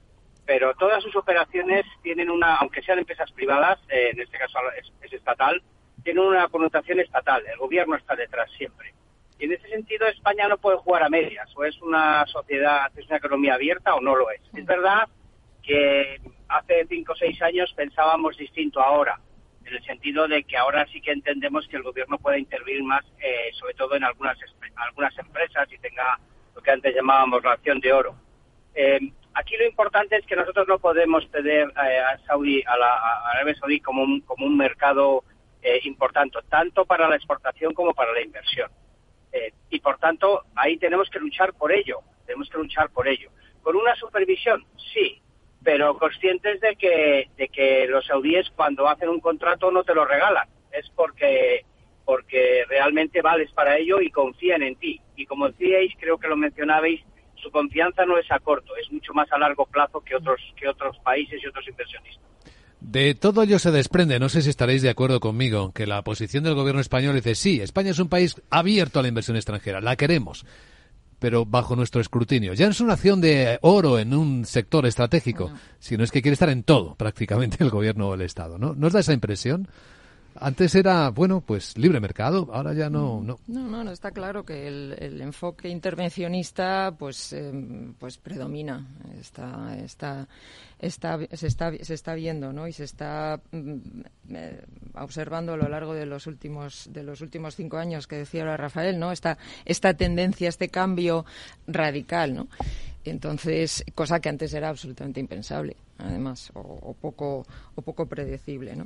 Pero 0.51 0.75
todas 0.75 1.01
sus 1.01 1.15
operaciones 1.15 1.87
tienen 2.03 2.29
una, 2.29 2.57
aunque 2.57 2.83
sean 2.83 2.99
empresas 2.99 3.31
privadas, 3.31 3.79
eh, 3.89 4.11
en 4.13 4.21
este 4.21 4.37
caso 4.37 4.59
es, 5.01 5.13
estatal, 5.13 5.63
tienen 6.03 6.25
una 6.25 6.49
connotación 6.49 6.99
estatal. 6.99 7.45
El 7.47 7.57
gobierno 7.57 7.95
está 7.95 8.17
detrás 8.17 8.51
siempre. 8.59 8.93
Y 9.39 9.45
en 9.45 9.53
ese 9.53 9.69
sentido 9.69 10.09
España 10.09 10.49
no 10.49 10.59
puede 10.59 10.79
jugar 10.79 11.05
a 11.05 11.09
medias. 11.09 11.49
O 11.55 11.65
es 11.65 11.81
una 11.81 12.27
sociedad, 12.27 12.91
es 12.97 13.07
una 13.07 13.19
economía 13.19 13.55
abierta 13.55 13.95
o 13.95 14.01
no 14.01 14.17
lo 14.17 14.29
es. 14.33 14.41
Es 14.53 14.67
verdad 14.67 15.09
que 15.63 16.21
hace 16.49 16.85
cinco 16.89 17.13
o 17.13 17.17
seis 17.17 17.41
años 17.43 17.73
pensábamos 17.77 18.37
distinto 18.37 18.81
ahora, 18.81 19.21
en 19.65 19.73
el 19.73 19.85
sentido 19.85 20.27
de 20.27 20.43
que 20.43 20.57
ahora 20.57 20.85
sí 20.87 21.01
que 21.01 21.13
entendemos 21.13 21.69
que 21.69 21.77
el 21.77 21.85
gobierno 21.85 22.19
puede 22.19 22.41
intervenir 22.41 22.83
más, 22.83 23.05
eh, 23.21 23.53
sobre 23.53 23.75
todo 23.75 23.95
en 23.95 24.03
algunas, 24.03 24.37
algunas 24.75 25.17
empresas 25.17 25.73
y 25.73 25.79
tenga 25.79 26.19
lo 26.57 26.61
que 26.61 26.73
antes 26.73 26.93
llamábamos 26.93 27.45
la 27.45 27.53
acción 27.53 27.79
de 27.79 27.93
oro. 27.93 28.17
Eh, 28.75 29.13
Aquí 29.35 29.57
lo 29.57 29.67
importante 29.67 30.17
es 30.17 30.27
que 30.27 30.37
nosotros 30.37 30.67
no 30.67 30.79
podemos 30.79 31.29
tener 31.31 31.69
eh, 31.69 31.99
a 31.99 32.19
Saudi, 32.27 32.63
a 32.67 32.77
la 32.77 33.21
Arabia 33.33 33.55
Saudí 33.55 33.81
como 33.81 34.03
un, 34.03 34.21
como 34.23 34.47
un 34.47 34.57
mercado 34.57 35.25
eh, 35.63 35.81
importante, 35.85 36.39
tanto 36.49 36.85
para 36.85 37.09
la 37.09 37.17
exportación 37.17 37.73
como 37.75 37.95
para 37.95 38.13
la 38.13 38.23
inversión. 38.23 38.71
Eh, 39.33 39.53
y 39.71 39.79
por 39.81 39.99
tanto, 39.99 40.45
ahí 40.57 40.77
tenemos 40.79 41.09
que 41.11 41.21
luchar 41.21 41.53
por 41.55 41.73
ello, 41.73 42.01
tenemos 42.27 42.49
que 42.49 42.59
luchar 42.59 42.91
por 42.91 43.07
ello. 43.07 43.31
¿Con 43.63 43.77
una 43.77 43.95
supervisión? 43.95 44.65
Sí, 44.93 45.21
pero 45.63 45.97
conscientes 45.99 46.61
de 46.61 46.75
que, 46.77 47.29
de 47.37 47.49
que 47.49 47.87
los 47.87 48.07
saudíes 48.07 48.51
cuando 48.57 48.89
hacen 48.89 49.09
un 49.09 49.21
contrato 49.21 49.71
no 49.71 49.85
te 49.85 49.95
lo 49.95 50.05
regalan, 50.05 50.49
es 50.73 50.91
porque 50.97 51.65
porque 52.05 52.65
realmente 52.69 53.23
vales 53.23 53.53
para 53.53 53.77
ello 53.77 54.01
y 54.01 54.11
confían 54.11 54.63
en 54.63 54.75
ti. 54.75 55.01
Y 55.15 55.27
como 55.27 55.49
decíais, 55.49 55.93
creo 56.01 56.19
que 56.19 56.27
lo 56.27 56.37
mencionabais, 56.37 57.01
su 57.41 57.51
confianza 57.51 58.05
no 58.05 58.19
es 58.19 58.31
a 58.31 58.39
corto, 58.39 58.77
es 58.77 58.91
mucho 58.93 59.13
más 59.13 59.31
a 59.33 59.39
largo 59.39 59.67
plazo 59.67 60.01
que 60.01 60.17
otros, 60.17 60.41
que 60.57 60.69
otros 60.69 60.97
países 60.99 61.41
y 61.43 61.47
otros 61.47 61.67
inversionistas. 61.69 62.31
De 62.81 63.15
todo 63.15 63.43
ello 63.43 63.59
se 63.59 63.71
desprende, 63.71 64.19
no 64.19 64.29
sé 64.31 64.41
si 64.41 64.51
estaréis 64.51 64.81
de 64.83 64.89
acuerdo 64.89 65.21
conmigo, 65.21 65.73
que 65.73 65.87
la 65.87 66.03
posición 66.03 66.45
del 66.45 66.55
gobierno 66.55 66.81
español 66.81 67.15
dice, 67.15 67.35
sí, 67.35 67.61
España 67.61 67.91
es 67.91 67.99
un 67.99 68.09
país 68.09 68.41
abierto 68.49 68.99
a 68.99 69.03
la 69.03 69.09
inversión 69.09 69.37
extranjera, 69.37 69.83
la 69.83 69.97
queremos, 69.97 70.47
pero 71.19 71.45
bajo 71.45 71.77
nuestro 71.77 72.01
escrutinio. 72.01 72.55
Ya 72.55 72.65
no 72.65 72.73
es 72.73 72.81
una 72.81 72.95
acción 72.95 73.21
de 73.21 73.59
oro 73.61 73.99
en 73.99 74.15
un 74.15 74.47
sector 74.47 74.87
estratégico, 74.87 75.53
sino 75.79 76.03
es 76.03 76.11
que 76.11 76.23
quiere 76.23 76.33
estar 76.33 76.49
en 76.49 76.63
todo, 76.63 76.95
prácticamente, 76.95 77.63
el 77.63 77.71
gobierno 77.71 78.09
o 78.09 78.15
el 78.15 78.23
Estado, 78.23 78.59
¿no? 78.59 78.75
¿Nos 78.75 78.95
da 78.95 79.01
esa 79.01 79.13
impresión? 79.13 79.69
Antes 80.37 80.75
era, 80.75 81.11
bueno, 81.11 81.41
pues 81.41 81.77
libre 81.77 82.01
mercado, 82.01 82.49
ahora 82.53 82.73
ya 82.73 82.89
no. 82.89 83.21
No, 83.23 83.39
no, 83.47 83.69
no, 83.69 83.85
no 83.85 83.91
está 83.91 84.11
claro 84.13 84.45
que 84.45 84.69
el, 84.69 85.21
enfoque 85.21 85.69
intervencionista 85.69 86.95
pues, 86.97 87.33
em, 87.33 87.95
pues 87.95 88.17
predomina. 88.17 88.87
Está, 89.21 89.77
está, 89.79 90.29
está, 90.79 91.19
se, 91.33 91.47
está, 91.47 91.73
se 91.83 91.95
está 91.95 92.15
viendo 92.15 92.53
¿no? 92.53 92.69
y 92.69 92.73
se 92.73 92.85
está 92.85 93.41
mm, 93.51 93.77
eh, 94.31 94.65
observando 94.95 95.55
a 95.55 95.57
lo 95.57 95.69
largo 95.69 95.95
de 95.95 96.07
los 96.07 96.27
últimos, 96.27 96.89
de 96.93 97.03
los 97.03 97.21
últimos 97.21 97.57
cinco 97.57 97.77
años 97.79 98.07
que 98.07 98.17
decía 98.17 98.43
ahora 98.43 98.57
Rafael, 98.57 98.99
¿no? 98.99 99.13
esta, 99.13 99.37
esta 99.65 99.95
tendencia, 99.95 100.49
este 100.49 100.69
cambio 100.69 101.27
radical. 101.67 102.35
¿no? 102.35 102.49
Entonces, 103.05 103.85
cosa 103.95 104.21
que 104.21 104.29
antes 104.29 104.53
era 104.53 104.69
absolutamente 104.69 105.21
impensable, 105.21 105.77
además, 105.99 106.51
o, 106.55 106.95
poco, 107.01 107.47
o 107.75 107.83
poco 107.83 108.07
predecible, 108.07 108.77
¿no? 108.77 108.85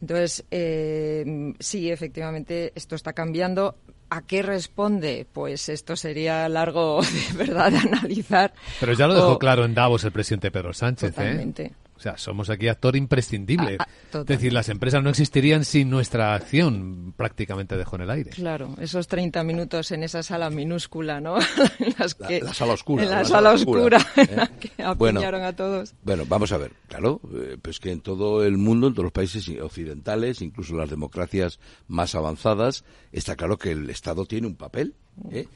Entonces, 0.00 0.44
eh, 0.50 1.54
sí, 1.58 1.90
efectivamente, 1.90 2.72
esto 2.74 2.94
está 2.94 3.12
cambiando. 3.12 3.76
¿A 4.10 4.22
qué 4.22 4.42
responde? 4.42 5.26
Pues 5.30 5.68
esto 5.68 5.94
sería 5.96 6.48
largo 6.48 7.00
de 7.32 7.44
verdad 7.44 7.70
de 7.72 7.78
analizar. 7.78 8.54
Pero 8.80 8.92
ya 8.94 9.06
lo 9.06 9.14
dejó 9.14 9.38
claro 9.38 9.64
en 9.64 9.74
Davos 9.74 10.04
el 10.04 10.12
presidente 10.12 10.50
Pedro 10.50 10.72
Sánchez. 10.72 11.14
¿eh? 11.18 11.72
O 11.98 12.00
sea, 12.00 12.16
somos 12.16 12.48
aquí 12.48 12.68
actor 12.68 12.94
imprescindible. 12.94 13.76
Ah, 13.80 13.88
ah, 14.14 14.18
es 14.20 14.26
decir, 14.26 14.52
las 14.52 14.68
empresas 14.68 15.02
no 15.02 15.10
existirían 15.10 15.64
sin 15.64 15.90
nuestra 15.90 16.32
acción, 16.32 17.12
prácticamente 17.16 17.76
dejó 17.76 17.96
en 17.96 18.02
el 18.02 18.10
aire. 18.10 18.30
Claro, 18.30 18.76
esos 18.80 19.08
30 19.08 19.42
minutos 19.42 19.90
en 19.90 20.04
esa 20.04 20.22
sala 20.22 20.48
minúscula, 20.48 21.20
¿no? 21.20 21.38
en 21.80 21.94
la, 21.98 22.54
sala 22.54 22.74
oscura. 22.74 23.02
En 23.02 23.10
la, 23.10 23.24
sala, 23.24 23.50
oscura, 23.50 23.98
en 24.16 24.36
la 24.36 24.44
¿eh? 24.44 24.50
que 24.60 24.82
apiñaron 24.82 25.42
a 25.42 25.56
todos. 25.56 25.92
Bueno, 26.04 26.22
vamos 26.28 26.52
a 26.52 26.58
ver, 26.58 26.70
claro, 26.86 27.20
eh, 27.34 27.56
pues 27.60 27.80
que 27.80 27.90
en 27.90 28.00
todo 28.00 28.44
el 28.44 28.58
mundo, 28.58 28.86
en 28.86 28.94
todos 28.94 29.04
los 29.06 29.12
países 29.12 29.48
occidentales, 29.60 30.40
incluso 30.40 30.76
las 30.76 30.90
democracias 30.90 31.58
más 31.88 32.14
avanzadas, 32.14 32.84
está 33.10 33.34
claro 33.34 33.58
que 33.58 33.72
el 33.72 33.90
Estado 33.90 34.24
tiene 34.24 34.46
un 34.46 34.54
papel, 34.54 34.94
¿eh? 35.32 35.48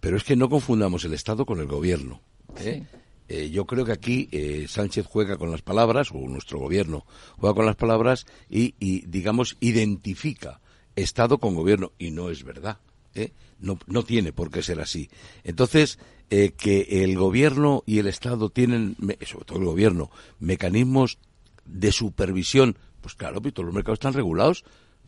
Pero 0.00 0.18
es 0.18 0.24
que 0.24 0.36
no 0.36 0.50
confundamos 0.50 1.06
el 1.06 1.14
Estado 1.14 1.46
con 1.46 1.58
el 1.58 1.66
gobierno. 1.66 2.20
¿eh? 2.58 2.84
Sí. 2.86 2.98
Eh, 3.28 3.50
yo 3.50 3.66
creo 3.66 3.84
que 3.84 3.92
aquí 3.92 4.28
eh, 4.30 4.66
Sánchez 4.68 5.06
juega 5.06 5.36
con 5.36 5.50
las 5.50 5.62
palabras, 5.62 6.10
o 6.12 6.18
nuestro 6.28 6.58
gobierno 6.58 7.04
juega 7.36 7.54
con 7.54 7.66
las 7.66 7.76
palabras 7.76 8.26
y, 8.48 8.72
digamos, 9.06 9.56
identifica 9.60 10.60
Estado 10.94 11.38
con 11.38 11.54
gobierno. 11.54 11.92
Y 11.98 12.10
no 12.10 12.30
es 12.30 12.44
verdad. 12.44 12.78
¿eh? 13.14 13.32
No, 13.60 13.78
no 13.86 14.02
tiene 14.02 14.32
por 14.32 14.50
qué 14.50 14.62
ser 14.62 14.80
así. 14.80 15.10
Entonces, 15.44 15.98
que 16.28 17.04
el 17.04 17.16
gobierno 17.16 17.84
y 17.86 17.98
el 17.98 18.08
Estado 18.08 18.50
tienen, 18.50 18.96
sobre 19.26 19.44
todo 19.44 19.58
el 19.58 19.64
gobierno, 19.64 20.10
mecanismos 20.40 21.18
de 21.64 21.92
supervisión, 21.92 22.76
pues 23.00 23.14
claro, 23.14 23.40
todos 23.40 23.66
los 23.66 23.74
mercados 23.74 23.98
están 23.98 24.14
regulados 24.14 24.64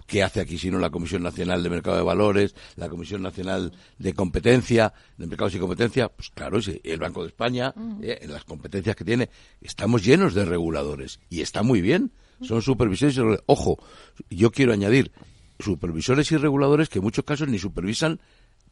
¿Qué 0.08 0.22
hace 0.22 0.40
aquí 0.40 0.56
sino 0.56 0.78
la 0.78 0.88
Comisión 0.88 1.22
Nacional 1.22 1.62
de 1.62 1.68
Mercado 1.68 1.98
de 1.98 2.02
Valores, 2.02 2.54
la 2.76 2.88
Comisión 2.88 3.20
Nacional 3.20 3.74
de 3.98 4.14
Competencia, 4.14 4.94
de 5.18 5.26
Mercados 5.26 5.54
y 5.54 5.58
Competencia? 5.58 6.08
Pues 6.08 6.30
claro, 6.30 6.58
el 6.82 6.98
Banco 6.98 7.20
de 7.20 7.28
España, 7.28 7.74
eh, 8.00 8.18
en 8.22 8.32
las 8.32 8.44
competencias 8.44 8.96
que 8.96 9.04
tiene, 9.04 9.28
estamos 9.60 10.02
llenos 10.02 10.32
de 10.32 10.46
reguladores 10.46 11.20
y 11.28 11.42
está 11.42 11.62
muy 11.62 11.82
bien. 11.82 12.10
Son 12.40 12.62
supervisores 12.62 13.18
y 13.18 13.20
Ojo, 13.44 13.78
yo 14.30 14.50
quiero 14.50 14.72
añadir, 14.72 15.12
supervisores 15.60 16.32
y 16.32 16.38
reguladores 16.38 16.88
que 16.88 17.00
en 17.00 17.04
muchos 17.04 17.26
casos 17.26 17.46
ni 17.46 17.58
supervisan, 17.58 18.18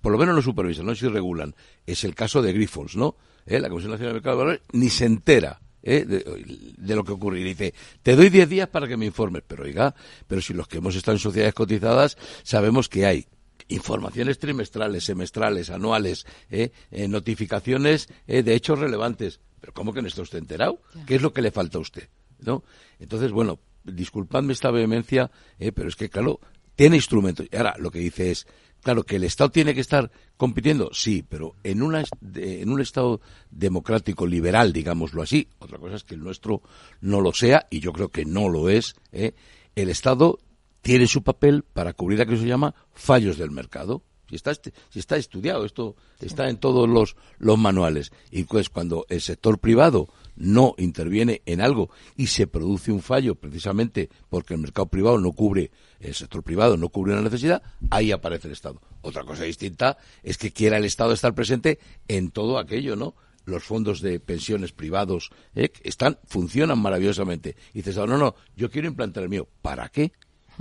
por 0.01 0.13
lo 0.13 0.19
menos 0.19 0.37
no 0.37 0.41
supervisan, 0.41 0.87
no 0.87 0.95
si 0.95 1.07
regulan. 1.07 1.55
Es 1.85 2.05
el 2.05 2.15
caso 2.15 2.41
de 2.41 2.55
Grifols, 2.55 2.97
¿no? 2.97 3.15
Eh, 3.45 3.61
la 3.61 3.69
Comisión 3.69 3.93
Nacional 3.93 4.15
de 4.15 4.21
Mercado 4.21 4.37
de 4.39 4.43
Valores 4.43 4.63
ni 4.73 4.89
se 4.89 5.05
entera 5.05 5.61
¿eh? 5.83 6.05
de, 6.05 6.95
lo 6.95 7.05
que 7.05 7.13
ocurre. 7.13 7.41
Y 7.41 7.45
dice, 7.45 7.75
te 8.03 8.17
doy 8.17 8.31
10 8.31 8.49
días 8.49 8.69
para 8.69 8.87
que 8.87 8.97
me 8.97 9.07
informes. 9.07 9.43
Pero 9.47 9.65
oiga, 9.65 9.95
pero 10.27 10.41
si 10.41 10.55
los 10.55 10.69
que 10.69 10.79
hemos 10.79 10.95
estado 10.97 11.17
en 11.17 11.21
sociedades 11.21 11.55
cotizadas 11.55 12.17
sabemos 12.43 12.89
que 12.89 13.07
hay 13.07 13.27
informaciones 13.69 14.39
trimestrales, 14.39 15.05
semestrales, 15.05 15.71
anuales, 15.71 16.27
¿eh? 16.51 16.71
Eh, 16.91 17.09
notificaciones 17.09 18.09
de 18.27 18.55
hechos 18.55 18.79
relevantes. 18.79 19.41
Pero 19.61 19.73
¿cómo 19.73 19.93
que 19.93 20.03
no 20.03 20.09
está 20.09 20.23
usted 20.23 20.39
enterado? 20.39 20.81
¿Qué 21.07 21.17
es 21.17 21.23
lo 21.23 21.33
que 21.33 21.43
le 21.43 21.51
falta 21.51 21.79
a 21.79 21.81
usted? 21.81 22.09
¿No? 22.39 22.63
Entonces, 23.01 23.33
bueno, 23.33 23.59
disculpadme 23.83 24.53
esta 24.53 24.71
vehemencia, 24.71 25.31
pero 25.75 25.89
es 25.89 25.97
que, 25.97 26.11
claro, 26.11 26.41
tiene 26.77 26.97
instrumentos. 26.97 27.47
Y 27.51 27.57
ahora 27.57 27.75
lo 27.79 27.91
que 27.91 27.99
dice 27.99 28.31
es, 28.31 28.47
Claro, 28.87 29.03
que 29.03 29.17
el 29.17 29.25
Estado 29.25 29.51
tiene 29.51 29.75
que 29.75 29.81
estar 29.81 30.13
compitiendo, 30.37 30.91
sí, 30.93 31.25
pero 31.29 31.57
en, 31.65 31.83
una, 31.83 32.05
en 32.37 32.71
un 32.71 32.81
Estado 32.81 33.21
democrático, 33.51 34.29
liberal, 34.29 34.73
digámoslo 34.73 35.23
así, 35.23 35.49
otra 35.59 35.77
cosa 35.79 35.97
es 35.97 36.05
que 36.05 36.15
el 36.15 36.23
nuestro 36.23 36.63
no 37.01 37.21
lo 37.21 37.33
sea, 37.33 37.67
y 37.69 37.81
yo 37.81 37.93
creo 37.93 38.11
que 38.11 38.25
no 38.25 38.49
lo 38.49 38.69
es, 38.69 38.95
¿eh? 39.11 39.35
el 39.75 39.89
Estado 39.89 40.39
tiene 40.83 41.09
su 41.09 41.25
papel 41.25 41.65
para 41.65 41.95
cubrir 41.95 42.21
aquello 42.21 42.37
que 42.37 42.43
se 42.45 42.49
llama 42.49 42.77
fallos 42.93 43.39
del 43.39 43.51
mercado. 43.51 44.05
Si 44.29 44.35
está, 44.35 44.53
si 44.55 44.99
está 44.99 45.17
estudiado, 45.17 45.65
esto 45.65 45.95
está 46.21 46.49
en 46.49 46.59
todos 46.59 46.89
los, 46.89 47.17
manuales. 47.59 48.13
Y 48.31 48.45
pues 48.45 48.69
cuando 48.69 49.07
el 49.09 49.21
sector 49.21 49.59
privado 49.59 50.09
no 50.37 50.75
interviene 50.79 51.43
en 51.47 51.61
algo 51.61 51.91
y 52.17 52.27
se 52.27 52.47
produce 52.47 52.93
un 52.93 53.03
fallo 53.03 53.37
precisamente 53.37 54.11
porque 54.29 54.55
el 54.55 54.61
mercado 54.61 54.87
privado 54.87 55.19
no 55.19 55.33
cubre, 55.33 55.71
el 56.01 56.15
sector 56.15 56.43
privado 56.43 56.77
no 56.77 56.89
cubre 56.89 57.13
una 57.13 57.23
necesidad, 57.23 57.63
ahí 57.91 58.13
aparece 58.13 58.49
el 58.49 58.53
Estado. 58.53 58.81
Otra 59.03 59.25
cosa 59.25 59.45
distinta 59.45 59.97
es 60.23 60.39
que 60.39 60.53
quiera 60.53 60.77
el 60.77 60.85
Estado 60.85 61.13
estar 61.13 61.35
presente 61.35 61.79
en 62.09 62.31
todo 62.31 62.59
aquello, 62.59 62.97
¿no? 62.97 63.15
Los 63.45 63.63
fondos 63.63 64.01
de 64.01 64.19
pensiones 64.19 64.73
privados 64.73 65.31
¿eh? 65.55 65.71
están, 65.85 66.19
funcionan 66.27 66.81
maravillosamente. 66.81 67.55
Y 67.73 67.79
dices, 67.79 67.97
no, 67.97 68.19
no, 68.19 68.35
yo 68.57 68.71
quiero 68.73 68.89
implantar 68.89 69.23
el 69.23 69.29
mío. 69.29 69.47
¿Para 69.63 69.89
qué? 69.89 70.13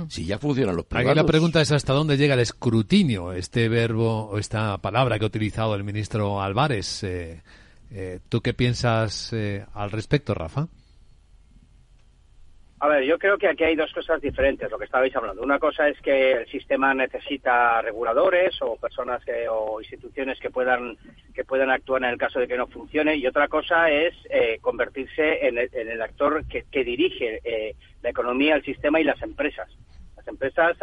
Si 0.10 0.26
ya 0.26 0.38
funcionan 0.38 0.76
los 0.76 0.86
privados. 0.86 1.12
Aquí 1.12 1.18
la 1.18 1.26
pregunta 1.26 1.62
es 1.62 1.72
hasta 1.72 1.94
dónde 1.94 2.18
llega 2.18 2.34
el 2.34 2.40
escrutinio, 2.40 3.34
este 3.34 3.70
verbo 3.70 4.28
o 4.28 4.38
esta 4.38 4.78
palabra 4.80 5.18
que 5.18 5.26
ha 5.26 5.28
utilizado 5.28 5.76
el 5.76 5.84
ministro 5.84 6.42
Álvarez. 6.42 7.04
Eh, 7.04 7.42
eh, 7.92 8.20
¿Tú 8.30 8.42
qué 8.42 8.54
piensas 8.54 9.32
eh, 9.34 9.66
al 9.74 9.92
respecto, 9.92 10.34
Rafa? 10.34 10.68
A 12.80 12.90
ver, 12.90 13.04
yo 13.04 13.18
creo 13.18 13.38
que 13.38 13.48
aquí 13.48 13.64
hay 13.64 13.76
dos 13.76 13.94
cosas 13.94 14.22
diferentes, 14.22 14.70
lo 14.70 14.78
que 14.78 14.84
estabais 14.84 15.16
hablando. 15.16 15.42
Una 15.42 15.60
cosa 15.60 15.88
es 15.88 16.00
que 16.02 16.34
el 16.34 16.48
sistema 16.48 16.94
necesita 16.94 17.82
reguladores 17.82 18.62
o 18.62 18.76
personas 18.76 19.24
que, 19.24 19.48
o 19.50 19.80
instituciones 19.80 20.40
que 20.40 20.50
puedan 20.50 20.98
que 21.34 21.46
puedan 21.46 21.70
actuar 21.70 22.04
en 22.04 22.10
el 22.10 22.18
caso 22.18 22.40
de 22.40 22.48
que 22.48 22.58
no 22.58 22.68
funcione 22.68 23.16
y 23.16 23.28
otra 23.28 23.48
cosa 23.48 23.90
es 23.90 24.14
eh, 24.30 24.60
convertirse 24.62 25.48
en 25.48 25.58
el, 25.58 26.02
actor 26.02 26.44
que, 26.48 26.84
dirige 26.84 27.76
la 28.02 28.10
economía, 28.10 28.56
el 28.56 28.64
sistema 28.64 29.00
y 29.00 29.06
las 29.06 29.22
empresas. 29.22 29.70
Las 30.18 30.28
empresas 30.28 30.78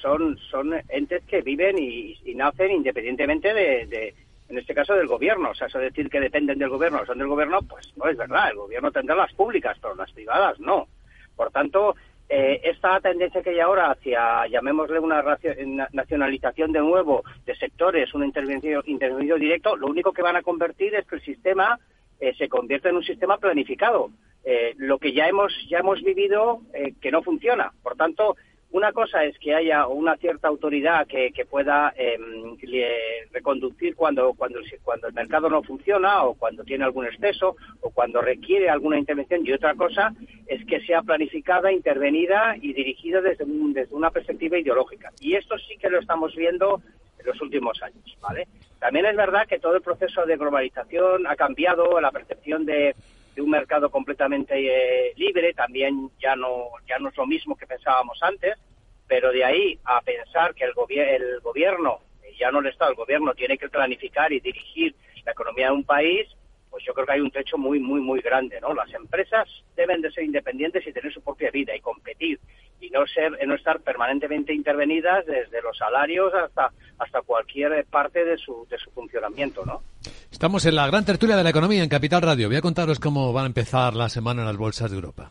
son 0.00 0.38
son 0.50 0.74
entes 0.88 1.22
que 1.24 1.42
viven 1.42 1.78
y, 1.78 2.16
nacen 2.34 2.70
independientemente 2.70 3.52
de 3.52 4.14
en 4.48 4.58
este 4.58 4.74
caso 4.74 4.94
del 4.94 5.06
gobierno. 5.06 5.50
O 5.50 5.54
sea, 5.54 5.66
eso 5.66 5.78
decir 5.78 6.08
que 6.08 6.20
dependen 6.20 6.58
del 6.58 6.68
gobierno 6.68 7.04
son 7.06 7.18
del 7.18 7.28
gobierno, 7.28 7.60
pues 7.62 7.92
no 7.96 8.08
es 8.08 8.16
verdad. 8.16 8.50
El 8.50 8.56
gobierno 8.56 8.90
tendrá 8.90 9.14
las 9.14 9.32
públicas, 9.32 9.76
pero 9.80 9.94
las 9.94 10.12
privadas 10.12 10.58
no. 10.60 10.88
Por 11.36 11.50
tanto, 11.50 11.94
eh, 12.28 12.60
esta 12.64 13.00
tendencia 13.00 13.42
que 13.42 13.50
hay 13.50 13.60
ahora 13.60 13.92
hacia, 13.92 14.48
llamémosle 14.48 14.98
una 14.98 15.22
nacionalización 15.92 16.72
de 16.72 16.80
nuevo 16.80 17.22
de 17.44 17.54
sectores, 17.54 18.12
un 18.14 18.24
intervención, 18.24 18.82
intervención 18.86 19.38
directo, 19.38 19.76
lo 19.76 19.86
único 19.86 20.12
que 20.12 20.22
van 20.22 20.34
a 20.34 20.42
convertir 20.42 20.94
es 20.96 21.06
que 21.06 21.16
el 21.16 21.22
sistema 21.22 21.78
eh, 22.18 22.34
se 22.36 22.48
convierta 22.48 22.88
en 22.88 22.96
un 22.96 23.04
sistema 23.04 23.38
planificado. 23.38 24.10
Eh, 24.44 24.74
lo 24.76 24.98
que 24.98 25.12
ya 25.12 25.28
hemos, 25.28 25.52
ya 25.68 25.78
hemos 25.78 26.02
vivido 26.02 26.60
que 27.00 27.10
no 27.10 27.22
funciona. 27.22 27.72
Por 27.82 27.96
tanto, 27.96 28.36
una 28.72 28.92
cosa 28.92 29.24
es 29.24 29.38
que 29.38 29.54
haya 29.54 29.86
una 29.86 30.16
cierta 30.16 30.48
autoridad 30.48 31.06
que, 31.06 31.32
pueda 31.48 31.94
em, 31.96 32.56
reconducir 33.32 33.94
cuando, 33.94 34.34
cuando, 34.34 34.58
el 34.58 35.12
mercado 35.14 35.48
no 35.48 35.62
funciona 35.62 36.24
o 36.24 36.34
cuando 36.34 36.64
tiene 36.64 36.84
algún 36.84 37.06
exceso 37.06 37.56
o 37.80 37.90
cuando 37.90 38.20
requiere 38.20 38.68
alguna 38.68 38.98
intervención 38.98 39.46
y 39.46 39.52
otra 39.52 39.74
cosa 39.74 40.12
es 40.46 40.64
que 40.66 40.80
sea 40.80 41.02
planificada, 41.02 41.72
intervenida 41.72 42.56
y 42.60 42.72
dirigida 42.72 43.20
desde, 43.20 43.44
desde 43.46 43.94
una 43.94 44.10
perspectiva 44.10 44.58
ideológica. 44.58 45.12
Y 45.20 45.34
esto 45.34 45.56
sí 45.58 45.76
que 45.78 45.88
lo 45.88 46.00
estamos 46.00 46.34
viendo 46.34 46.82
en 47.18 47.26
los 47.26 47.40
últimos 47.40 47.80
años, 47.82 48.16
¿vale? 48.20 48.46
También 48.78 49.06
es 49.06 49.16
verdad 49.16 49.46
que 49.48 49.58
todo 49.58 49.76
el 49.76 49.82
proceso 49.82 50.26
de 50.26 50.36
globalización 50.36 51.26
ha 51.26 51.36
cambiado 51.36 52.00
la 52.00 52.10
percepción 52.10 52.66
de, 52.66 52.94
de 53.36 53.42
un 53.42 53.50
mercado 53.50 53.90
completamente 53.90 54.54
eh, 54.56 55.12
libre, 55.16 55.52
también 55.52 56.10
ya 56.18 56.34
no, 56.34 56.70
ya 56.88 56.98
no 56.98 57.10
es 57.10 57.16
lo 57.16 57.26
mismo 57.26 57.54
que 57.54 57.66
pensábamos 57.66 58.18
antes, 58.22 58.58
pero 59.06 59.30
de 59.30 59.44
ahí 59.44 59.78
a 59.84 60.00
pensar 60.00 60.54
que 60.54 60.64
el, 60.64 60.72
el 60.98 61.40
gobierno, 61.40 62.00
ya 62.40 62.50
no 62.50 62.60
el 62.60 62.66
Estado, 62.66 62.92
el 62.92 62.96
gobierno 62.96 63.34
tiene 63.34 63.58
que 63.58 63.68
planificar 63.68 64.32
y 64.32 64.40
dirigir 64.40 64.94
la 65.26 65.32
economía 65.32 65.66
de 65.66 65.72
un 65.72 65.84
país, 65.84 66.26
pues 66.76 66.84
yo 66.84 66.92
creo 66.92 67.06
que 67.06 67.12
hay 67.14 67.20
un 67.22 67.30
techo 67.30 67.56
muy, 67.56 67.80
muy, 67.80 68.02
muy 68.02 68.20
grande, 68.20 68.60
¿no? 68.60 68.74
Las 68.74 68.92
empresas 68.92 69.48
deben 69.74 70.02
de 70.02 70.12
ser 70.12 70.24
independientes 70.24 70.86
y 70.86 70.92
tener 70.92 71.10
su 71.10 71.22
propia 71.22 71.50
vida 71.50 71.74
y 71.74 71.80
competir 71.80 72.38
y 72.82 72.90
no 72.90 73.06
ser, 73.06 73.32
no 73.48 73.54
estar 73.54 73.80
permanentemente 73.80 74.52
intervenidas 74.52 75.24
desde 75.24 75.62
los 75.62 75.78
salarios 75.78 76.34
hasta, 76.34 76.70
hasta 76.98 77.22
cualquier 77.22 77.82
parte 77.86 78.26
de 78.26 78.36
su, 78.36 78.66
de 78.68 78.76
su 78.76 78.90
funcionamiento, 78.90 79.64
¿no? 79.64 79.80
Estamos 80.30 80.66
en 80.66 80.74
la 80.74 80.86
gran 80.86 81.06
tertulia 81.06 81.34
de 81.34 81.44
la 81.44 81.48
economía 81.48 81.82
en 81.82 81.88
Capital 81.88 82.20
Radio. 82.20 82.48
Voy 82.48 82.58
a 82.58 82.60
contaros 82.60 83.00
cómo 83.00 83.32
va 83.32 83.44
a 83.44 83.46
empezar 83.46 83.94
la 83.94 84.10
semana 84.10 84.42
en 84.42 84.48
las 84.48 84.58
bolsas 84.58 84.90
de 84.90 84.96
Europa. 84.96 85.30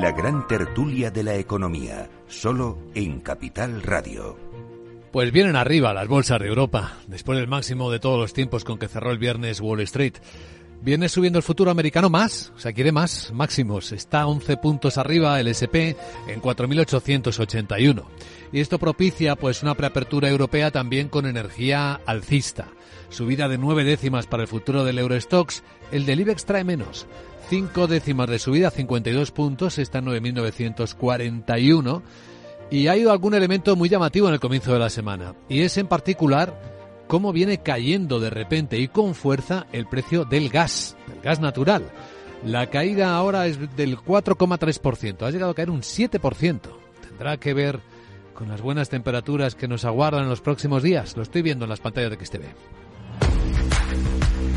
La 0.00 0.12
gran 0.12 0.46
tertulia 0.46 1.10
de 1.10 1.22
la 1.22 1.36
economía, 1.36 2.10
solo 2.28 2.76
en 2.94 3.20
Capital 3.20 3.82
Radio. 3.82 4.36
Pues 5.10 5.32
vienen 5.32 5.56
arriba 5.56 5.94
las 5.94 6.06
bolsas 6.06 6.38
de 6.38 6.48
Europa, 6.48 6.98
después 7.06 7.38
del 7.38 7.48
máximo 7.48 7.90
de 7.90 7.98
todos 7.98 8.18
los 8.18 8.34
tiempos 8.34 8.62
con 8.62 8.78
que 8.78 8.88
cerró 8.88 9.10
el 9.10 9.16
viernes 9.16 9.58
Wall 9.58 9.80
Street. 9.80 10.12
Viene 10.82 11.08
subiendo 11.08 11.38
el 11.38 11.42
futuro 11.42 11.70
americano 11.70 12.10
más, 12.10 12.52
o 12.54 12.58
sea, 12.58 12.74
quiere 12.74 12.92
más 12.92 13.32
máximos. 13.32 13.90
Está 13.92 14.26
11 14.26 14.58
puntos 14.58 14.98
arriba 14.98 15.40
el 15.40 15.48
SP 15.48 15.96
en 16.28 16.42
4.881. 16.42 18.04
Y 18.52 18.60
esto 18.60 18.78
propicia 18.78 19.34
pues 19.34 19.62
una 19.62 19.76
preapertura 19.76 20.28
europea 20.28 20.70
también 20.70 21.08
con 21.08 21.24
energía 21.24 22.02
alcista. 22.04 22.68
Subida 23.08 23.48
de 23.48 23.56
9 23.56 23.82
décimas 23.84 24.26
para 24.26 24.42
el 24.42 24.48
futuro 24.48 24.84
del 24.84 24.98
Eurostox, 24.98 25.62
el 25.90 26.04
del 26.04 26.20
IBEX 26.20 26.44
trae 26.44 26.64
menos. 26.64 27.06
5 27.48 27.86
décimas 27.86 28.28
de 28.28 28.38
subida, 28.38 28.70
52 28.70 29.30
puntos, 29.30 29.78
está 29.78 29.98
en 29.98 30.06
9.941. 30.06 32.02
Y 32.70 32.88
ha 32.88 32.96
ido 32.96 33.12
algún 33.12 33.34
elemento 33.34 33.76
muy 33.76 33.88
llamativo 33.88 34.26
en 34.28 34.34
el 34.34 34.40
comienzo 34.40 34.72
de 34.72 34.80
la 34.80 34.90
semana. 34.90 35.34
Y 35.48 35.60
es 35.60 35.76
en 35.76 35.86
particular 35.86 36.60
cómo 37.06 37.32
viene 37.32 37.58
cayendo 37.58 38.18
de 38.18 38.30
repente 38.30 38.78
y 38.78 38.88
con 38.88 39.14
fuerza 39.14 39.66
el 39.72 39.86
precio 39.86 40.24
del 40.24 40.48
gas, 40.48 40.96
del 41.06 41.20
gas 41.20 41.40
natural. 41.40 41.90
La 42.44 42.68
caída 42.68 43.16
ahora 43.16 43.46
es 43.46 43.58
del 43.76 43.96
4,3%, 43.98 45.22
ha 45.22 45.30
llegado 45.30 45.52
a 45.52 45.54
caer 45.54 45.70
un 45.70 45.82
7%. 45.82 46.60
Tendrá 47.08 47.36
que 47.38 47.54
ver 47.54 47.80
con 48.34 48.48
las 48.48 48.60
buenas 48.60 48.88
temperaturas 48.88 49.54
que 49.54 49.68
nos 49.68 49.84
aguardan 49.84 50.24
en 50.24 50.28
los 50.28 50.40
próximos 50.40 50.82
días. 50.82 51.16
Lo 51.16 51.22
estoy 51.22 51.42
viendo 51.42 51.64
en 51.64 51.70
las 51.70 51.80
pantallas 51.80 52.10
de 52.10 52.24
XTV. 52.24 53.65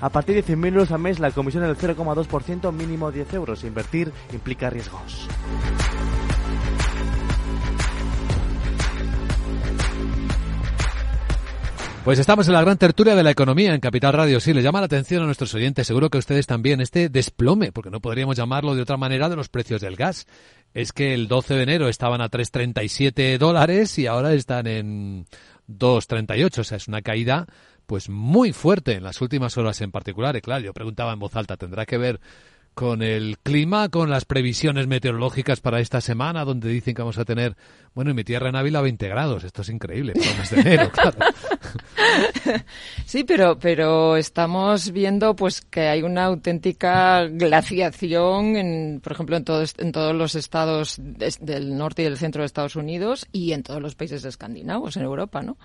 A 0.00 0.08
partir 0.08 0.34
de 0.34 0.44
100.000 0.44 0.66
euros 0.68 0.90
al 0.92 1.00
mes, 1.00 1.18
la 1.18 1.30
comisión 1.30 1.64
es 1.64 1.80
del 1.80 1.96
0,2%, 1.96 2.72
mínimo 2.72 3.10
10 3.10 3.34
euros. 3.34 3.64
Invertir 3.64 4.12
implica 4.32 4.70
riesgos. 4.70 5.28
Pues 12.04 12.18
estamos 12.18 12.46
en 12.48 12.52
la 12.52 12.60
gran 12.60 12.76
tertulia 12.76 13.14
de 13.14 13.22
la 13.22 13.30
economía 13.30 13.72
en 13.72 13.80
Capital 13.80 14.12
Radio. 14.12 14.38
Sí, 14.38 14.52
le 14.52 14.60
llama 14.60 14.80
la 14.80 14.84
atención 14.84 15.22
a 15.22 15.24
nuestros 15.26 15.54
oyentes, 15.54 15.86
seguro 15.86 16.10
que 16.10 16.18
a 16.18 16.20
ustedes 16.20 16.46
también, 16.46 16.82
este 16.82 17.08
desplome, 17.08 17.72
porque 17.72 17.88
no 17.88 18.00
podríamos 18.00 18.36
llamarlo 18.36 18.74
de 18.74 18.82
otra 18.82 18.98
manera, 18.98 19.30
de 19.30 19.36
los 19.36 19.48
precios 19.48 19.80
del 19.80 19.96
gas. 19.96 20.26
Es 20.74 20.92
que 20.92 21.14
el 21.14 21.28
12 21.28 21.54
de 21.54 21.62
enero 21.62 21.88
estaban 21.88 22.20
a 22.20 22.28
3,37 22.28 23.38
dólares 23.38 23.98
y 23.98 24.06
ahora 24.06 24.34
están 24.34 24.66
en 24.66 25.24
2,38. 25.66 26.58
O 26.58 26.64
sea, 26.64 26.76
es 26.76 26.88
una 26.88 27.00
caída 27.00 27.46
pues 27.86 28.08
muy 28.08 28.52
fuerte 28.52 28.92
en 28.92 29.04
las 29.04 29.20
últimas 29.20 29.56
horas 29.56 29.80
en 29.80 29.90
particular. 29.90 30.36
Y 30.36 30.40
claro, 30.40 30.64
yo 30.64 30.72
preguntaba 30.72 31.12
en 31.12 31.18
voz 31.18 31.36
alta, 31.36 31.56
¿tendrá 31.56 31.86
que 31.86 31.98
ver 31.98 32.20
con 32.74 33.02
el 33.02 33.38
clima, 33.38 33.88
con 33.88 34.10
las 34.10 34.24
previsiones 34.24 34.88
meteorológicas 34.88 35.60
para 35.60 35.80
esta 35.80 36.00
semana, 36.00 36.44
donde 36.44 36.68
dicen 36.68 36.94
que 36.94 37.02
vamos 37.02 37.18
a 37.18 37.24
tener, 37.24 37.56
bueno, 37.94 38.10
en 38.10 38.16
mi 38.16 38.24
tierra 38.24 38.48
en 38.48 38.56
Ávila 38.56 38.80
20 38.80 39.08
grados. 39.08 39.44
Esto 39.44 39.62
es 39.62 39.68
increíble, 39.68 40.12
para 40.14 40.42
el 40.42 40.48
de 40.48 40.60
enero, 40.60 40.90
claro. 40.92 41.16
Sí, 43.06 43.24
pero, 43.24 43.58
pero 43.58 44.16
estamos 44.16 44.90
viendo 44.90 45.36
pues 45.36 45.60
que 45.60 45.82
hay 45.82 46.02
una 46.02 46.24
auténtica 46.24 47.24
glaciación, 47.26 48.56
en, 48.56 49.00
por 49.00 49.12
ejemplo, 49.12 49.36
en 49.36 49.44
todos, 49.44 49.74
en 49.78 49.92
todos 49.92 50.14
los 50.14 50.34
estados 50.34 50.96
del 50.98 51.76
norte 51.76 52.02
y 52.02 52.06
del 52.06 52.18
centro 52.18 52.42
de 52.42 52.46
Estados 52.46 52.76
Unidos 52.76 53.26
y 53.30 53.52
en 53.52 53.62
todos 53.62 53.80
los 53.80 53.94
países 53.94 54.24
escandinavos, 54.24 54.96
en 54.96 55.04
Europa, 55.04 55.42
¿no? 55.42 55.56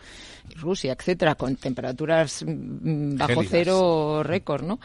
Rusia, 0.56 0.94
etcétera, 0.94 1.36
con 1.36 1.56
temperaturas 1.56 2.44
mm, 2.46 3.16
bajo 3.18 3.28
Gélidas. 3.42 3.50
cero 3.50 4.24
récord, 4.24 4.64
¿no? 4.64 4.80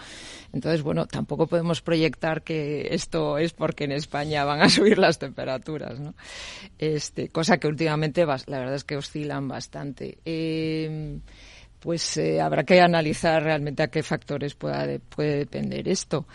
Entonces, 0.53 0.83
bueno, 0.83 1.07
tampoco 1.07 1.47
podemos 1.47 1.83
proyectar 1.83 2.43
que 2.43 2.89
esto 2.93 3.39
es 3.39 3.53
porque 3.53 3.85
en 3.85 3.93
España 3.93 4.45
van 4.45 4.63
a 4.63 4.69
subir 4.71 4.99
las 4.99 5.19
temperaturas, 5.19 5.99
¿no? 5.99 6.15
Este, 6.79 7.29
cosa 7.29 7.59
que 7.59 7.67
últimamente, 7.67 8.25
la 8.25 8.59
verdad 8.59 8.75
es 8.75 8.85
que 8.85 8.97
oscilan 8.97 9.49
bastante. 9.49 10.19
Eh, 10.25 11.14
pues 11.81 12.17
eh, 12.17 12.41
habrá 12.41 12.65
que 12.65 12.81
analizar 12.81 13.43
realmente 13.43 13.83
a 13.83 13.89
qué 13.89 14.03
factores 14.03 14.55
pueda 14.55 14.87
de- 14.87 15.01
puede 15.01 15.37
depender 15.39 15.89
esto. 15.89 16.27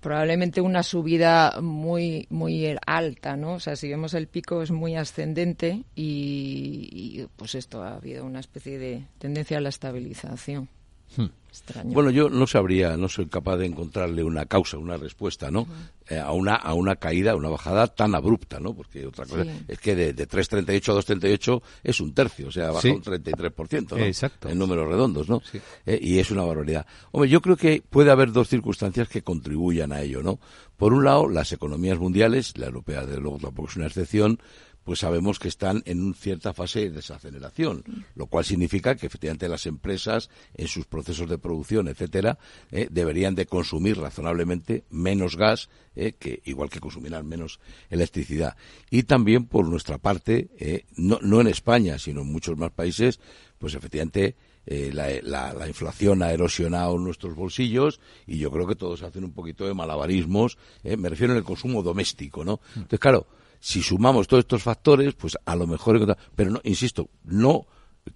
Probablemente 0.00 0.60
una 0.60 0.82
subida 0.82 1.60
muy 1.62 2.26
muy 2.30 2.76
alta, 2.86 3.36
¿no? 3.36 3.54
O 3.54 3.60
sea, 3.60 3.74
si 3.74 3.88
vemos 3.88 4.12
el 4.14 4.26
pico 4.26 4.62
es 4.62 4.70
muy 4.70 4.96
ascendente 4.96 5.82
y, 5.94 6.88
y, 6.92 7.26
pues 7.36 7.54
esto 7.54 7.82
ha 7.82 7.94
habido 7.96 8.24
una 8.26 8.40
especie 8.40 8.78
de 8.78 9.04
tendencia 9.18 9.56
a 9.58 9.60
la 9.62 9.70
estabilización. 9.70 10.68
Hmm. 11.16 11.26
Extraño. 11.54 11.90
Bueno, 11.92 12.10
yo 12.10 12.28
no 12.28 12.46
sabría, 12.48 12.96
no 12.96 13.08
soy 13.08 13.26
capaz 13.26 13.56
de 13.58 13.66
encontrarle 13.66 14.24
una 14.24 14.46
causa, 14.46 14.76
una 14.76 14.96
respuesta, 14.96 15.50
¿no? 15.52 15.68
Eh, 16.10 16.18
a 16.18 16.32
una 16.32 16.56
a 16.56 16.74
una 16.74 16.96
caída, 16.96 17.30
a 17.32 17.36
una 17.36 17.48
bajada 17.48 17.86
tan 17.86 18.14
abrupta, 18.16 18.58
¿no? 18.58 18.74
Porque 18.74 19.06
otra 19.06 19.24
cosa 19.24 19.44
Sí. 19.44 19.50
es 19.68 19.78
que 19.78 19.94
de, 19.94 20.12
de 20.12 20.28
3.38 20.28 20.88
a 20.92 20.94
2.38 20.96 21.62
es 21.84 22.00
un 22.00 22.12
tercio, 22.12 22.48
o 22.48 22.50
sea, 22.52 22.68
baja 22.72 22.80
Sí. 22.82 22.90
un 22.90 23.02
33%, 23.02 23.96
¿no? 23.96 24.04
Exacto. 24.04 24.48
En 24.48 24.58
números 24.58 24.88
redondos, 24.88 25.28
¿no? 25.28 25.40
Eh, 25.86 25.98
y 26.02 26.18
es 26.18 26.30
una 26.32 26.42
barbaridad. 26.42 26.86
Hombre, 27.12 27.30
yo 27.30 27.40
creo 27.40 27.56
que 27.56 27.82
puede 27.88 28.10
haber 28.10 28.32
dos 28.32 28.48
circunstancias 28.48 29.08
que 29.08 29.22
contribuyan 29.22 29.92
a 29.92 30.02
ello, 30.02 30.22
¿no? 30.22 30.40
Por 30.76 30.92
un 30.92 31.04
lado, 31.04 31.28
las 31.28 31.52
economías 31.52 31.98
mundiales, 32.00 32.58
la 32.58 32.66
europea 32.66 33.06
desde 33.06 33.20
luego 33.20 33.38
tampoco 33.38 33.68
es 33.68 33.76
una 33.76 33.86
excepción, 33.86 34.40
pues 34.84 35.00
sabemos 35.00 35.38
que 35.38 35.48
están 35.48 35.82
en 35.86 36.02
una 36.02 36.14
cierta 36.14 36.52
fase 36.52 36.80
de 36.80 36.90
desaceleración, 36.90 37.82
lo 38.14 38.26
cual 38.26 38.44
significa 38.44 38.94
que 38.96 39.06
efectivamente 39.06 39.48
las 39.48 39.66
empresas 39.66 40.28
en 40.54 40.68
sus 40.68 40.84
procesos 40.86 41.28
de 41.28 41.38
producción, 41.38 41.88
etcétera, 41.88 42.38
eh, 42.70 42.88
deberían 42.90 43.34
de 43.34 43.46
consumir 43.46 43.96
razonablemente 43.98 44.84
menos 44.90 45.36
gas, 45.36 45.70
eh, 45.96 46.12
que 46.18 46.42
igual 46.44 46.68
que 46.70 46.80
consumirán 46.80 47.26
menos 47.26 47.60
electricidad. 47.90 48.56
Y 48.90 49.04
también 49.04 49.46
por 49.46 49.66
nuestra 49.68 49.98
parte, 49.98 50.48
eh, 50.58 50.84
no, 50.96 51.18
no 51.22 51.40
en 51.40 51.46
España, 51.48 51.98
sino 51.98 52.20
en 52.22 52.32
muchos 52.32 52.56
más 52.58 52.70
países, 52.70 53.20
pues 53.58 53.74
efectivamente 53.74 54.36
eh, 54.66 54.90
la, 54.92 55.08
la- 55.22 55.52
la 55.54 55.68
inflación 55.68 56.22
ha 56.22 56.32
erosionado 56.32 56.98
nuestros 56.98 57.34
bolsillos 57.34 58.00
y 58.26 58.38
yo 58.38 58.50
creo 58.50 58.66
que 58.66 58.74
todos 58.76 59.02
hacen 59.02 59.24
un 59.24 59.32
poquito 59.32 59.66
de 59.66 59.74
malabarismos, 59.74 60.58
eh, 60.82 60.96
me 60.96 61.08
refiero 61.08 61.32
en 61.32 61.38
el 61.38 61.44
consumo 61.44 61.82
doméstico, 61.82 62.44
¿no? 62.44 62.60
Entonces, 62.74 62.98
claro, 63.00 63.26
si 63.64 63.80
sumamos 63.80 64.28
todos 64.28 64.42
estos 64.42 64.62
factores, 64.62 65.14
pues 65.14 65.38
a 65.46 65.56
lo 65.56 65.66
mejor, 65.66 66.16
pero 66.36 66.50
no, 66.50 66.60
insisto, 66.64 67.08
no 67.24 67.64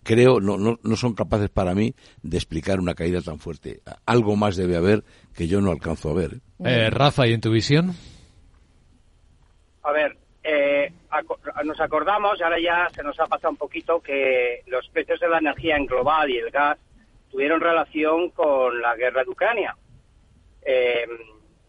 creo, 0.03 0.41
no, 0.41 0.59
no, 0.59 0.79
no 0.83 0.97
son 0.97 1.15
capaces 1.15 1.49
para 1.49 1.75
mí 1.75 1.95
de 2.23 2.37
explicar 2.37 2.79
una 2.79 2.95
caída 2.95 3.23
tan 3.23 3.39
fuerte. 3.39 3.81
Algo 4.05 4.37
más 4.37 4.57
debe 4.57 4.77
haber 4.77 5.05
que 5.35 5.49
yo 5.49 5.63
no 5.63 5.71
alcanzo 5.71 6.11
a 6.11 6.15
ver. 6.15 6.35
¿eh? 6.35 6.41
Eh, 6.87 6.91
Rafa, 6.91 7.27
¿y 7.27 7.33
en 7.33 7.41
tu 7.41 7.51
visión? 7.51 7.95
A 9.85 9.93
ver, 9.93 10.19
eh, 10.45 10.93
aco- 11.09 11.39
nos 11.65 11.81
acordamos, 11.81 12.39
y 12.39 12.43
ahora 12.43 12.61
ya 12.61 12.95
se 12.95 13.03
nos 13.03 13.19
ha 13.19 13.27
pasado 13.27 13.53
un 13.53 13.57
poquito, 13.57 14.01
que 14.03 14.61
los 14.67 14.87
precios 14.91 15.19
de 15.19 15.29
la 15.31 15.39
energía 15.39 15.77
en 15.79 15.87
global 15.87 16.29
y 16.29 16.37
el 16.37 16.51
gas 16.51 16.77
tuvieron 17.31 17.59
relación 17.63 18.29
con 18.33 18.83
la 18.83 18.95
guerra 18.97 19.25
de 19.25 19.31
Ucrania. 19.31 19.75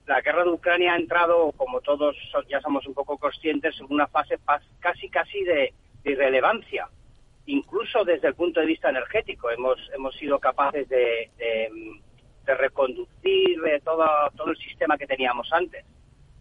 Eh, 0.10 0.14
la 0.14 0.22
guerra 0.22 0.43
de 0.43 0.49
Ucrania 0.49 0.93
ha 0.93 0.97
entrado, 0.97 1.51
como 1.53 1.82
todos 1.82 2.16
ya 2.49 2.60
somos 2.62 2.86
un 2.88 2.93
poco 2.93 3.18
conscientes, 3.18 3.80
en 3.80 3.88
una 3.89 4.07
fase 4.07 4.39
casi 4.80 5.10
casi 5.10 5.43
de, 5.43 5.74
irrelevancia, 6.03 6.88
incluso 7.45 8.03
desde 8.03 8.30
el 8.30 8.34
punto 8.36 8.60
de 8.60 8.66
vista 8.66 8.89
energético. 8.89 9.49
Hemos, 9.51 9.78
hemos 9.93 10.16
sido 10.16 10.39
capaces 10.39 10.88
de, 10.89 11.30
de- 11.38 12.01
de 12.45 12.55
reconducir 12.55 13.60
eh, 13.68 13.80
todo, 13.84 14.07
todo 14.36 14.49
el 14.51 14.57
sistema 14.57 14.97
que 14.97 15.05
teníamos 15.05 15.51
antes. 15.53 15.86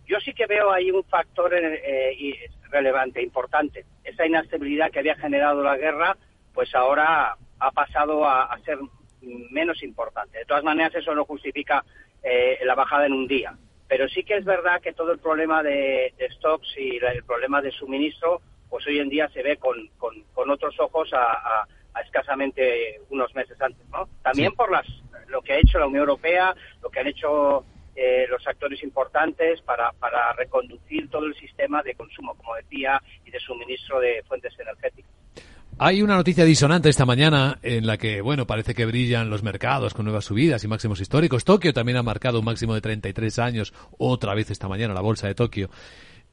Yo 0.07 0.19
sí 0.21 0.33
que 0.33 0.47
veo 0.47 0.71
ahí 0.71 0.91
un 0.91 1.05
factor 1.05 1.53
eh, 1.55 2.15
y 2.19 2.35
relevante, 2.71 3.23
importante. 3.23 3.85
Esa 4.05 4.27
inestabilidad 4.27 4.91
que 4.91 5.01
había 5.01 5.17
generado 5.17 5.63
la 5.63 5.77
guerra, 5.77 6.17
pues 6.55 6.75
ahora 6.75 7.37
ha 7.59 7.71
pasado 7.73 8.27
a, 8.27 8.59
ser 8.65 8.79
menos 9.51 9.83
importante. 9.83 10.39
De 10.39 10.45
todas 10.47 10.65
maneras, 10.65 10.95
eso 10.95 11.15
no 11.15 11.27
justifica 11.27 11.85
eh, 12.23 12.59
la 12.65 12.75
bajada 12.75 13.07
en 13.07 13.13
un 13.13 13.27
día. 13.27 13.57
Pero 13.89 14.09
sí 14.09 14.23
que 14.23 14.37
es 14.37 14.45
verdad 14.45 14.81
que 14.81 14.93
todo 14.93 15.13
el 15.13 15.19
problema 15.19 15.63
de, 15.63 16.13
stocks 16.37 16.69
y 16.77 16.97
el 16.97 17.25
problema 17.25 17.63
de 17.63 17.71
suministro, 17.73 18.43
pues 18.69 18.87
hoy 18.87 18.99
en 18.99 19.09
día 19.09 19.29
se 19.31 19.43
ve 19.43 19.57
con, 19.57 19.89
con, 19.97 20.51
otros 20.51 20.79
ojos 20.79 21.11
a, 21.15 21.67
escasamente 22.05 23.01
unos 23.11 23.35
meses 23.35 23.61
antes, 23.61 23.85
¿no? 23.89 24.09
También 24.23 24.53
por 24.53 24.71
las 24.71 24.87
lo 25.29 25.43
que 25.43 25.53
ha 25.55 25.59
hecho 25.59 25.79
la 25.79 25.87
Unión 25.87 26.03
Europea, 26.03 26.55
lo 26.81 26.91
que 26.91 27.01
han 27.01 27.09
hecho 27.09 27.65
eh, 27.97 28.27
los 28.29 28.47
actores 28.47 28.83
importantes 28.83 29.61
para, 29.63 29.93
para 29.93 30.33
reconducir 30.35 31.11
todo 31.11 31.27
el 31.27 31.35
sistema 31.35 31.83
de 31.83 31.95
consumo, 31.95 32.35
como 32.37 32.55
decía, 32.55 33.03
y 33.25 33.31
de 33.31 33.41
suministro 33.41 34.01
de 34.01 34.23
fuentes 34.29 34.59
energéticas. 34.59 35.18
Hay 35.81 36.03
una 36.03 36.17
noticia 36.17 36.45
disonante 36.45 36.89
esta 36.89 37.07
mañana 37.07 37.61
en 37.63 37.87
la 37.87 37.99
que, 37.99 38.21
bueno, 38.21 38.49
parece 38.49 38.75
que 38.75 38.85
brillan 38.85 39.31
los 39.31 39.45
mercados 39.45 39.95
con 39.95 40.07
nuevas 40.07 40.25
subidas 40.25 40.65
y 40.65 40.69
máximos 40.69 41.01
históricos. 41.01 41.45
Tokio 41.45 41.73
también 41.73 41.99
ha 41.99 42.03
marcado 42.03 42.41
un 42.41 42.45
máximo 42.45 42.75
de 42.75 42.81
33 42.81 43.39
años, 43.39 43.73
otra 43.97 44.35
vez 44.35 44.51
esta 44.51 44.67
mañana, 44.67 44.93
la 44.93 45.03
bolsa 45.03 45.29
de 45.29 45.37
Tokio. 45.37 45.71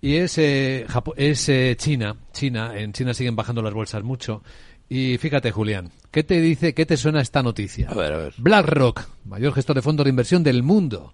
Y 0.01 0.15
es, 0.15 0.39
eh, 0.39 0.87
es 1.15 1.47
eh, 1.49 1.75
China. 1.77 2.15
China. 2.33 2.71
En 2.75 2.91
China 2.91 3.13
siguen 3.13 3.35
bajando 3.35 3.61
las 3.61 3.75
bolsas 3.75 4.03
mucho. 4.03 4.41
Y 4.89 5.19
fíjate, 5.19 5.51
Julián, 5.51 5.91
¿qué 6.09 6.23
te 6.23 6.41
dice, 6.41 6.73
qué 6.73 6.87
te 6.87 6.97
suena 6.97 7.21
esta 7.21 7.43
noticia? 7.43 7.89
A 7.89 7.93
ver, 7.93 8.13
a 8.13 8.17
ver. 8.17 8.33
BlackRock, 8.37 9.01
mayor 9.25 9.53
gestor 9.53 9.75
de 9.75 9.83
fondos 9.83 10.05
de 10.05 10.09
inversión 10.09 10.41
del 10.41 10.63
mundo, 10.63 11.13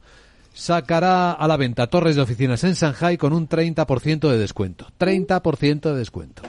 sacará 0.54 1.34
a 1.34 1.48
la 1.50 1.58
venta 1.58 1.88
torres 1.88 2.16
de 2.16 2.22
oficinas 2.22 2.64
en 2.64 2.76
Shanghai 2.76 3.18
con 3.18 3.34
un 3.34 3.50
30% 3.50 4.30
de 4.30 4.38
descuento. 4.38 4.88
30% 4.98 5.82
de 5.82 5.96
descuento. 5.98 6.44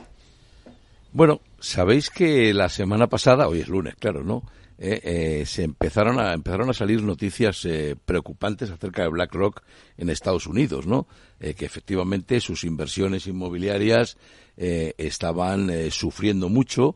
Bueno, 1.13 1.41
sabéis 1.61 2.09
que 2.09 2.55
la 2.55 2.69
semana 2.69 3.07
pasada, 3.07 3.47
hoy 3.47 3.61
es 3.61 3.69
lunes, 3.69 3.95
claro, 3.97 4.25
¿no? 4.25 4.43
Eh, 4.79 5.01
eh, 5.05 5.47
se 5.47 5.63
empezaron 5.63 6.19
a 6.19 6.33
empezaron 6.33 6.69
a 6.71 6.73
salir 6.73 7.03
noticias 7.03 7.65
eh, 7.67 7.95
preocupantes 8.05 8.71
acerca 8.71 9.03
de 9.03 9.11
BlackRock 9.11 9.63
en 9.97 10.11
Estados 10.11 10.47
Unidos, 10.47 10.87
¿no? 10.87 11.07
que 11.39 11.65
efectivamente 11.65 12.41
sus 12.41 12.63
inversiones 12.63 13.27
inmobiliarias 13.27 14.17
estaban 14.57 15.91
sufriendo 15.91 16.49
mucho 16.49 16.95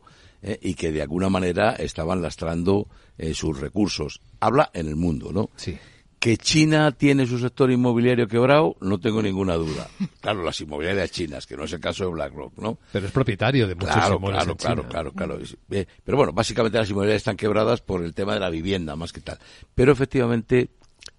y 0.61 0.75
que 0.75 0.93
de 0.93 1.01
alguna 1.01 1.27
manera 1.27 1.71
estaban 1.71 2.21
lastrando 2.21 2.87
sus 3.33 3.59
recursos. 3.59 4.21
Habla 4.39 4.71
en 4.73 4.87
el 4.87 4.95
mundo, 4.95 5.33
¿no? 5.33 5.49
Sí. 5.57 5.77
Que 6.19 6.37
China 6.37 6.91
tiene 6.91 7.27
su 7.27 7.37
sector 7.37 7.71
inmobiliario 7.71 8.27
quebrado, 8.27 8.75
no 8.81 8.99
tengo 8.99 9.21
ninguna 9.21 9.55
duda. 9.55 9.87
Claro, 10.19 10.43
las 10.43 10.59
inmobiliarias 10.59 11.11
chinas, 11.11 11.45
que 11.45 11.55
no 11.55 11.63
es 11.63 11.73
el 11.73 11.79
caso 11.79 12.05
de 12.05 12.11
BlackRock, 12.11 12.57
¿no? 12.57 12.79
Pero 12.91 13.05
es 13.05 13.11
propietario 13.11 13.67
de 13.67 13.75
muchos 13.75 13.91
claro, 13.91 14.19
claro, 14.19 14.55
claro, 14.55 14.87
claro, 14.87 15.11
claro, 15.13 15.39
Pero 15.69 16.17
bueno, 16.17 16.33
básicamente 16.33 16.77
las 16.77 16.89
inmobiliarias 16.89 17.21
están 17.21 17.37
quebradas 17.37 17.81
por 17.81 18.03
el 18.03 18.13
tema 18.13 18.33
de 18.33 18.39
la 18.39 18.49
vivienda, 18.49 18.95
más 18.95 19.13
que 19.13 19.21
tal. 19.21 19.37
Pero 19.73 19.91
efectivamente, 19.91 20.69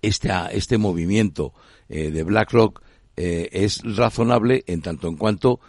este, 0.02 0.30
este 0.52 0.78
movimiento 0.78 1.54
eh, 1.88 2.10
de 2.10 2.22
BlackRock 2.24 2.82
eh, 3.16 3.48
es 3.52 3.80
razonable 3.96 4.64
en 4.66 4.82
tanto 4.82 5.08
en 5.08 5.16
cuanto 5.16 5.60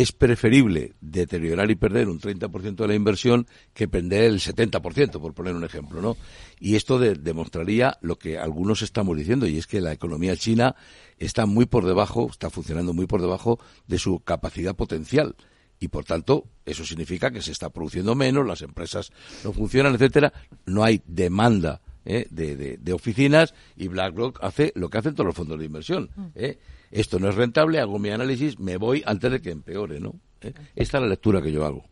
es 0.00 0.12
preferible 0.12 0.92
deteriorar 1.00 1.72
y 1.72 1.74
perder 1.74 2.08
un 2.08 2.20
30% 2.20 2.76
de 2.76 2.86
la 2.86 2.94
inversión 2.94 3.48
que 3.74 3.88
perder 3.88 4.24
el 4.24 4.38
70%, 4.38 5.20
por 5.20 5.34
poner 5.34 5.56
un 5.56 5.64
ejemplo, 5.64 6.00
¿no? 6.00 6.16
Y 6.60 6.76
esto 6.76 7.00
demostraría 7.00 7.98
lo 8.00 8.16
que 8.16 8.38
algunos 8.38 8.82
estamos 8.82 9.16
diciendo, 9.16 9.48
y 9.48 9.58
es 9.58 9.66
que 9.66 9.80
la 9.80 9.92
economía 9.92 10.36
china 10.36 10.76
está 11.18 11.46
muy 11.46 11.66
por 11.66 11.84
debajo, 11.84 12.28
está 12.30 12.48
funcionando 12.48 12.92
muy 12.92 13.06
por 13.06 13.20
debajo 13.20 13.58
de 13.88 13.98
su 13.98 14.20
capacidad 14.20 14.76
potencial. 14.76 15.34
Y 15.80 15.88
por 15.88 16.04
tanto, 16.04 16.44
eso 16.64 16.84
significa 16.84 17.32
que 17.32 17.42
se 17.42 17.50
está 17.50 17.70
produciendo 17.70 18.14
menos, 18.14 18.46
las 18.46 18.62
empresas 18.62 19.10
no 19.42 19.52
funcionan, 19.52 19.94
etcétera, 19.94 20.32
no 20.66 20.84
hay 20.84 21.02
demanda 21.06 21.80
¿eh? 22.04 22.26
de, 22.30 22.92
oficinas 22.92 23.52
y 23.76 23.88
BlackRock 23.88 24.38
hace 24.42 24.72
lo 24.76 24.90
que 24.90 24.98
hacen 24.98 25.14
todos 25.14 25.26
los 25.26 25.36
fondos 25.36 25.58
de 25.58 25.64
inversión. 25.64 26.08
¿eh? 26.36 26.58
Esto 26.90 27.18
no 27.18 27.28
es 27.28 27.34
rentable, 27.34 27.80
hago 27.80 27.98
mi 27.98 28.10
análisis, 28.10 28.58
me 28.58 28.76
voy 28.76 29.02
antes 29.06 29.30
de 29.30 29.40
que 29.40 29.50
empeore, 29.50 30.00
¿no? 30.00 30.14
¿Eh? 30.40 30.52
Esta 30.76 30.98
es 30.98 31.02
la 31.02 31.08
lectura 31.08 31.42
que 31.42 31.52
yo 31.52 31.64
hago. 31.64 31.84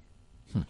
Hmm. 0.53 0.63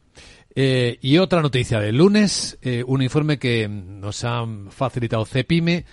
Eh, 0.55 0.99
y 1.03 1.19
otra 1.19 1.43
noticia 1.43 1.81
del 1.81 1.97
lunes, 1.97 2.59
eh, 2.63 2.83
un 2.87 3.03
informe 3.03 3.39
que 3.39 3.69
nos 3.69 4.25
ha 4.25 4.45
facilitado 4.71 5.25
CEPIME 5.27 5.85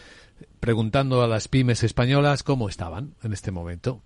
preguntando 0.59 1.21
a 1.21 1.27
las 1.27 1.47
pymes 1.47 1.83
españolas 1.83 2.43
cómo 2.43 2.69
estaban 2.69 3.15
en 3.23 3.33
este 3.33 3.51
momento. 3.51 4.01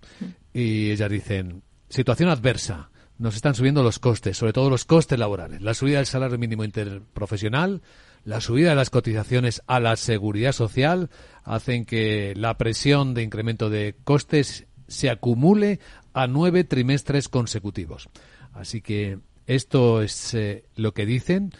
Y 0.52 0.90
ellas 0.90 1.10
dicen, 1.10 1.62
situación 1.88 2.28
adversa, 2.28 2.90
nos 3.18 3.36
están 3.36 3.54
subiendo 3.54 3.82
los 3.82 3.98
costes, 3.98 4.36
sobre 4.36 4.52
todo 4.52 4.70
los 4.70 4.84
costes 4.84 5.18
laborales, 5.18 5.62
la 5.62 5.74
subida 5.74 5.98
del 5.98 6.06
salario 6.06 6.38
mínimo 6.38 6.64
interprofesional, 6.64 7.82
la 8.28 8.42
subida 8.42 8.68
de 8.68 8.76
las 8.76 8.90
cotizaciones 8.90 9.62
a 9.66 9.80
la 9.80 9.96
seguridad 9.96 10.52
social 10.52 11.08
hacen 11.44 11.86
que 11.86 12.34
la 12.36 12.58
presión 12.58 13.14
de 13.14 13.22
incremento 13.22 13.70
de 13.70 13.96
costes 14.04 14.66
se 14.86 15.08
acumule 15.08 15.80
a 16.12 16.26
nueve 16.26 16.62
trimestres 16.62 17.30
consecutivos. 17.30 18.10
Así 18.52 18.82
que 18.82 19.20
esto 19.46 20.02
es 20.02 20.34
eh, 20.34 20.66
lo 20.76 20.92
que 20.92 21.06
dicen 21.06 21.54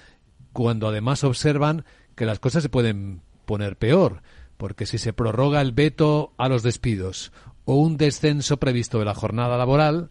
cuando 0.52 0.88
además 0.88 1.24
observan 1.24 1.86
que 2.14 2.26
las 2.26 2.38
cosas 2.38 2.64
se 2.64 2.68
pueden 2.68 3.22
poner 3.46 3.78
peor, 3.78 4.20
porque 4.58 4.84
si 4.84 4.98
se 4.98 5.14
prorroga 5.14 5.62
el 5.62 5.72
veto 5.72 6.34
a 6.36 6.50
los 6.50 6.62
despidos 6.62 7.32
o 7.64 7.76
un 7.76 7.96
descenso 7.96 8.58
previsto 8.58 8.98
de 8.98 9.06
la 9.06 9.14
jornada 9.14 9.56
laboral, 9.56 10.10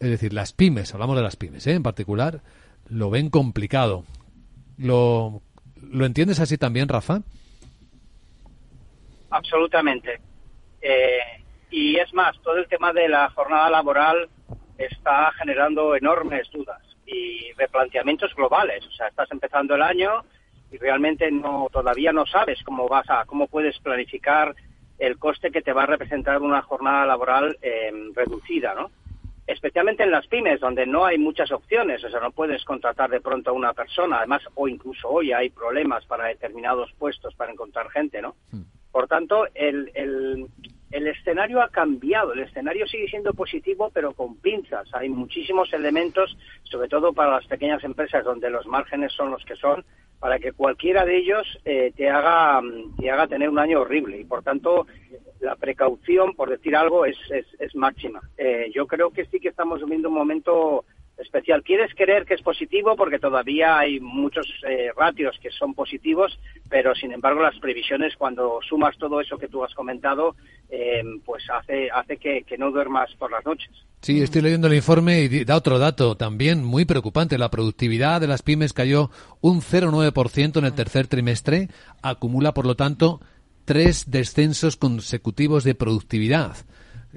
es 0.00 0.08
decir, 0.08 0.32
las 0.32 0.54
pymes, 0.54 0.94
hablamos 0.94 1.16
de 1.16 1.22
las 1.22 1.36
pymes 1.36 1.66
¿eh? 1.66 1.74
en 1.74 1.82
particular, 1.82 2.42
lo 2.88 3.10
ven 3.10 3.28
complicado. 3.28 4.04
Lo 4.78 5.42
¿Lo 5.90 6.04
entiendes 6.04 6.40
así 6.40 6.58
también, 6.58 6.88
Rafa? 6.88 7.20
Absolutamente. 9.30 10.20
Eh, 10.80 11.18
y 11.70 11.96
es 11.96 12.12
más, 12.14 12.40
todo 12.42 12.56
el 12.56 12.68
tema 12.68 12.92
de 12.92 13.08
la 13.08 13.28
jornada 13.30 13.68
laboral 13.70 14.28
está 14.76 15.32
generando 15.32 15.96
enormes 15.96 16.48
dudas 16.50 16.80
y 17.06 17.52
replanteamientos 17.52 18.34
globales. 18.34 18.86
O 18.86 18.90
sea, 18.92 19.08
estás 19.08 19.30
empezando 19.30 19.74
el 19.74 19.82
año 19.82 20.24
y 20.70 20.76
realmente 20.78 21.30
no 21.30 21.68
todavía 21.72 22.12
no 22.12 22.26
sabes 22.26 22.62
cómo 22.62 22.88
vas 22.88 23.08
a 23.08 23.24
cómo 23.24 23.46
puedes 23.46 23.78
planificar 23.80 24.54
el 24.98 25.18
coste 25.18 25.50
que 25.50 25.62
te 25.62 25.72
va 25.72 25.84
a 25.84 25.86
representar 25.86 26.42
una 26.42 26.62
jornada 26.62 27.06
laboral 27.06 27.56
eh, 27.62 27.90
reducida, 28.14 28.74
¿no? 28.74 28.90
Especialmente 29.48 30.02
en 30.02 30.10
las 30.10 30.26
pymes, 30.26 30.60
donde 30.60 30.86
no 30.86 31.06
hay 31.06 31.16
muchas 31.16 31.50
opciones, 31.50 32.04
o 32.04 32.10
sea, 32.10 32.20
no 32.20 32.30
puedes 32.32 32.62
contratar 32.64 33.08
de 33.08 33.22
pronto 33.22 33.50
a 33.50 33.54
una 33.54 33.72
persona, 33.72 34.18
además, 34.18 34.42
o 34.54 34.68
incluso 34.68 35.08
hoy 35.08 35.32
hay 35.32 35.48
problemas 35.48 36.04
para 36.04 36.26
determinados 36.26 36.92
puestos 36.98 37.34
para 37.34 37.50
encontrar 37.50 37.90
gente, 37.90 38.20
¿no? 38.20 38.36
Hmm. 38.52 38.62
Por 38.92 39.08
tanto, 39.08 39.46
el, 39.54 39.90
el, 39.94 40.46
el 40.90 41.06
escenario 41.06 41.60
ha 41.60 41.68
cambiado, 41.68 42.32
el 42.32 42.40
escenario 42.40 42.86
sigue 42.86 43.08
siendo 43.08 43.34
positivo, 43.34 43.90
pero 43.92 44.12
con 44.12 44.36
pinzas. 44.36 44.88
Hay 44.94 45.08
muchísimos 45.08 45.72
elementos, 45.72 46.36
sobre 46.64 46.88
todo 46.88 47.12
para 47.12 47.32
las 47.32 47.46
pequeñas 47.46 47.84
empresas, 47.84 48.24
donde 48.24 48.50
los 48.50 48.66
márgenes 48.66 49.12
son 49.12 49.30
los 49.30 49.44
que 49.44 49.56
son, 49.56 49.84
para 50.18 50.38
que 50.38 50.52
cualquiera 50.52 51.04
de 51.04 51.18
ellos 51.18 51.46
eh, 51.64 51.92
te 51.96 52.10
haga 52.10 52.60
te 52.98 53.10
haga 53.10 53.26
tener 53.28 53.48
un 53.48 53.58
año 53.58 53.80
horrible 53.80 54.18
y 54.18 54.24
por 54.24 54.42
tanto 54.42 54.86
la 55.40 55.54
precaución 55.54 56.34
por 56.34 56.50
decir 56.50 56.74
algo 56.74 57.06
es, 57.06 57.16
es, 57.30 57.74
máxima 57.76 58.20
eh, 58.36 58.70
yo 58.74 58.86
creo 58.86 59.10
que 59.10 59.26
sí 59.26 59.38
que 59.38 59.48
estamos 59.48 59.80
viviendo 59.80 60.08
un 60.08 60.16
momento 60.16 60.84
especial. 61.18 61.62
Quieres 61.62 61.94
creer 61.94 62.24
que 62.24 62.34
es 62.34 62.42
positivo 62.42 62.96
porque 62.96 63.18
todavía 63.18 63.78
hay 63.78 64.00
muchos 64.00 64.46
eh, 64.68 64.90
ratios 64.96 65.36
que 65.42 65.50
son 65.50 65.74
positivos, 65.74 66.38
pero 66.68 66.94
sin 66.94 67.12
embargo 67.12 67.42
las 67.42 67.58
previsiones 67.58 68.16
cuando 68.16 68.60
sumas 68.68 68.96
todo 68.98 69.20
eso 69.20 69.38
que 69.38 69.48
tú 69.48 69.64
has 69.64 69.74
comentado, 69.74 70.36
eh, 70.70 71.02
pues 71.24 71.44
hace, 71.50 71.90
hace 71.90 72.16
que, 72.16 72.44
no 72.58 72.70
duermas 72.70 73.10
por 73.18 73.30
las 73.30 73.44
noches. 73.44 73.70
Sí, 74.00 74.22
estoy 74.22 74.42
leyendo 74.42 74.68
el 74.68 74.74
informe 74.74 75.22
y 75.22 75.44
da 75.44 75.56
otro 75.56 75.78
dato 75.78 76.16
también 76.16 76.64
muy 76.64 76.84
preocupante. 76.84 77.38
La 77.38 77.50
productividad 77.50 78.20
de 78.20 78.28
las 78.28 78.42
pymes 78.42 78.72
cayó 78.72 79.10
un 79.40 79.60
0,9% 79.60 80.58
en 80.58 80.64
el 80.64 80.74
tercer 80.74 81.08
trimestre, 81.08 81.68
acumula 82.02 82.54
por 82.54 82.66
lo 82.66 82.76
tanto 82.76 83.20
tres 83.64 84.10
descensos 84.10 84.76
consecutivos 84.76 85.64
de 85.64 85.74
productividad. 85.74 86.56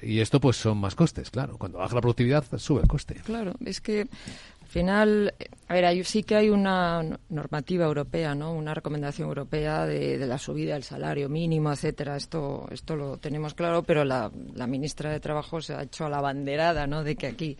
Y 0.02 0.20
esto 0.20 0.40
pues 0.40 0.58
son 0.58 0.78
más 0.78 0.96
costes, 0.96 1.30
claro. 1.30 1.58
Cuando 1.58 1.78
baja 1.78 1.96
la 1.96 2.02
productividad 2.02 2.44
sube 2.58 2.82
el 2.82 2.88
coste. 2.88 3.16
Claro, 3.24 3.54
es 3.64 3.82
que 3.82 4.02
al 4.02 4.68
final, 4.68 5.34
a 5.68 5.74
ver, 5.74 6.06
sí 6.06 6.24
que 6.24 6.36
hay 6.36 6.50
una 6.50 7.04
normativa 7.30 7.86
europea, 7.86 8.34
¿no? 8.34 8.54
Una 8.54 8.74
recomendación 8.74 9.28
europea 9.28 9.86
de, 9.86 10.18
la 10.18 10.38
subida 10.38 10.74
del 10.74 10.84
salario 10.84 11.30
mínimo, 11.30 11.72
etcétera. 11.72 12.16
Esto, 12.16 12.68
esto 12.72 12.96
lo 12.96 13.18
tenemos 13.18 13.54
claro, 13.54 13.84
pero 13.84 14.04
la, 14.06 14.32
ministra 14.68 15.12
de 15.12 15.20
Trabajo 15.20 15.62
se 15.62 15.74
ha 15.74 15.84
hecho 15.84 16.06
a 16.06 16.10
la 16.10 16.22
banderada, 16.22 16.88
¿no? 16.88 17.04
De 17.04 17.16
que 17.16 17.28
aquí 17.28 17.58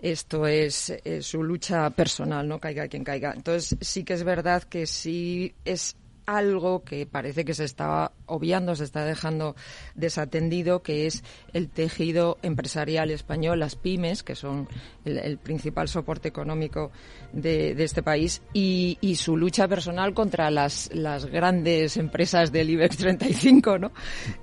esto 0.00 0.46
es, 0.46 0.92
su 1.20 1.42
lucha 1.42 1.88
personal, 1.90 2.46
no 2.46 2.58
caiga 2.58 2.88
quien 2.88 3.04
caiga. 3.04 3.32
Entonces 3.34 3.78
sí 3.80 4.04
que 4.04 4.14
es 4.14 4.24
verdad 4.24 4.64
que 4.64 4.86
sí 4.86 5.54
es 5.64 5.96
algo 6.28 6.84
que 6.84 7.06
parece 7.06 7.46
que 7.46 7.54
se 7.54 7.64
está 7.64 8.12
obviando, 8.26 8.76
se 8.76 8.84
está 8.84 9.02
dejando 9.06 9.56
desatendido, 9.94 10.82
que 10.82 11.06
es 11.06 11.24
el 11.54 11.70
tejido 11.70 12.36
empresarial 12.42 13.10
español, 13.10 13.60
las 13.60 13.76
pymes, 13.76 14.22
que 14.22 14.34
son 14.34 14.68
el, 15.06 15.38
principal 15.38 15.88
soporte 15.88 16.28
económico 16.28 16.92
de, 17.32 17.82
este 17.82 18.02
país, 18.02 18.42
y, 18.52 18.98
su 19.18 19.38
lucha 19.38 19.66
personal 19.66 20.12
contra 20.12 20.50
las, 20.50 20.90
las 20.92 21.24
grandes 21.24 21.96
empresas 21.96 22.52
del 22.52 22.70
IBEX 22.70 22.98
35, 22.98 23.78
¿no? 23.78 23.90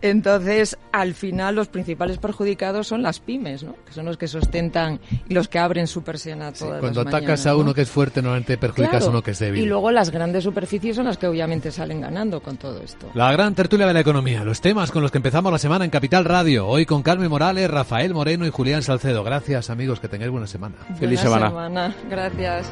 Entonces, 0.02 0.78
al 0.92 1.14
final, 1.14 1.56
los 1.56 1.68
principales 1.68 2.18
perjudicados 2.18 2.88
son 2.88 3.04
las 3.04 3.20
pymes, 3.20 3.64
¿no? 3.64 3.76
Que 3.86 3.94
son 3.94 4.06
los 4.06 4.18
que 4.18 4.28
sustentan 4.28 5.00
y 5.30 5.36
los 5.36 5.48
que 5.48 5.60
abren 5.60 5.86
su 5.86 6.04
persiana 6.04 6.52
todas 6.52 6.80
Cuando 6.80 7.02
atacas 7.02 7.46
a 7.46 7.56
uno 7.56 7.76
que 7.76 7.82
es 7.82 7.90
fuerte, 7.90 8.24
normalmente 8.24 8.58
perjudicas 8.58 9.06
a 9.06 9.10
uno 9.12 9.22
que 9.22 9.32
es 9.32 9.40
débil. 9.40 9.62
Y 9.62 9.66
luego 9.68 9.92
las 9.92 10.10
grandes 10.10 10.44
superficies 10.44 10.96
son 10.96 11.06
las 11.06 11.18
que 11.20 11.28
obviamente 11.28 11.72
salen 11.76 12.02
ganando 12.02 12.42
con 12.42 12.58
todo 12.58 12.82
esto. 12.82 13.10
La 13.14 13.32
gran 13.32 13.54
tertulia 13.54 13.86
de 13.86 13.94
la 13.94 14.00
economía, 14.00 14.44
los 14.44 14.62
temas 14.62 14.92
con 14.92 15.02
los 15.02 15.12
que 15.12 15.18
empezamos 15.18 15.52
la 15.52 15.60
semana 15.60 15.86
en 15.86 15.92
Capital 15.92 16.26
Radio. 16.26 16.68
Hoy 16.68 16.86
con 16.86 17.04
Carmen 17.04 17.30
Morales, 17.30 17.70
Rafael 17.70 18.14
Moreno 18.14 18.46
y 18.46 18.50
Julián 18.50 18.82
Salcedo. 18.82 19.24
Gracias, 19.24 19.70
amigos, 19.70 20.00
que 20.00 20.08
tengáis 20.08 20.32
buena 20.32 20.48
semana. 20.48 20.76
Feliz 20.98 21.20
semana. 21.20 21.50
semana. 21.50 21.96
Gracias. 22.10 22.72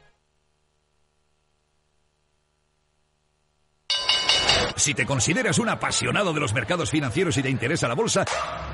Si 4.81 4.95
te 4.95 5.05
consideras 5.05 5.59
un 5.59 5.69
apasionado 5.69 6.33
de 6.33 6.39
los 6.39 6.55
mercados 6.55 6.89
financieros 6.89 7.37
y 7.37 7.43
te 7.43 7.51
interesa 7.51 7.87
la 7.87 7.93
bolsa, 7.93 8.25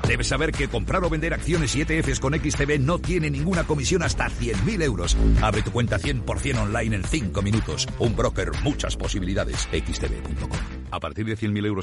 debes 0.08 0.28
saber 0.28 0.52
que 0.52 0.66
comprar 0.66 1.04
o 1.04 1.10
vender 1.10 1.34
acciones 1.34 1.76
y 1.76 1.82
ETFs 1.82 2.18
con 2.18 2.32
XTB 2.32 2.80
no 2.80 2.98
tiene 2.98 3.28
ninguna 3.28 3.64
comisión 3.64 4.02
hasta 4.02 4.30
100.000 4.30 4.84
euros. 4.84 5.18
Abre 5.42 5.60
tu 5.60 5.70
cuenta 5.70 5.98
100% 5.98 6.62
online 6.62 6.96
en 6.96 7.04
5 7.04 7.42
minutos. 7.42 7.86
Un 7.98 8.16
broker, 8.16 8.52
muchas 8.62 8.96
posibilidades. 8.96 9.68
XTB.com. 9.70 10.58
A 10.90 10.98
partir 10.98 11.26
de 11.26 11.36
100.000 11.36 11.66
euros 11.66 11.76